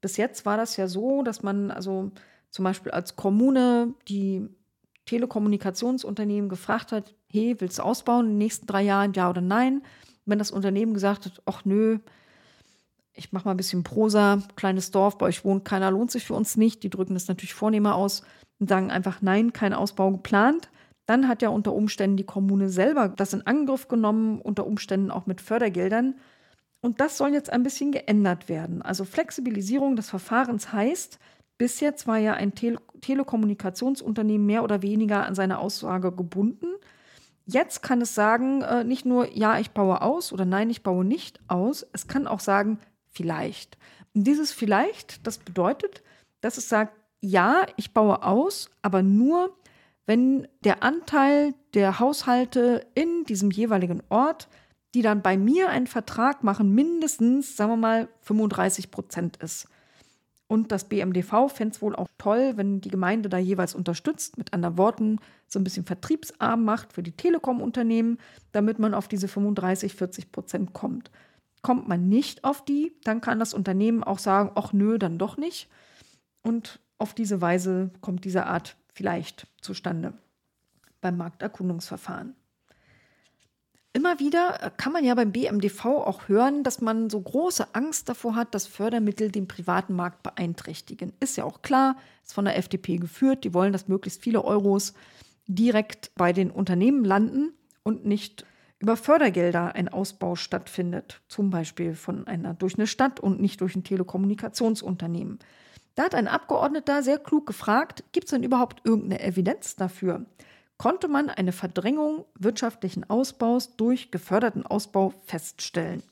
Bis 0.00 0.16
jetzt 0.16 0.44
war 0.44 0.56
das 0.56 0.76
ja 0.76 0.88
so, 0.88 1.22
dass 1.22 1.42
man 1.42 1.70
also 1.70 2.10
zum 2.50 2.64
Beispiel 2.64 2.90
als 2.90 3.14
Kommune 3.14 3.94
die 4.08 4.48
Telekommunikationsunternehmen 5.06 6.48
gefragt 6.48 6.92
hat, 6.92 7.14
hey, 7.30 7.54
willst 7.58 7.78
du 7.78 7.82
ausbauen 7.82 8.26
in 8.26 8.32
den 8.32 8.38
nächsten 8.38 8.66
drei 8.66 8.82
Jahren, 8.82 9.12
ja 9.12 9.30
oder 9.30 9.40
nein? 9.40 9.82
Wenn 10.24 10.38
das 10.38 10.50
Unternehmen 10.50 10.94
gesagt 10.94 11.26
hat, 11.26 11.40
ach 11.46 11.64
nö, 11.64 11.98
ich 13.12 13.32
mache 13.32 13.44
mal 13.44 13.52
ein 13.52 13.56
bisschen 13.56 13.84
Prosa, 13.84 14.42
kleines 14.56 14.90
Dorf, 14.90 15.18
bei 15.18 15.26
euch 15.26 15.44
wohnt 15.44 15.64
keiner, 15.64 15.90
lohnt 15.90 16.10
sich 16.10 16.24
für 16.24 16.34
uns 16.34 16.56
nicht. 16.56 16.82
Die 16.82 16.90
drücken 16.90 17.14
das 17.14 17.28
natürlich 17.28 17.54
vornehmer 17.54 17.94
aus 17.94 18.22
und 18.58 18.68
sagen 18.68 18.90
einfach 18.90 19.22
nein, 19.22 19.52
kein 19.52 19.74
Ausbau 19.74 20.10
geplant. 20.10 20.70
Dann 21.10 21.26
hat 21.26 21.42
ja 21.42 21.48
unter 21.48 21.72
Umständen 21.72 22.16
die 22.16 22.22
Kommune 22.22 22.68
selber 22.68 23.08
das 23.08 23.32
in 23.32 23.44
Angriff 23.44 23.88
genommen, 23.88 24.40
unter 24.40 24.64
Umständen 24.64 25.10
auch 25.10 25.26
mit 25.26 25.40
Fördergeldern. 25.40 26.14
Und 26.82 27.00
das 27.00 27.18
soll 27.18 27.32
jetzt 27.32 27.52
ein 27.52 27.64
bisschen 27.64 27.90
geändert 27.90 28.48
werden. 28.48 28.80
Also 28.80 29.04
Flexibilisierung 29.04 29.96
des 29.96 30.08
Verfahrens 30.08 30.72
heißt, 30.72 31.18
bis 31.58 31.80
jetzt 31.80 32.06
war 32.06 32.18
ja 32.18 32.34
ein 32.34 32.54
Tele 32.54 32.78
Telekommunikationsunternehmen 33.00 34.46
mehr 34.46 34.62
oder 34.62 34.82
weniger 34.82 35.26
an 35.26 35.34
seine 35.34 35.58
Aussage 35.58 36.12
gebunden. 36.12 36.68
Jetzt 37.44 37.82
kann 37.82 38.00
es 38.02 38.14
sagen, 38.14 38.62
äh, 38.62 38.84
nicht 38.84 39.04
nur, 39.04 39.36
ja, 39.36 39.58
ich 39.58 39.72
baue 39.72 40.02
aus 40.02 40.32
oder 40.32 40.44
nein, 40.44 40.70
ich 40.70 40.84
baue 40.84 41.04
nicht 41.04 41.40
aus. 41.48 41.84
Es 41.92 42.06
kann 42.06 42.28
auch 42.28 42.38
sagen, 42.38 42.78
vielleicht. 43.08 43.78
Und 44.14 44.28
dieses 44.28 44.52
vielleicht, 44.52 45.26
das 45.26 45.38
bedeutet, 45.38 46.04
dass 46.40 46.56
es 46.56 46.68
sagt, 46.68 46.94
ja, 47.20 47.66
ich 47.76 47.92
baue 47.92 48.22
aus, 48.22 48.70
aber 48.80 49.02
nur, 49.02 49.56
wenn 50.10 50.48
der 50.64 50.82
Anteil 50.82 51.54
der 51.72 52.00
Haushalte 52.00 52.84
in 52.96 53.22
diesem 53.28 53.52
jeweiligen 53.52 54.02
Ort, 54.08 54.48
die 54.92 55.02
dann 55.02 55.22
bei 55.22 55.38
mir 55.38 55.68
einen 55.68 55.86
Vertrag 55.86 56.42
machen, 56.42 56.74
mindestens, 56.74 57.56
sagen 57.56 57.70
wir 57.70 57.76
mal, 57.76 58.08
35 58.22 58.90
Prozent 58.90 59.36
ist. 59.36 59.68
Und 60.48 60.72
das 60.72 60.88
BMDV 60.88 61.48
fände 61.48 61.76
es 61.76 61.80
wohl 61.80 61.94
auch 61.94 62.08
toll, 62.18 62.54
wenn 62.56 62.80
die 62.80 62.88
Gemeinde 62.88 63.28
da 63.28 63.38
jeweils 63.38 63.76
unterstützt, 63.76 64.36
mit 64.36 64.52
anderen 64.52 64.78
Worten 64.78 65.20
so 65.46 65.60
ein 65.60 65.64
bisschen 65.64 65.86
vertriebsarm 65.86 66.64
macht 66.64 66.92
für 66.92 67.04
die 67.04 67.12
Telekom-Unternehmen, 67.12 68.18
damit 68.50 68.80
man 68.80 68.94
auf 68.94 69.06
diese 69.06 69.28
35, 69.28 69.94
40 69.94 70.32
Prozent 70.32 70.72
kommt. 70.72 71.12
Kommt 71.62 71.86
man 71.86 72.08
nicht 72.08 72.42
auf 72.42 72.64
die, 72.64 72.96
dann 73.04 73.20
kann 73.20 73.38
das 73.38 73.54
Unternehmen 73.54 74.02
auch 74.02 74.18
sagen, 74.18 74.50
ach 74.56 74.72
nö, 74.72 74.98
dann 74.98 75.18
doch 75.18 75.36
nicht. 75.36 75.68
Und 76.42 76.80
auf 76.98 77.14
diese 77.14 77.40
Weise 77.40 77.92
kommt 78.00 78.24
diese 78.24 78.46
Art 78.46 78.76
vielleicht 79.00 79.46
zustande 79.62 80.12
beim 81.00 81.16
Markterkundungsverfahren. 81.16 82.34
Immer 83.94 84.20
wieder 84.20 84.62
äh, 84.62 84.70
kann 84.76 84.92
man 84.92 85.06
ja 85.06 85.14
beim 85.14 85.32
BMDV 85.32 85.86
auch 85.86 86.28
hören, 86.28 86.64
dass 86.64 86.82
man 86.82 87.08
so 87.08 87.18
große 87.18 87.74
Angst 87.74 88.10
davor 88.10 88.34
hat, 88.34 88.54
dass 88.54 88.66
Fördermittel 88.66 89.30
den 89.30 89.48
privaten 89.48 89.94
Markt 89.94 90.22
beeinträchtigen. 90.22 91.14
Ist 91.18 91.38
ja 91.38 91.44
auch 91.44 91.62
klar, 91.62 91.96
ist 92.22 92.34
von 92.34 92.44
der 92.44 92.58
FDP 92.58 92.98
geführt. 92.98 93.44
Die 93.44 93.54
wollen, 93.54 93.72
dass 93.72 93.88
möglichst 93.88 94.22
viele 94.22 94.44
Euros 94.44 94.92
direkt 95.46 96.12
bei 96.14 96.34
den 96.34 96.50
Unternehmen 96.50 97.02
landen 97.02 97.54
und 97.82 98.04
nicht 98.04 98.44
über 98.80 98.98
Fördergelder 98.98 99.76
ein 99.76 99.88
Ausbau 99.88 100.36
stattfindet, 100.36 101.22
zum 101.26 101.48
Beispiel 101.48 101.94
von 101.94 102.26
einer 102.26 102.52
durch 102.52 102.74
eine 102.74 102.86
Stadt 102.86 103.18
und 103.18 103.40
nicht 103.40 103.62
durch 103.62 103.74
ein 103.76 103.82
Telekommunikationsunternehmen. 103.82 105.38
Da 105.94 106.04
hat 106.04 106.14
ein 106.14 106.28
Abgeordneter 106.28 107.02
sehr 107.02 107.18
klug 107.18 107.46
gefragt, 107.46 108.04
gibt 108.12 108.26
es 108.26 108.30
denn 108.30 108.42
überhaupt 108.42 108.80
irgendeine 108.84 109.22
Evidenz 109.22 109.76
dafür? 109.76 110.26
konnte 110.80 111.08
man 111.08 111.28
eine 111.28 111.52
Verdrängung 111.52 112.24
wirtschaftlichen 112.38 113.04
Ausbaus 113.10 113.76
durch 113.76 114.10
geförderten 114.10 114.64
Ausbau 114.64 115.12
feststellen. 115.26 116.02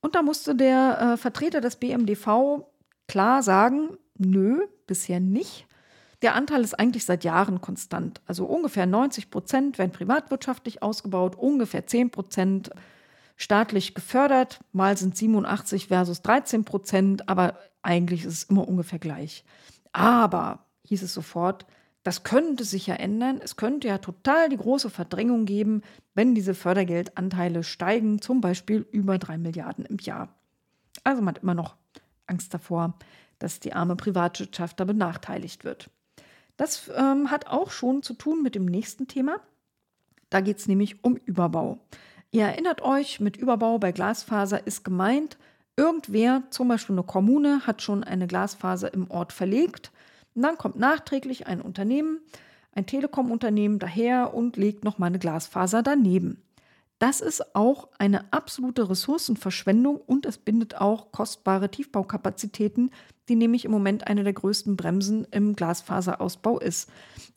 Und 0.00 0.14
da 0.14 0.22
musste 0.22 0.54
der 0.54 0.98
äh, 0.98 1.16
Vertreter 1.18 1.60
des 1.60 1.76
BMDV 1.76 2.64
klar 3.06 3.42
sagen, 3.42 3.98
nö, 4.16 4.66
bisher 4.86 5.20
nicht. 5.20 5.66
Der 6.22 6.34
Anteil 6.34 6.62
ist 6.62 6.72
eigentlich 6.72 7.04
seit 7.04 7.22
Jahren 7.22 7.60
konstant. 7.60 8.22
Also 8.24 8.46
ungefähr 8.46 8.86
90 8.86 9.30
Prozent 9.30 9.76
werden 9.76 9.92
privatwirtschaftlich 9.92 10.82
ausgebaut, 10.82 11.36
ungefähr 11.36 11.86
10 11.86 12.10
Prozent 12.10 12.70
staatlich 13.36 13.94
gefördert. 13.94 14.60
Mal 14.72 14.96
sind 14.96 15.14
87 15.14 15.88
versus 15.88 16.22
13 16.22 16.64
Prozent, 16.64 17.28
aber 17.28 17.58
eigentlich 17.82 18.24
ist 18.24 18.32
es 18.32 18.42
immer 18.44 18.68
ungefähr 18.68 18.98
gleich. 18.98 19.44
Aber, 19.92 20.66
hieß 20.84 21.02
es 21.02 21.14
sofort, 21.14 21.66
das 22.02 22.22
könnte 22.22 22.64
sich 22.64 22.86
ja 22.86 22.94
ändern. 22.94 23.40
Es 23.42 23.56
könnte 23.56 23.88
ja 23.88 23.98
total 23.98 24.48
die 24.48 24.56
große 24.56 24.90
Verdrängung 24.90 25.44
geben, 25.44 25.82
wenn 26.14 26.34
diese 26.34 26.54
Fördergeldanteile 26.54 27.62
steigen, 27.62 28.22
zum 28.22 28.40
Beispiel 28.40 28.86
über 28.90 29.18
drei 29.18 29.36
Milliarden 29.36 29.84
im 29.84 29.98
Jahr. 29.98 30.34
Also 31.04 31.22
man 31.22 31.34
hat 31.34 31.42
immer 31.42 31.54
noch 31.54 31.76
Angst 32.26 32.54
davor, 32.54 32.94
dass 33.38 33.60
die 33.60 33.72
arme 33.72 33.96
Privatwirtschaft 33.96 34.80
da 34.80 34.84
benachteiligt 34.84 35.64
wird. 35.64 35.90
Das 36.56 36.90
ähm, 36.94 37.30
hat 37.30 37.46
auch 37.46 37.70
schon 37.70 38.02
zu 38.02 38.14
tun 38.14 38.42
mit 38.42 38.54
dem 38.54 38.66
nächsten 38.66 39.08
Thema. 39.08 39.40
Da 40.28 40.40
geht 40.40 40.58
es 40.58 40.68
nämlich 40.68 41.02
um 41.02 41.16
Überbau. 41.16 41.78
Ihr 42.30 42.44
erinnert 42.44 42.82
euch, 42.82 43.18
mit 43.18 43.36
Überbau 43.36 43.78
bei 43.78 43.92
Glasfaser 43.92 44.66
ist 44.66 44.84
gemeint, 44.84 45.38
irgendwer, 45.80 46.42
zum 46.50 46.68
Beispiel 46.68 46.94
eine 46.94 47.04
Kommune, 47.04 47.66
hat 47.66 47.80
schon 47.80 48.04
eine 48.04 48.26
Glasfaser 48.26 48.92
im 48.92 49.10
Ort 49.10 49.32
verlegt 49.32 49.90
und 50.34 50.42
dann 50.42 50.58
kommt 50.58 50.78
nachträglich 50.78 51.46
ein 51.46 51.62
Unternehmen, 51.62 52.20
ein 52.72 52.84
Telekom-Unternehmen 52.84 53.78
daher 53.78 54.34
und 54.34 54.56
legt 54.56 54.84
noch 54.84 54.98
mal 54.98 55.06
eine 55.06 55.18
Glasfaser 55.18 55.82
daneben. 55.82 56.42
Das 56.98 57.22
ist 57.22 57.56
auch 57.56 57.88
eine 57.98 58.30
absolute 58.30 58.90
Ressourcenverschwendung 58.90 59.96
und 59.96 60.26
es 60.26 60.36
bindet 60.36 60.76
auch 60.76 61.12
kostbare 61.12 61.70
Tiefbaukapazitäten, 61.70 62.90
die 63.30 63.36
nämlich 63.36 63.64
im 63.64 63.70
Moment 63.70 64.06
eine 64.06 64.22
der 64.22 64.34
größten 64.34 64.76
Bremsen 64.76 65.26
im 65.30 65.56
Glasfaserausbau 65.56 66.58
ist. 66.58 66.90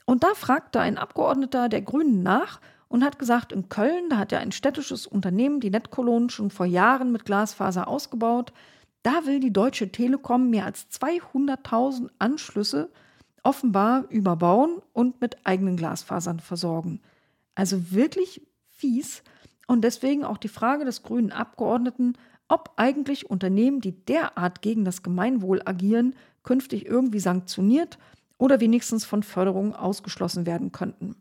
Und 0.05 0.25
da 0.25 0.33
fragte 0.35 0.81
ein 0.81 0.97
Abgeordneter 0.97 1.69
der 1.69 1.81
Grünen 1.81 2.23
nach 2.23 2.59
und 2.93 3.03
hat 3.03 3.17
gesagt, 3.17 3.51
in 3.51 3.69
Köln, 3.69 4.11
da 4.11 4.17
hat 4.17 4.31
ja 4.31 4.37
ein 4.37 4.51
städtisches 4.51 5.07
Unternehmen, 5.07 5.59
die 5.59 5.71
Netkolonnen, 5.71 6.29
schon 6.29 6.51
vor 6.51 6.67
Jahren 6.67 7.11
mit 7.11 7.25
Glasfaser 7.25 7.87
ausgebaut. 7.87 8.53
Da 9.01 9.25
will 9.25 9.39
die 9.39 9.51
Deutsche 9.51 9.91
Telekom 9.91 10.51
mehr 10.51 10.65
als 10.65 10.91
200.000 10.91 12.11
Anschlüsse 12.19 12.91
offenbar 13.41 14.05
überbauen 14.11 14.79
und 14.93 15.19
mit 15.21 15.43
eigenen 15.43 15.75
Glasfasern 15.75 16.39
versorgen. 16.39 17.01
Also 17.55 17.91
wirklich 17.91 18.45
fies. 18.69 19.23
Und 19.65 19.81
deswegen 19.81 20.23
auch 20.23 20.37
die 20.37 20.47
Frage 20.47 20.85
des 20.85 21.01
grünen 21.01 21.31
Abgeordneten, 21.31 22.13
ob 22.47 22.73
eigentlich 22.75 23.27
Unternehmen, 23.27 23.81
die 23.81 24.05
derart 24.05 24.61
gegen 24.61 24.85
das 24.85 25.01
Gemeinwohl 25.01 25.63
agieren, 25.65 26.13
künftig 26.43 26.85
irgendwie 26.85 27.19
sanktioniert 27.19 27.97
oder 28.37 28.59
wenigstens 28.59 29.03
von 29.03 29.23
Förderungen 29.23 29.73
ausgeschlossen 29.73 30.45
werden 30.45 30.71
könnten. 30.71 31.15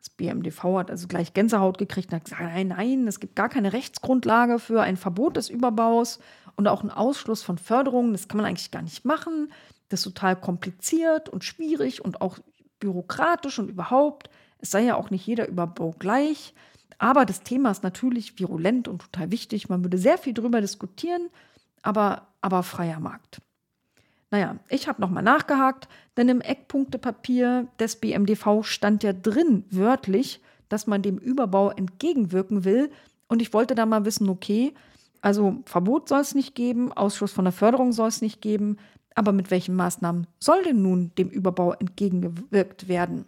Das 0.00 0.10
BMDV 0.10 0.78
hat 0.78 0.90
also 0.90 1.08
gleich 1.08 1.34
Gänsehaut 1.34 1.76
gekriegt 1.76 2.08
und 2.08 2.16
hat 2.16 2.24
gesagt, 2.24 2.42
nein, 2.42 2.68
nein, 2.68 3.06
es 3.06 3.20
gibt 3.20 3.36
gar 3.36 3.50
keine 3.50 3.72
Rechtsgrundlage 3.72 4.58
für 4.58 4.80
ein 4.80 4.96
Verbot 4.96 5.36
des 5.36 5.50
Überbaus 5.50 6.20
und 6.56 6.68
auch 6.68 6.80
einen 6.80 6.90
Ausschluss 6.90 7.42
von 7.42 7.58
Förderungen. 7.58 8.12
Das 8.12 8.26
kann 8.26 8.38
man 8.38 8.46
eigentlich 8.46 8.70
gar 8.70 8.82
nicht 8.82 9.04
machen. 9.04 9.52
Das 9.90 10.00
ist 10.00 10.04
total 10.04 10.36
kompliziert 10.36 11.28
und 11.28 11.44
schwierig 11.44 12.02
und 12.02 12.22
auch 12.22 12.38
bürokratisch 12.78 13.58
und 13.58 13.68
überhaupt. 13.68 14.30
Es 14.58 14.70
sei 14.70 14.84
ja 14.84 14.96
auch 14.96 15.10
nicht 15.10 15.26
jeder 15.26 15.48
Überbau 15.48 15.94
gleich. 15.98 16.54
Aber 16.98 17.24
das 17.24 17.42
Thema 17.42 17.70
ist 17.70 17.82
natürlich 17.82 18.38
virulent 18.38 18.88
und 18.88 19.02
total 19.02 19.30
wichtig. 19.30 19.68
Man 19.68 19.84
würde 19.84 19.98
sehr 19.98 20.18
viel 20.18 20.34
darüber 20.34 20.60
diskutieren, 20.60 21.28
aber, 21.82 22.28
aber 22.40 22.62
freier 22.62 23.00
Markt. 23.00 23.40
Naja, 24.30 24.56
ich 24.68 24.86
habe 24.86 25.00
nochmal 25.00 25.22
nachgehakt, 25.22 25.88
denn 26.16 26.28
im 26.28 26.40
Eckpunktepapier 26.40 27.66
des 27.78 27.96
BMDV 27.96 28.62
stand 28.62 29.02
ja 29.02 29.12
drin, 29.12 29.64
wörtlich, 29.70 30.40
dass 30.68 30.86
man 30.86 31.02
dem 31.02 31.18
Überbau 31.18 31.70
entgegenwirken 31.70 32.64
will. 32.64 32.90
Und 33.28 33.42
ich 33.42 33.52
wollte 33.52 33.74
da 33.74 33.86
mal 33.86 34.04
wissen, 34.04 34.28
okay, 34.28 34.72
also 35.20 35.58
Verbot 35.66 36.08
soll 36.08 36.20
es 36.20 36.34
nicht 36.34 36.54
geben, 36.54 36.92
Ausschluss 36.92 37.32
von 37.32 37.44
der 37.44 37.52
Förderung 37.52 37.92
soll 37.92 38.08
es 38.08 38.22
nicht 38.22 38.40
geben, 38.40 38.78
aber 39.14 39.32
mit 39.32 39.50
welchen 39.50 39.74
Maßnahmen 39.74 40.26
soll 40.38 40.62
denn 40.62 40.82
nun 40.82 41.12
dem 41.18 41.28
Überbau 41.28 41.72
entgegengewirkt 41.72 42.88
werden? 42.88 43.26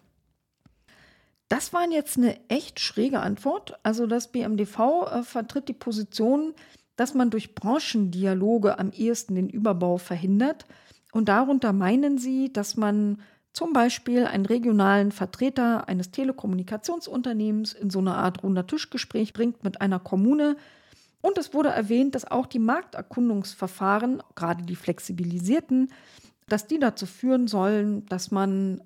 Das 1.48 1.74
war 1.74 1.86
jetzt 1.90 2.16
eine 2.16 2.38
echt 2.48 2.80
schräge 2.80 3.20
Antwort. 3.20 3.78
Also 3.82 4.06
das 4.06 4.32
BMDV 4.32 4.78
äh, 4.78 5.22
vertritt 5.22 5.68
die 5.68 5.74
Position, 5.74 6.54
dass 6.96 7.12
man 7.12 7.28
durch 7.28 7.54
Branchendialoge 7.54 8.78
am 8.78 8.90
ehesten 8.90 9.34
den 9.34 9.50
Überbau 9.50 9.98
verhindert. 9.98 10.64
Und 11.12 11.28
darunter 11.28 11.72
meinen 11.72 12.18
sie, 12.18 12.52
dass 12.52 12.76
man 12.76 13.18
zum 13.52 13.74
Beispiel 13.74 14.26
einen 14.26 14.46
regionalen 14.46 15.12
Vertreter 15.12 15.86
eines 15.88 16.10
Telekommunikationsunternehmens 16.10 17.74
in 17.74 17.90
so 17.90 17.98
eine 17.98 18.14
Art 18.14 18.42
runder 18.42 18.66
Tischgespräch 18.66 19.34
bringt 19.34 19.62
mit 19.62 19.80
einer 19.80 20.00
Kommune. 20.00 20.56
Und 21.20 21.36
es 21.36 21.52
wurde 21.52 21.68
erwähnt, 21.68 22.14
dass 22.14 22.28
auch 22.28 22.46
die 22.46 22.58
Markterkundungsverfahren, 22.58 24.22
gerade 24.34 24.64
die 24.64 24.74
flexibilisierten, 24.74 25.92
dass 26.48 26.66
die 26.66 26.78
dazu 26.78 27.06
führen 27.06 27.46
sollen, 27.46 28.06
dass 28.06 28.30
man 28.30 28.80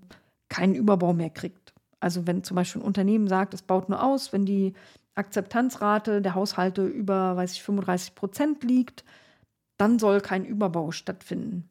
keinen 0.49 0.75
Überbau 0.75 1.13
mehr 1.13 1.31
kriegt. 1.31 1.73
Also 2.01 2.27
wenn 2.27 2.43
zum 2.43 2.57
Beispiel 2.57 2.83
ein 2.83 2.87
Unternehmen 2.87 3.29
sagt, 3.29 3.55
es 3.55 3.63
baut 3.63 3.89
nur 3.89 4.03
aus, 4.03 4.33
wenn 4.33 4.45
die 4.45 4.75
Akzeptanzrate 5.15 6.21
der 6.21 6.35
Haushalte 6.35 6.87
über, 6.87 7.37
weiß 7.37 7.53
ich, 7.53 7.63
35 7.63 8.15
Prozent 8.17 8.65
liegt, 8.65 9.05
dann 9.79 9.99
soll 9.99 10.21
kein 10.21 10.45
Überbau 10.45 10.91
stattfinden. 10.91 11.69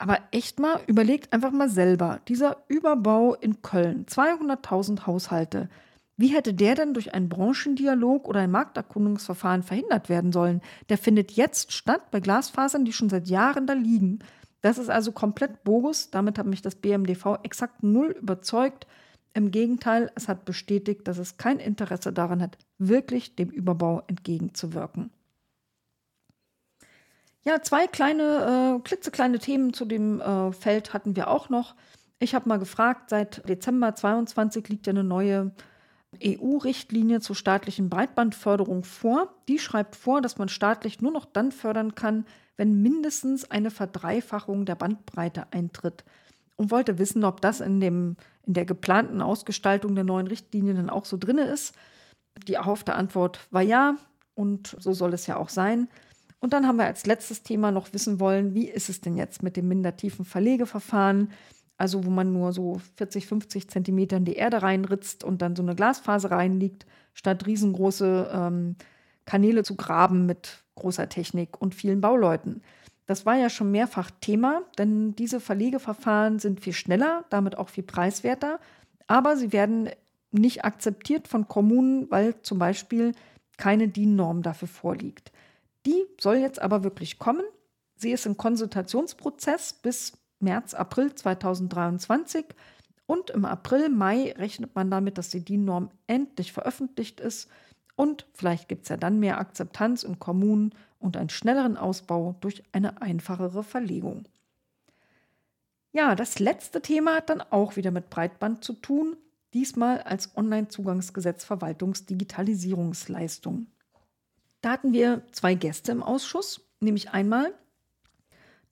Aber 0.00 0.18
echt 0.30 0.58
mal, 0.58 0.80
überlegt 0.86 1.30
einfach 1.34 1.52
mal 1.52 1.68
selber, 1.68 2.22
dieser 2.26 2.56
Überbau 2.68 3.34
in 3.34 3.60
Köln, 3.60 4.06
200.000 4.06 5.06
Haushalte, 5.06 5.68
wie 6.16 6.28
hätte 6.28 6.54
der 6.54 6.74
denn 6.74 6.94
durch 6.94 7.12
einen 7.12 7.28
Branchendialog 7.28 8.26
oder 8.26 8.40
ein 8.40 8.50
Markterkundungsverfahren 8.50 9.62
verhindert 9.62 10.08
werden 10.08 10.32
sollen? 10.32 10.62
Der 10.88 10.96
findet 10.96 11.32
jetzt 11.32 11.72
statt 11.72 12.10
bei 12.10 12.20
Glasfasern, 12.20 12.86
die 12.86 12.94
schon 12.94 13.10
seit 13.10 13.28
Jahren 13.28 13.66
da 13.66 13.74
liegen. 13.74 14.20
Das 14.62 14.78
ist 14.78 14.88
also 14.88 15.12
komplett 15.12 15.64
bogus. 15.64 16.10
Damit 16.10 16.38
hat 16.38 16.46
mich 16.46 16.62
das 16.62 16.76
BMDV 16.76 17.38
exakt 17.42 17.82
null 17.82 18.16
überzeugt. 18.18 18.86
Im 19.34 19.50
Gegenteil, 19.50 20.10
es 20.14 20.28
hat 20.28 20.46
bestätigt, 20.46 21.08
dass 21.08 21.18
es 21.18 21.36
kein 21.36 21.58
Interesse 21.58 22.10
daran 22.10 22.40
hat, 22.40 22.56
wirklich 22.78 23.36
dem 23.36 23.50
Überbau 23.50 24.02
entgegenzuwirken. 24.06 25.10
Ja, 27.42 27.62
zwei 27.62 27.86
kleine, 27.86 28.76
äh, 28.78 28.82
klitzekleine 28.82 29.38
Themen 29.38 29.72
zu 29.72 29.86
dem 29.86 30.20
äh, 30.20 30.52
Feld 30.52 30.92
hatten 30.92 31.16
wir 31.16 31.28
auch 31.28 31.48
noch. 31.48 31.74
Ich 32.18 32.34
habe 32.34 32.48
mal 32.48 32.58
gefragt, 32.58 33.08
seit 33.08 33.48
Dezember 33.48 33.94
22 33.94 34.68
liegt 34.68 34.86
ja 34.86 34.90
eine 34.90 35.04
neue 35.04 35.52
EU-Richtlinie 36.22 37.20
zur 37.20 37.36
staatlichen 37.36 37.88
Breitbandförderung 37.88 38.84
vor. 38.84 39.32
Die 39.48 39.58
schreibt 39.58 39.96
vor, 39.96 40.20
dass 40.20 40.36
man 40.36 40.48
staatlich 40.48 41.00
nur 41.00 41.12
noch 41.12 41.24
dann 41.24 41.50
fördern 41.50 41.94
kann, 41.94 42.26
wenn 42.56 42.82
mindestens 42.82 43.50
eine 43.50 43.70
Verdreifachung 43.70 44.66
der 44.66 44.74
Bandbreite 44.74 45.46
eintritt. 45.50 46.04
Und 46.56 46.70
wollte 46.70 46.98
wissen, 46.98 47.24
ob 47.24 47.40
das 47.40 47.60
in, 47.60 47.80
dem, 47.80 48.16
in 48.44 48.52
der 48.52 48.66
geplanten 48.66 49.22
Ausgestaltung 49.22 49.94
der 49.94 50.04
neuen 50.04 50.26
Richtlinie 50.26 50.74
dann 50.74 50.90
auch 50.90 51.06
so 51.06 51.16
drin 51.16 51.38
ist. 51.38 51.74
Die 52.46 52.54
erhoffte 52.54 52.94
Antwort 52.94 53.40
war 53.50 53.62
ja 53.62 53.96
und 54.34 54.76
so 54.78 54.92
soll 54.92 55.14
es 55.14 55.26
ja 55.26 55.36
auch 55.36 55.48
sein. 55.48 55.88
Und 56.40 56.54
dann 56.54 56.66
haben 56.66 56.78
wir 56.78 56.86
als 56.86 57.06
letztes 57.06 57.42
Thema 57.42 57.70
noch 57.70 57.92
wissen 57.92 58.18
wollen, 58.18 58.54
wie 58.54 58.68
ist 58.68 58.88
es 58.88 59.00
denn 59.00 59.16
jetzt 59.16 59.42
mit 59.42 59.56
dem 59.56 59.68
mindertiefen 59.68 60.24
Verlegeverfahren? 60.24 61.30
Also 61.76 62.04
wo 62.04 62.10
man 62.10 62.32
nur 62.32 62.52
so 62.52 62.80
40, 62.96 63.26
50 63.26 63.68
Zentimeter 63.68 64.16
in 64.16 64.24
die 64.24 64.34
Erde 64.34 64.62
reinritzt 64.62 65.22
und 65.22 65.42
dann 65.42 65.54
so 65.54 65.62
eine 65.62 65.74
Glasfaser 65.74 66.30
reinliegt, 66.30 66.86
statt 67.14 67.46
riesengroße 67.46 68.30
ähm, 68.32 68.76
Kanäle 69.26 69.62
zu 69.62 69.76
graben 69.76 70.26
mit 70.26 70.62
großer 70.74 71.08
Technik 71.08 71.60
und 71.60 71.74
vielen 71.74 72.00
Bauleuten. 72.00 72.62
Das 73.06 73.26
war 73.26 73.36
ja 73.36 73.50
schon 73.50 73.70
mehrfach 73.70 74.10
Thema, 74.20 74.62
denn 74.78 75.14
diese 75.16 75.40
Verlegeverfahren 75.40 76.38
sind 76.38 76.60
viel 76.60 76.72
schneller, 76.72 77.24
damit 77.28 77.58
auch 77.58 77.68
viel 77.68 77.84
preiswerter, 77.84 78.60
aber 79.06 79.36
sie 79.36 79.52
werden 79.52 79.90
nicht 80.30 80.64
akzeptiert 80.64 81.28
von 81.28 81.48
Kommunen, 81.48 82.10
weil 82.10 82.40
zum 82.42 82.58
Beispiel 82.58 83.12
keine 83.56 83.88
DIN-Norm 83.88 84.42
dafür 84.42 84.68
vorliegt. 84.68 85.32
Die 85.86 86.04
soll 86.20 86.36
jetzt 86.36 86.60
aber 86.60 86.84
wirklich 86.84 87.18
kommen. 87.18 87.44
Sie 87.96 88.12
ist 88.12 88.26
im 88.26 88.36
Konsultationsprozess 88.36 89.72
bis 89.74 90.12
März, 90.38 90.74
April 90.74 91.14
2023 91.14 92.44
und 93.06 93.30
im 93.30 93.44
April, 93.44 93.88
Mai 93.88 94.32
rechnet 94.38 94.74
man 94.74 94.90
damit, 94.90 95.16
dass 95.18 95.30
die 95.30 95.44
DIN-Norm 95.44 95.90
endlich 96.06 96.52
veröffentlicht 96.52 97.20
ist 97.20 97.48
und 97.96 98.26
vielleicht 98.32 98.68
gibt 98.68 98.84
es 98.84 98.88
ja 98.88 98.96
dann 98.96 99.18
mehr 99.20 99.38
Akzeptanz 99.38 100.04
in 100.04 100.18
Kommunen 100.18 100.74
und 100.98 101.18
einen 101.18 101.28
schnelleren 101.28 101.76
Ausbau 101.76 102.36
durch 102.40 102.62
eine 102.72 103.02
einfachere 103.02 103.62
Verlegung. 103.62 104.26
Ja, 105.92 106.14
das 106.14 106.38
letzte 106.38 106.80
Thema 106.80 107.16
hat 107.16 107.28
dann 107.30 107.42
auch 107.42 107.74
wieder 107.76 107.90
mit 107.90 108.08
Breitband 108.08 108.64
zu 108.64 108.72
tun, 108.74 109.16
diesmal 109.52 110.00
als 110.02 110.36
Onlinezugangsgesetz 110.36 111.42
Verwaltungsdigitalisierungsleistung. 111.44 113.66
Da 114.60 114.72
hatten 114.72 114.92
wir 114.92 115.22
zwei 115.32 115.54
Gäste 115.54 115.92
im 115.92 116.02
Ausschuss, 116.02 116.60
nämlich 116.80 117.10
einmal 117.10 117.54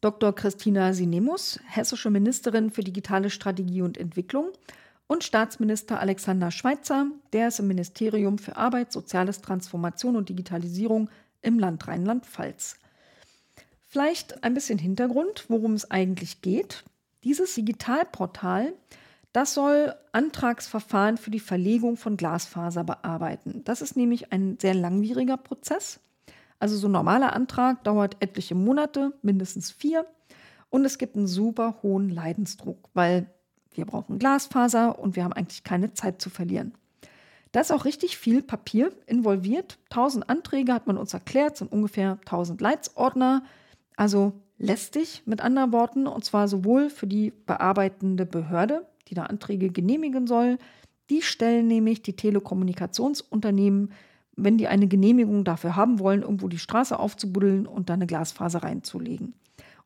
Dr. 0.01 0.34
Christina 0.34 0.93
Sinemus, 0.93 1.59
hessische 1.66 2.11
Ministerin 2.11 2.70
für 2.70 2.84
digitale 2.84 3.30
Strategie 3.30 3.82
und 3.82 3.99
Entwicklung, 3.99 4.53
und 5.09 5.24
Staatsminister 5.24 5.99
Alexander 6.01 6.51
Schweitzer, 6.51 7.07
der 7.32 7.49
ist 7.49 7.59
im 7.59 7.66
Ministerium 7.66 8.39
für 8.39 8.57
Arbeit, 8.57 8.93
Soziales, 8.93 9.41
Transformation 9.41 10.16
und 10.16 10.28
Digitalisierung 10.28 11.11
im 11.41 11.59
Land 11.59 11.89
Rheinland-Pfalz. 11.89 12.76
Vielleicht 13.86 14.45
ein 14.45 14.53
bisschen 14.53 14.78
Hintergrund, 14.78 15.47
worum 15.49 15.72
es 15.72 15.91
eigentlich 15.91 16.43
geht. 16.43 16.84
Dieses 17.24 17.55
Digitalportal, 17.55 18.74
das 19.33 19.55
soll 19.55 19.95
Antragsverfahren 20.12 21.16
für 21.16 21.31
die 21.31 21.41
Verlegung 21.41 21.97
von 21.97 22.16
Glasfaser 22.16 22.85
bearbeiten. 22.85 23.62
Das 23.64 23.83
ist 23.83 23.97
nämlich 23.97 24.33
ein 24.33 24.59
sehr 24.61 24.74
langwieriger 24.74 25.37
Prozess. 25.37 26.01
Also 26.59 26.76
so 26.76 26.89
ein 26.89 26.93
normaler 26.93 27.35
Antrag 27.35 27.85
dauert 27.85 28.16
etliche 28.20 28.55
Monate, 28.55 29.12
mindestens 29.22 29.70
vier. 29.70 30.07
Und 30.70 30.85
es 30.85 30.99
gibt 30.99 31.16
einen 31.16 31.26
super 31.26 31.79
hohen 31.83 32.09
Leidensdruck, 32.09 32.89
weil 32.95 33.31
wir 33.72 33.87
brauchen 33.87 34.18
Glasfaser 34.18 34.99
und 34.99 35.14
wir 35.14 35.24
haben 35.24 35.33
eigentlich 35.33 35.62
keine 35.62 35.95
Zeit 35.95 36.20
zu 36.20 36.31
verlieren. 36.31 36.74
Da 37.53 37.61
ist 37.61 37.72
auch 37.72 37.85
richtig 37.85 38.18
viel 38.18 38.43
Papier 38.43 38.93
involviert. 39.07 39.79
1000 39.91 40.29
Anträge 40.29 40.74
hat 40.74 40.87
man 40.87 40.99
uns 40.99 41.14
erklärt, 41.14 41.57
sind 41.57 41.72
ungefähr 41.72 42.18
1000 42.24 42.61
Leitsordner. 42.61 43.43
Also 43.97 44.33
lästig 44.59 45.22
mit 45.24 45.41
anderen 45.41 45.72
Worten, 45.72 46.07
und 46.07 46.24
zwar 46.24 46.49
sowohl 46.49 46.91
für 46.91 47.07
die 47.07 47.31
bearbeitende 47.31 48.26
Behörde, 48.26 48.87
die 49.09 49.14
da 49.14 49.24
Anträge 49.24 49.70
genehmigen 49.70 50.26
soll. 50.26 50.59
Die 51.11 51.22
stellen 51.22 51.66
nämlich 51.66 52.02
die 52.02 52.16
Telekommunikationsunternehmen, 52.16 53.92
wenn 54.36 54.59
die 54.59 54.68
eine 54.68 54.86
Genehmigung 54.86 55.44
dafür 55.44 55.74
haben 55.74 55.98
wollen, 55.98 56.22
irgendwo 56.22 56.48
die 56.48 56.59
Straße 56.59 56.98
aufzubuddeln 56.98 57.66
und 57.66 57.88
da 57.88 57.94
eine 57.94 58.06
Glasfaser 58.06 58.62
reinzulegen. 58.62 59.34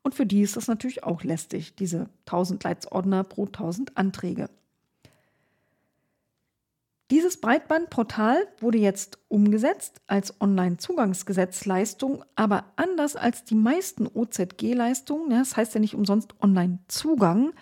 Und 0.03 0.15
für 0.15 0.27
die 0.27 0.43
ist 0.43 0.57
das 0.57 0.67
natürlich 0.67 1.05
auch 1.05 1.23
lästig, 1.23 1.75
diese 1.77 2.09
1000 2.27 2.63
Leitsordner 2.65 3.25
pro 3.25 3.47
1000 3.47 3.97
Anträge. 3.97 4.51
Dieses 7.13 7.39
Breitbandportal 7.41 8.47
wurde 8.59 8.79
jetzt 8.79 9.19
umgesetzt 9.29 10.01
als 10.07 10.41
Online-Zugangsgesetzleistung, 10.41 12.25
aber 12.37 12.65
anders 12.77 13.17
als 13.17 13.45
die 13.45 13.55
meisten 13.55 14.07
OZG-Leistungen, 14.07 15.29
das 15.29 15.55
heißt 15.55 15.75
ja 15.75 15.81
nicht 15.81 15.95
umsonst 15.95 16.35
Online-Zugang, 16.41 17.53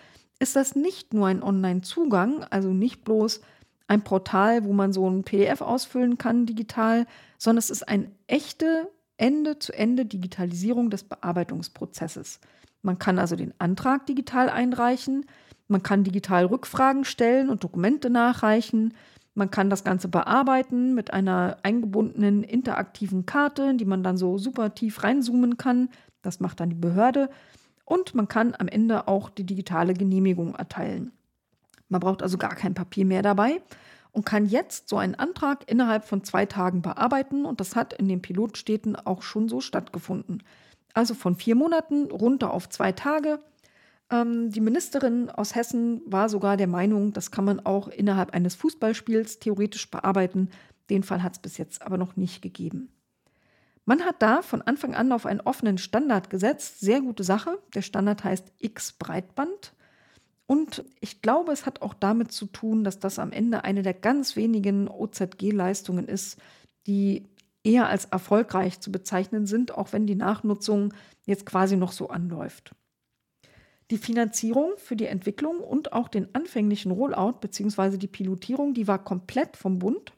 ist 0.40 0.56
das 0.56 0.74
nicht 0.74 1.14
nur 1.14 1.28
ein 1.28 1.42
Online-Zugang, 1.42 2.44
also 2.50 2.70
nicht 2.70 3.04
bloß 3.04 3.40
ein 3.86 4.02
Portal, 4.02 4.64
wo 4.64 4.72
man 4.72 4.92
so 4.92 5.08
ein 5.08 5.22
PDF 5.22 5.60
ausfüllen 5.60 6.18
kann 6.18 6.46
digital, 6.46 7.06
sondern 7.38 7.58
es 7.58 7.70
ist 7.70 7.88
eine 7.88 8.10
echte 8.26 8.88
Ende-zu-Ende 9.16 10.06
Digitalisierung 10.06 10.90
des 10.90 11.04
Bearbeitungsprozesses. 11.04 12.40
Man 12.82 12.98
kann 12.98 13.18
also 13.18 13.36
den 13.36 13.52
Antrag 13.58 14.06
digital 14.06 14.48
einreichen, 14.48 15.26
man 15.68 15.82
kann 15.82 16.04
digital 16.04 16.46
Rückfragen 16.46 17.04
stellen 17.04 17.50
und 17.50 17.62
Dokumente 17.62 18.08
nachreichen, 18.08 18.94
man 19.34 19.50
kann 19.50 19.70
das 19.70 19.84
Ganze 19.84 20.08
bearbeiten 20.08 20.94
mit 20.94 21.12
einer 21.12 21.58
eingebundenen 21.62 22.42
interaktiven 22.42 23.26
Karte, 23.26 23.64
in 23.64 23.78
die 23.78 23.84
man 23.84 24.02
dann 24.02 24.16
so 24.16 24.38
super 24.38 24.74
tief 24.74 25.02
reinzoomen 25.04 25.56
kann. 25.56 25.88
Das 26.22 26.40
macht 26.40 26.60
dann 26.60 26.70
die 26.70 26.76
Behörde. 26.76 27.30
Und 27.90 28.14
man 28.14 28.28
kann 28.28 28.54
am 28.56 28.68
Ende 28.68 29.08
auch 29.08 29.30
die 29.30 29.42
digitale 29.42 29.94
Genehmigung 29.94 30.54
erteilen. 30.54 31.10
Man 31.88 32.00
braucht 32.00 32.22
also 32.22 32.38
gar 32.38 32.54
kein 32.54 32.72
Papier 32.72 33.04
mehr 33.04 33.20
dabei 33.20 33.60
und 34.12 34.24
kann 34.24 34.46
jetzt 34.46 34.88
so 34.88 34.96
einen 34.96 35.16
Antrag 35.16 35.68
innerhalb 35.68 36.04
von 36.04 36.22
zwei 36.22 36.46
Tagen 36.46 36.82
bearbeiten. 36.82 37.44
Und 37.44 37.58
das 37.58 37.74
hat 37.74 37.92
in 37.92 38.06
den 38.06 38.22
Pilotstädten 38.22 38.94
auch 38.94 39.22
schon 39.22 39.48
so 39.48 39.60
stattgefunden. 39.60 40.44
Also 40.94 41.14
von 41.14 41.34
vier 41.34 41.56
Monaten 41.56 42.12
runter 42.12 42.54
auf 42.54 42.68
zwei 42.68 42.92
Tage. 42.92 43.40
Ähm, 44.08 44.52
die 44.52 44.60
Ministerin 44.60 45.28
aus 45.28 45.56
Hessen 45.56 46.00
war 46.06 46.28
sogar 46.28 46.56
der 46.56 46.68
Meinung, 46.68 47.12
das 47.12 47.32
kann 47.32 47.44
man 47.44 47.58
auch 47.58 47.88
innerhalb 47.88 48.34
eines 48.34 48.54
Fußballspiels 48.54 49.40
theoretisch 49.40 49.90
bearbeiten. 49.90 50.50
Den 50.90 51.02
Fall 51.02 51.24
hat 51.24 51.32
es 51.32 51.38
bis 51.40 51.58
jetzt 51.58 51.82
aber 51.82 51.98
noch 51.98 52.14
nicht 52.14 52.40
gegeben. 52.40 52.92
Man 53.90 54.04
hat 54.04 54.22
da 54.22 54.40
von 54.42 54.62
Anfang 54.62 54.94
an 54.94 55.10
auf 55.10 55.26
einen 55.26 55.40
offenen 55.40 55.76
Standard 55.76 56.30
gesetzt. 56.30 56.78
Sehr 56.78 57.00
gute 57.00 57.24
Sache. 57.24 57.58
Der 57.74 57.82
Standard 57.82 58.22
heißt 58.22 58.52
X 58.58 58.92
Breitband. 58.92 59.74
Und 60.46 60.84
ich 61.00 61.22
glaube, 61.22 61.50
es 61.50 61.66
hat 61.66 61.82
auch 61.82 61.94
damit 61.94 62.30
zu 62.30 62.46
tun, 62.46 62.84
dass 62.84 63.00
das 63.00 63.18
am 63.18 63.32
Ende 63.32 63.64
eine 63.64 63.82
der 63.82 63.94
ganz 63.94 64.36
wenigen 64.36 64.86
OZG-Leistungen 64.86 66.06
ist, 66.06 66.38
die 66.86 67.26
eher 67.64 67.88
als 67.88 68.04
erfolgreich 68.04 68.78
zu 68.78 68.92
bezeichnen 68.92 69.46
sind, 69.46 69.76
auch 69.76 69.92
wenn 69.92 70.06
die 70.06 70.14
Nachnutzung 70.14 70.94
jetzt 71.26 71.44
quasi 71.44 71.76
noch 71.76 71.90
so 71.90 72.10
anläuft. 72.10 72.76
Die 73.90 73.98
Finanzierung 73.98 74.70
für 74.76 74.94
die 74.94 75.06
Entwicklung 75.06 75.58
und 75.58 75.92
auch 75.92 76.06
den 76.06 76.32
anfänglichen 76.32 76.92
Rollout 76.92 77.40
bzw. 77.40 77.96
die 77.96 78.06
Pilotierung, 78.06 78.72
die 78.72 78.86
war 78.86 79.02
komplett 79.02 79.56
vom 79.56 79.80
Bund. 79.80 80.12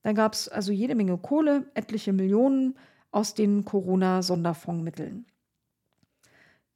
Da 0.00 0.14
gab 0.14 0.32
es 0.32 0.48
also 0.48 0.72
jede 0.72 0.94
Menge 0.94 1.18
Kohle, 1.18 1.70
etliche 1.74 2.14
Millionen 2.14 2.74
aus 3.10 3.34
den 3.34 3.64
Corona-Sonderfondsmitteln. 3.64 5.26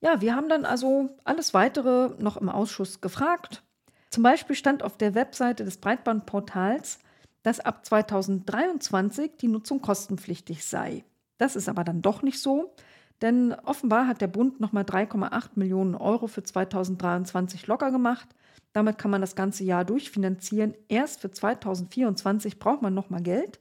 Ja, 0.01 0.21
wir 0.21 0.35
haben 0.35 0.49
dann 0.49 0.65
also 0.65 1.11
alles 1.25 1.55
weitere 1.55 2.11
noch 2.19 2.37
im 2.37 2.49
Ausschuss 2.49 3.01
gefragt. 3.01 3.63
Zum 4.11 4.23
Beispiel 4.23 4.57
stand 4.57 4.83
auf 4.83 4.97
der 4.97 5.15
Webseite 5.15 5.65
des 5.65 5.79
Breitbandportals, 5.79 6.99
dass 7.43 7.61
ab 7.61 7.87
2023 7.87 9.37
die 9.41 9.49
Nutzung 9.49 9.81
kostenpflichtig 9.81 10.65
sei. 10.65 11.05
Das 11.39 11.57
ist 11.57 11.69
aber 11.69 11.85
dann 11.85 12.03
doch 12.03 12.23
nicht 12.23 12.41
so. 12.41 12.75
Denn 13.21 13.55
offenbar 13.55 14.09
hat 14.09 14.21
der 14.21 14.27
Bund 14.27 14.61
nochmal 14.61 14.83
3,8 14.83 15.51
Millionen 15.55 15.95
Euro 15.95 16.27
für 16.27 16.43
2023 16.43 17.69
locker 17.69 17.93
gemacht. 17.93 18.29
Damit 18.73 18.99
kann 18.99 19.11
man 19.11 19.21
das 19.21 19.37
ganze 19.37 19.63
Jahr 19.65 19.85
durchfinanzieren. 19.85 20.75
Erst 20.89 21.21
für 21.21 21.31
2024 21.31 22.59
braucht 22.59 22.83
man 22.83 22.95
nochmal 22.95 23.23
Geld. 23.23 23.61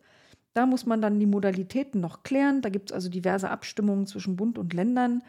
Da 0.54 0.66
muss 0.66 0.86
man 0.86 1.02
dann 1.02 1.20
die 1.20 1.26
Modalitäten 1.26 2.02
noch 2.02 2.24
klären. 2.24 2.62
Da 2.62 2.70
gibt 2.70 2.92
es 2.92 2.96
also 2.96 3.10
diverse 3.10 3.50
Abstimmungen 3.50 4.06
zwischen 4.08 4.36
Bund 4.36 4.58
und 4.58 4.74
Ländern. 4.74 5.24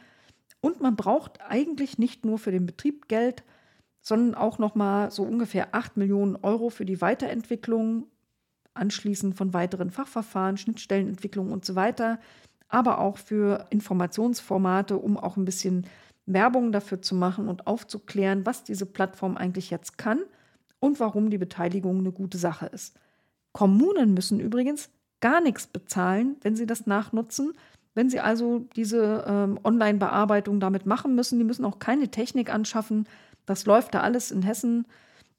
Und 0.60 0.80
man 0.80 0.96
braucht 0.96 1.40
eigentlich 1.40 1.98
nicht 1.98 2.24
nur 2.24 2.38
für 2.38 2.50
den 2.50 2.66
Betrieb 2.66 3.08
Geld, 3.08 3.44
sondern 4.00 4.34
auch 4.34 4.58
nochmal 4.58 5.10
so 5.10 5.22
ungefähr 5.22 5.74
8 5.74 5.96
Millionen 5.96 6.36
Euro 6.36 6.70
für 6.70 6.84
die 6.84 7.00
Weiterentwicklung, 7.00 8.06
anschließend 8.74 9.36
von 9.36 9.54
weiteren 9.54 9.90
Fachverfahren, 9.90 10.56
Schnittstellenentwicklung 10.56 11.52
und 11.52 11.64
so 11.64 11.74
weiter 11.74 12.18
aber 12.72 12.98
auch 12.98 13.18
für 13.18 13.66
Informationsformate, 13.70 14.96
um 14.96 15.18
auch 15.18 15.36
ein 15.36 15.44
bisschen 15.44 15.86
Werbung 16.24 16.72
dafür 16.72 17.02
zu 17.02 17.14
machen 17.14 17.48
und 17.48 17.66
aufzuklären, 17.66 18.46
was 18.46 18.64
diese 18.64 18.86
Plattform 18.86 19.36
eigentlich 19.36 19.70
jetzt 19.70 19.98
kann 19.98 20.20
und 20.80 20.98
warum 20.98 21.28
die 21.28 21.38
Beteiligung 21.38 21.98
eine 21.98 22.12
gute 22.12 22.38
Sache 22.38 22.66
ist. 22.66 22.98
Kommunen 23.52 24.14
müssen 24.14 24.40
übrigens 24.40 24.88
gar 25.22 25.40
nichts 25.40 25.66
bezahlen, 25.66 26.36
wenn 26.42 26.54
sie 26.54 26.66
das 26.66 26.86
nachnutzen. 26.86 27.54
Wenn 27.94 28.10
sie 28.10 28.20
also 28.20 28.66
diese 28.76 29.24
ähm, 29.26 29.58
Online-Bearbeitung 29.64 30.60
damit 30.60 30.84
machen 30.84 31.14
müssen, 31.14 31.38
die 31.38 31.44
müssen 31.44 31.64
auch 31.64 31.78
keine 31.78 32.08
Technik 32.08 32.52
anschaffen. 32.52 33.06
Das 33.46 33.64
läuft 33.64 33.94
da 33.94 34.00
alles 34.00 34.30
in 34.30 34.42
Hessen. 34.42 34.86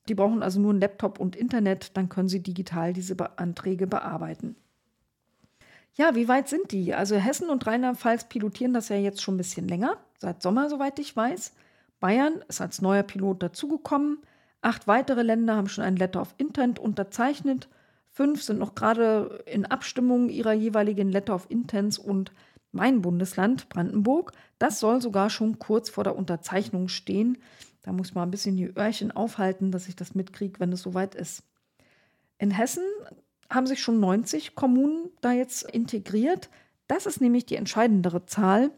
Die 0.07 0.15
brauchen 0.15 0.43
also 0.43 0.59
nur 0.59 0.71
einen 0.71 0.81
Laptop 0.81 1.19
und 1.19 1.35
Internet, 1.35 1.95
dann 1.95 2.09
können 2.09 2.27
sie 2.27 2.41
digital 2.41 2.93
diese 2.93 3.15
Be 3.15 3.37
Anträge 3.37 3.87
bearbeiten. 3.87 4.55
Ja, 5.95 6.15
wie 6.15 6.27
weit 6.27 6.49
sind 6.49 6.71
die? 6.71 6.93
Also 6.93 7.15
Hessen 7.15 7.49
und 7.49 7.65
Rheinland-Pfalz 7.65 8.25
pilotieren 8.25 8.73
das 8.73 8.89
ja 8.89 8.95
jetzt 8.95 9.21
schon 9.21 9.35
ein 9.35 9.37
bisschen 9.37 9.67
länger, 9.67 9.97
seit 10.17 10.41
Sommer, 10.41 10.69
soweit 10.69 10.97
ich 10.99 11.15
weiß. 11.15 11.53
Bayern 11.99 12.43
ist 12.47 12.59
als 12.59 12.81
neuer 12.81 13.03
Pilot 13.03 13.43
dazugekommen. 13.43 14.17
Acht 14.61 14.87
weitere 14.87 15.21
Länder 15.21 15.55
haben 15.55 15.69
schon 15.69 15.83
ein 15.83 15.95
Letter 15.95 16.21
of 16.21 16.33
Intent 16.37 16.79
unterzeichnet. 16.79 17.69
Fünf 18.15 18.43
sind 18.43 18.59
noch 18.59 18.75
gerade 18.75 19.43
in 19.47 19.65
Abstimmung 19.65 20.29
ihrer 20.29 20.53
jeweiligen 20.53 21.09
Letter 21.09 21.33
of 21.33 21.47
Intents 21.49 21.97
und 21.97 22.31
mein 22.71 23.01
Bundesland 23.01 23.69
Brandenburg, 23.69 24.33
das 24.59 24.79
soll 24.79 25.01
sogar 25.01 25.31
schon 25.31 25.57
kurz 25.57 25.89
vor 25.89 26.03
der 26.03 26.15
Unterzeichnung 26.15 26.89
stehen. 26.89 27.39
Da 27.81 27.91
muss 27.91 28.13
man 28.13 28.27
ein 28.27 28.31
bisschen 28.31 28.55
die 28.55 28.71
Öhrchen 28.77 29.11
aufhalten, 29.11 29.71
dass 29.71 29.87
ich 29.87 29.95
das 29.95 30.13
mitkriege, 30.13 30.59
wenn 30.59 30.71
es 30.71 30.83
soweit 30.83 31.15
ist. 31.15 31.41
In 32.37 32.51
Hessen 32.51 32.83
haben 33.49 33.65
sich 33.65 33.81
schon 33.81 33.99
90 33.99 34.53
Kommunen 34.53 35.09
da 35.21 35.31
jetzt 35.31 35.63
integriert. 35.71 36.51
Das 36.87 37.07
ist 37.07 37.19
nämlich 37.19 37.47
die 37.47 37.55
entscheidendere 37.55 38.27
Zahl. 38.27 38.69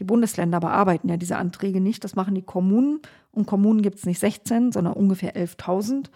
Die 0.00 0.04
Bundesländer 0.04 0.60
bearbeiten 0.60 1.08
ja 1.08 1.16
diese 1.16 1.36
Anträge 1.36 1.80
nicht, 1.80 2.04
das 2.04 2.14
machen 2.14 2.34
die 2.34 2.42
Kommunen. 2.42 3.00
Und 3.30 3.46
Kommunen 3.46 3.80
gibt 3.80 3.96
es 3.96 4.06
nicht 4.06 4.20
16, 4.20 4.72
sondern 4.72 4.92
ungefähr 4.92 5.34
11.000. 5.34 6.10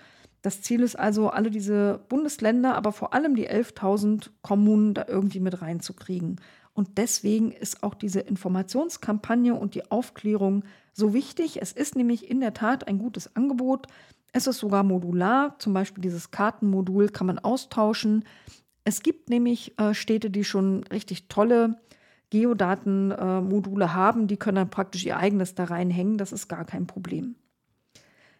Das 0.46 0.62
Ziel 0.62 0.84
ist 0.84 0.94
also, 0.94 1.30
alle 1.30 1.50
diese 1.50 2.04
Bundesländer, 2.08 2.76
aber 2.76 2.92
vor 2.92 3.12
allem 3.12 3.34
die 3.34 3.50
11.000 3.50 4.30
Kommunen 4.42 4.94
da 4.94 5.04
irgendwie 5.08 5.40
mit 5.40 5.60
reinzukriegen. 5.60 6.40
Und 6.72 6.98
deswegen 6.98 7.50
ist 7.50 7.82
auch 7.82 7.94
diese 7.94 8.20
Informationskampagne 8.20 9.56
und 9.56 9.74
die 9.74 9.90
Aufklärung 9.90 10.62
so 10.92 11.12
wichtig. 11.12 11.60
Es 11.60 11.72
ist 11.72 11.96
nämlich 11.96 12.30
in 12.30 12.38
der 12.38 12.54
Tat 12.54 12.86
ein 12.86 13.00
gutes 13.00 13.34
Angebot. 13.34 13.88
Es 14.32 14.46
ist 14.46 14.58
sogar 14.58 14.84
modular, 14.84 15.58
zum 15.58 15.74
Beispiel 15.74 16.02
dieses 16.02 16.30
Kartenmodul 16.30 17.08
kann 17.08 17.26
man 17.26 17.40
austauschen. 17.40 18.24
Es 18.84 19.02
gibt 19.02 19.28
nämlich 19.28 19.76
äh, 19.80 19.94
Städte, 19.94 20.30
die 20.30 20.44
schon 20.44 20.84
richtig 20.84 21.26
tolle 21.26 21.80
Geodatenmodule 22.30 23.84
äh, 23.84 23.88
haben, 23.88 24.28
die 24.28 24.36
können 24.36 24.54
dann 24.54 24.70
praktisch 24.70 25.04
ihr 25.06 25.16
eigenes 25.16 25.56
da 25.56 25.64
reinhängen. 25.64 26.18
Das 26.18 26.30
ist 26.30 26.46
gar 26.46 26.64
kein 26.64 26.86
Problem. 26.86 27.34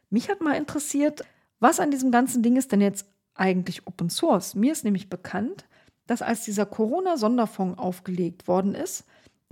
Mich 0.09 0.31
hat 0.31 0.41
mal 0.41 0.55
interessiert, 0.55 1.25
was 1.61 1.81
an 1.81 1.91
diesem 1.91 2.11
ganzen 2.11 2.43
Ding 2.43 2.57
ist 2.57 2.73
denn 2.73 2.81
jetzt 2.81 3.07
eigentlich 3.35 3.87
Open 3.87 4.11
Source? 4.11 4.55
Mir 4.55 4.73
ist 4.73 4.85
nämlich 4.85 5.09
bekannt, 5.09 5.67
dass 6.07 6.23
als 6.23 6.45
dieser 6.45 6.67
Corona-Sonderfonds 6.67 7.79
aufgelegt 7.79 8.49
worden 8.49 8.75
ist 8.75 9.05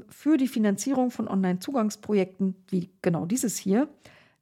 für 0.09 0.37
die 0.37 0.49
Finanzierung 0.49 1.11
von 1.11 1.29
Online-Zugangsprojekten 1.29 2.55
wie 2.69 2.91
genau 3.03 3.27
dieses 3.27 3.57
hier, 3.57 3.89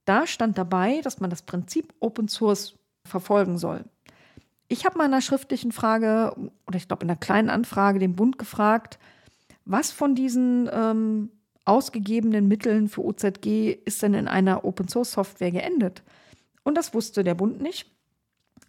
da 0.04 0.26
stand 0.26 0.58
dabei, 0.58 1.00
dass 1.02 1.20
man 1.20 1.30
das 1.30 1.42
Prinzip 1.42 1.92
Open 2.00 2.28
Source 2.28 2.74
verfolgen 3.04 3.58
soll. 3.58 3.84
Ich 4.68 4.84
habe 4.84 4.98
mal 4.98 5.04
in 5.04 5.12
einer 5.12 5.20
schriftlichen 5.20 5.72
Frage 5.72 6.34
oder 6.66 6.76
ich 6.76 6.88
glaube 6.88 7.04
in 7.04 7.10
einer 7.10 7.18
kleinen 7.18 7.50
Anfrage 7.50 7.98
den 7.98 8.16
Bund 8.16 8.38
gefragt, 8.38 8.98
was 9.64 9.90
von 9.90 10.14
diesen 10.14 10.68
ähm, 10.72 11.30
ausgegebenen 11.64 12.48
Mitteln 12.48 12.88
für 12.88 13.04
OZG 13.04 13.78
ist 13.84 14.02
denn 14.02 14.14
in 14.14 14.28
einer 14.28 14.64
Open 14.64 14.88
Source 14.88 15.12
Software 15.12 15.52
geendet? 15.52 16.02
Und 16.62 16.76
das 16.76 16.94
wusste 16.94 17.24
der 17.24 17.34
Bund 17.34 17.60
nicht 17.60 17.90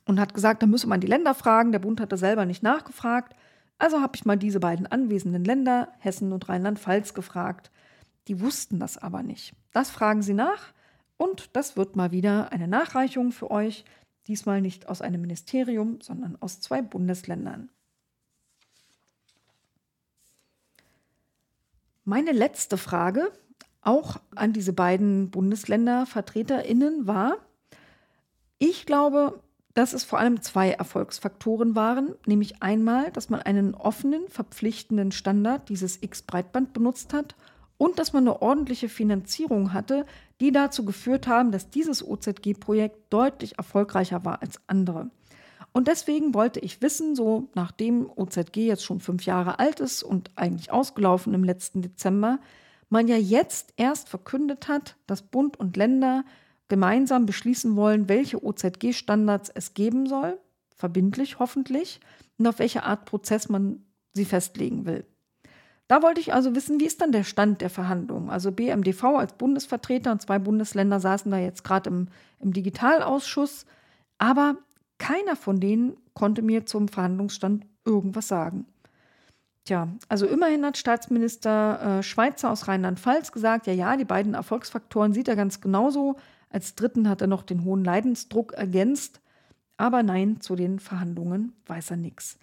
und 0.05 0.19
hat 0.19 0.33
gesagt, 0.33 0.61
da 0.61 0.67
müsse 0.67 0.87
man 0.87 1.01
die 1.01 1.07
Länder 1.07 1.33
fragen. 1.33 1.71
Der 1.71 1.79
Bund 1.79 2.01
hatte 2.01 2.17
selber 2.17 2.45
nicht 2.45 2.63
nachgefragt. 2.63 3.35
Also 3.77 4.01
habe 4.01 4.15
ich 4.15 4.25
mal 4.25 4.37
diese 4.37 4.59
beiden 4.59 4.87
anwesenden 4.87 5.43
Länder, 5.43 5.89
Hessen 5.99 6.31
und 6.31 6.47
Rheinland-Pfalz, 6.47 7.13
gefragt. 7.13 7.71
Die 8.27 8.39
wussten 8.39 8.79
das 8.79 8.97
aber 8.97 9.23
nicht. 9.23 9.53
Das 9.71 9.89
fragen 9.89 10.21
sie 10.21 10.33
nach 10.33 10.73
und 11.17 11.49
das 11.53 11.75
wird 11.77 11.95
mal 11.95 12.11
wieder 12.11 12.51
eine 12.51 12.67
Nachreichung 12.67 13.31
für 13.31 13.51
euch. 13.51 13.85
Diesmal 14.27 14.61
nicht 14.61 14.87
aus 14.87 15.01
einem 15.01 15.21
Ministerium, 15.21 15.99
sondern 16.01 16.37
aus 16.39 16.61
zwei 16.61 16.81
Bundesländern. 16.81 17.69
Meine 22.05 22.31
letzte 22.31 22.77
Frage, 22.77 23.31
auch 23.81 24.19
an 24.35 24.53
diese 24.53 24.73
beiden 24.73 25.29
Bundesländervertreterinnen, 25.29 27.07
war, 27.07 27.37
ich 28.63 28.85
glaube, 28.85 29.41
dass 29.73 29.91
es 29.91 30.05
vor 30.05 30.19
allem 30.19 30.41
zwei 30.41 30.71
Erfolgsfaktoren 30.71 31.75
waren, 31.75 32.15
nämlich 32.25 32.63
einmal, 32.63 33.11
dass 33.11 33.29
man 33.29 33.41
einen 33.41 33.75
offenen, 33.75 34.29
verpflichtenden 34.29 35.11
Standard, 35.11 35.67
dieses 35.67 36.01
X-Breitband, 36.01 36.71
benutzt 36.71 37.11
hat 37.13 37.35
und 37.77 37.99
dass 37.99 38.13
man 38.13 38.23
eine 38.23 38.41
ordentliche 38.41 38.87
Finanzierung 38.87 39.73
hatte, 39.73 40.05
die 40.39 40.53
dazu 40.53 40.85
geführt 40.85 41.27
haben, 41.27 41.51
dass 41.51 41.71
dieses 41.71 42.07
OZG-Projekt 42.07 43.11
deutlich 43.11 43.57
erfolgreicher 43.57 44.23
war 44.23 44.41
als 44.41 44.61
andere. 44.67 45.09
Und 45.73 45.89
deswegen 45.89 46.33
wollte 46.33 46.61
ich 46.61 46.81
wissen, 46.81 47.17
so 47.17 47.49
nachdem 47.55 48.09
OZG 48.15 48.57
jetzt 48.57 48.85
schon 48.85 49.01
fünf 49.01 49.25
Jahre 49.25 49.59
alt 49.59 49.81
ist 49.81 50.03
und 50.03 50.29
eigentlich 50.35 50.71
ausgelaufen 50.71 51.33
im 51.33 51.43
letzten 51.43 51.81
Dezember, 51.81 52.39
man 52.89 53.09
ja 53.09 53.17
jetzt 53.17 53.73
erst 53.75 54.07
verkündet 54.07 54.69
hat, 54.69 54.95
dass 55.05 55.21
Bund 55.21 55.59
und 55.59 55.75
Länder 55.75 56.23
gemeinsam 56.67 57.25
beschließen 57.25 57.75
wollen, 57.75 58.09
welche 58.09 58.43
OZG-Standards 58.43 59.51
es 59.53 59.73
geben 59.73 60.07
soll, 60.07 60.39
verbindlich 60.75 61.39
hoffentlich, 61.39 61.99
und 62.37 62.47
auf 62.47 62.59
welche 62.59 62.83
Art 62.83 63.05
Prozess 63.05 63.49
man 63.49 63.85
sie 64.13 64.25
festlegen 64.25 64.85
will. 64.85 65.05
Da 65.87 66.01
wollte 66.01 66.21
ich 66.21 66.33
also 66.33 66.55
wissen, 66.55 66.79
wie 66.79 66.85
ist 66.85 67.01
dann 67.01 67.11
der 67.11 67.23
Stand 67.23 67.61
der 67.61 67.69
Verhandlungen? 67.69 68.29
Also 68.29 68.51
BMDV 68.51 69.03
als 69.03 69.33
Bundesvertreter 69.33 70.11
und 70.11 70.21
zwei 70.21 70.39
Bundesländer 70.39 70.99
saßen 70.99 71.29
da 71.29 71.37
jetzt 71.37 71.63
gerade 71.63 71.89
im, 71.89 72.07
im 72.39 72.53
Digitalausschuss, 72.53 73.65
aber 74.17 74.57
keiner 74.97 75.35
von 75.35 75.59
denen 75.59 75.97
konnte 76.13 76.41
mir 76.41 76.65
zum 76.65 76.87
Verhandlungsstand 76.87 77.65
irgendwas 77.85 78.27
sagen. 78.27 78.65
Tja, 79.65 79.87
also 80.09 80.25
immerhin 80.25 80.65
hat 80.65 80.77
Staatsminister 80.77 81.99
äh, 81.99 82.03
Schweizer 82.03 82.51
aus 82.51 82.67
Rheinland-Pfalz 82.67 83.31
gesagt, 83.31 83.67
ja, 83.67 83.73
ja, 83.73 83.95
die 83.95 84.05
beiden 84.05 84.33
Erfolgsfaktoren 84.33 85.13
sieht 85.13 85.27
er 85.27 85.37
ganz 85.37 85.61
genauso. 85.61 86.17
Als 86.53 86.75
dritten 86.75 87.09
hat 87.09 87.21
er 87.21 87.27
noch 87.27 87.41
den 87.41 87.63
hohen 87.63 87.83
Leidensdruck 87.83 88.53
ergänzt. 88.53 89.21
Aber 89.75 90.03
nein, 90.03 90.39
zu 90.39 90.55
den 90.55 90.79
Verhandlungen 90.79 91.53
weiß 91.65 91.91
er 91.91 91.97
nichts. 91.97 92.37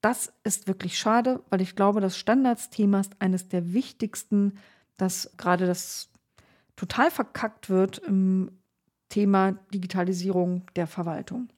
Das 0.00 0.32
ist 0.42 0.66
wirklich 0.66 0.98
schade, 0.98 1.40
weil 1.48 1.62
ich 1.62 1.76
glaube, 1.76 2.00
das 2.00 2.18
Standardsthema 2.18 3.00
ist 3.00 3.12
eines 3.20 3.48
der 3.48 3.72
wichtigsten, 3.72 4.58
dass 4.96 5.32
gerade 5.36 5.66
das 5.66 6.10
total 6.76 7.10
verkackt 7.12 7.70
wird 7.70 7.98
im 7.98 8.50
Thema 9.08 9.52
Digitalisierung 9.72 10.62
der 10.74 10.88
Verwaltung. 10.88 11.48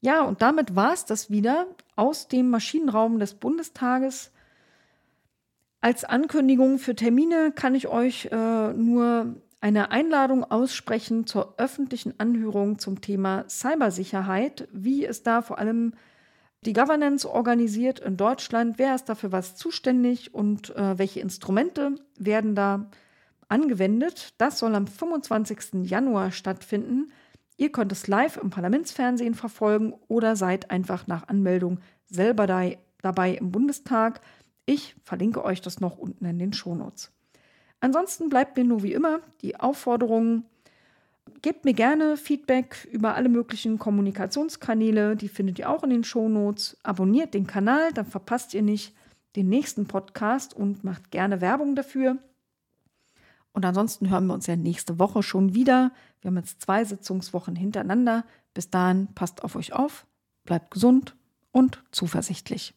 Ja, 0.00 0.22
und 0.22 0.40
damit 0.40 0.74
war 0.74 0.94
es 0.94 1.04
das 1.04 1.30
wieder 1.30 1.66
aus 1.96 2.28
dem 2.28 2.48
Maschinenraum 2.48 3.18
des 3.18 3.34
Bundestages. 3.34 4.32
Als 5.80 6.04
Ankündigung 6.04 6.78
für 6.78 6.96
Termine 6.96 7.52
kann 7.52 7.74
ich 7.74 7.88
euch 7.88 8.26
äh, 8.32 8.72
nur 8.72 9.36
eine 9.64 9.90
Einladung 9.90 10.44
aussprechen 10.44 11.26
zur 11.26 11.54
öffentlichen 11.56 12.20
Anhörung 12.20 12.78
zum 12.78 13.00
Thema 13.00 13.48
Cybersicherheit, 13.48 14.68
wie 14.72 15.06
es 15.06 15.22
da 15.22 15.40
vor 15.40 15.58
allem 15.58 15.94
die 16.66 16.74
Governance 16.74 17.26
organisiert 17.26 17.98
in 17.98 18.18
Deutschland, 18.18 18.78
wer 18.78 18.94
ist 18.94 19.06
dafür 19.06 19.32
was 19.32 19.56
zuständig 19.56 20.34
und 20.34 20.76
äh, 20.76 20.98
welche 20.98 21.20
Instrumente 21.20 21.94
werden 22.18 22.54
da 22.54 22.90
angewendet. 23.48 24.34
Das 24.36 24.58
soll 24.58 24.74
am 24.74 24.86
25. 24.86 25.88
Januar 25.88 26.30
stattfinden. 26.30 27.10
Ihr 27.56 27.72
könnt 27.72 27.90
es 27.90 28.06
live 28.06 28.36
im 28.36 28.50
Parlamentsfernsehen 28.50 29.34
verfolgen 29.34 29.94
oder 30.08 30.36
seid 30.36 30.70
einfach 30.70 31.06
nach 31.06 31.28
Anmeldung 31.28 31.80
selber 32.04 32.46
da, 32.46 32.68
dabei 33.00 33.30
im 33.30 33.50
Bundestag. 33.50 34.20
Ich 34.66 34.94
verlinke 35.04 35.42
euch 35.42 35.62
das 35.62 35.80
noch 35.80 35.96
unten 35.96 36.26
in 36.26 36.38
den 36.38 36.52
Shownotes. 36.52 37.13
Ansonsten 37.84 38.30
bleibt 38.30 38.56
mir 38.56 38.64
nur 38.64 38.82
wie 38.82 38.94
immer 38.94 39.20
die 39.42 39.60
Aufforderung, 39.60 40.44
gebt 41.42 41.66
mir 41.66 41.74
gerne 41.74 42.16
Feedback 42.16 42.88
über 42.90 43.14
alle 43.14 43.28
möglichen 43.28 43.78
Kommunikationskanäle, 43.78 45.16
die 45.16 45.28
findet 45.28 45.58
ihr 45.58 45.68
auch 45.68 45.82
in 45.82 45.90
den 45.90 46.02
Shownotes. 46.02 46.78
Abonniert 46.82 47.34
den 47.34 47.46
Kanal, 47.46 47.92
dann 47.92 48.06
verpasst 48.06 48.54
ihr 48.54 48.62
nicht 48.62 48.94
den 49.36 49.50
nächsten 49.50 49.84
Podcast 49.86 50.54
und 50.54 50.82
macht 50.82 51.10
gerne 51.10 51.42
Werbung 51.42 51.76
dafür. 51.76 52.16
Und 53.52 53.66
ansonsten 53.66 54.08
hören 54.08 54.28
wir 54.28 54.32
uns 54.32 54.46
ja 54.46 54.56
nächste 54.56 54.98
Woche 54.98 55.22
schon 55.22 55.52
wieder. 55.52 55.92
Wir 56.22 56.30
haben 56.30 56.38
jetzt 56.38 56.62
zwei 56.62 56.86
Sitzungswochen 56.86 57.54
hintereinander. 57.54 58.24
Bis 58.54 58.70
dahin 58.70 59.08
passt 59.14 59.44
auf 59.44 59.56
euch 59.56 59.74
auf, 59.74 60.06
bleibt 60.44 60.70
gesund 60.70 61.16
und 61.52 61.84
zuversichtlich. 61.92 62.72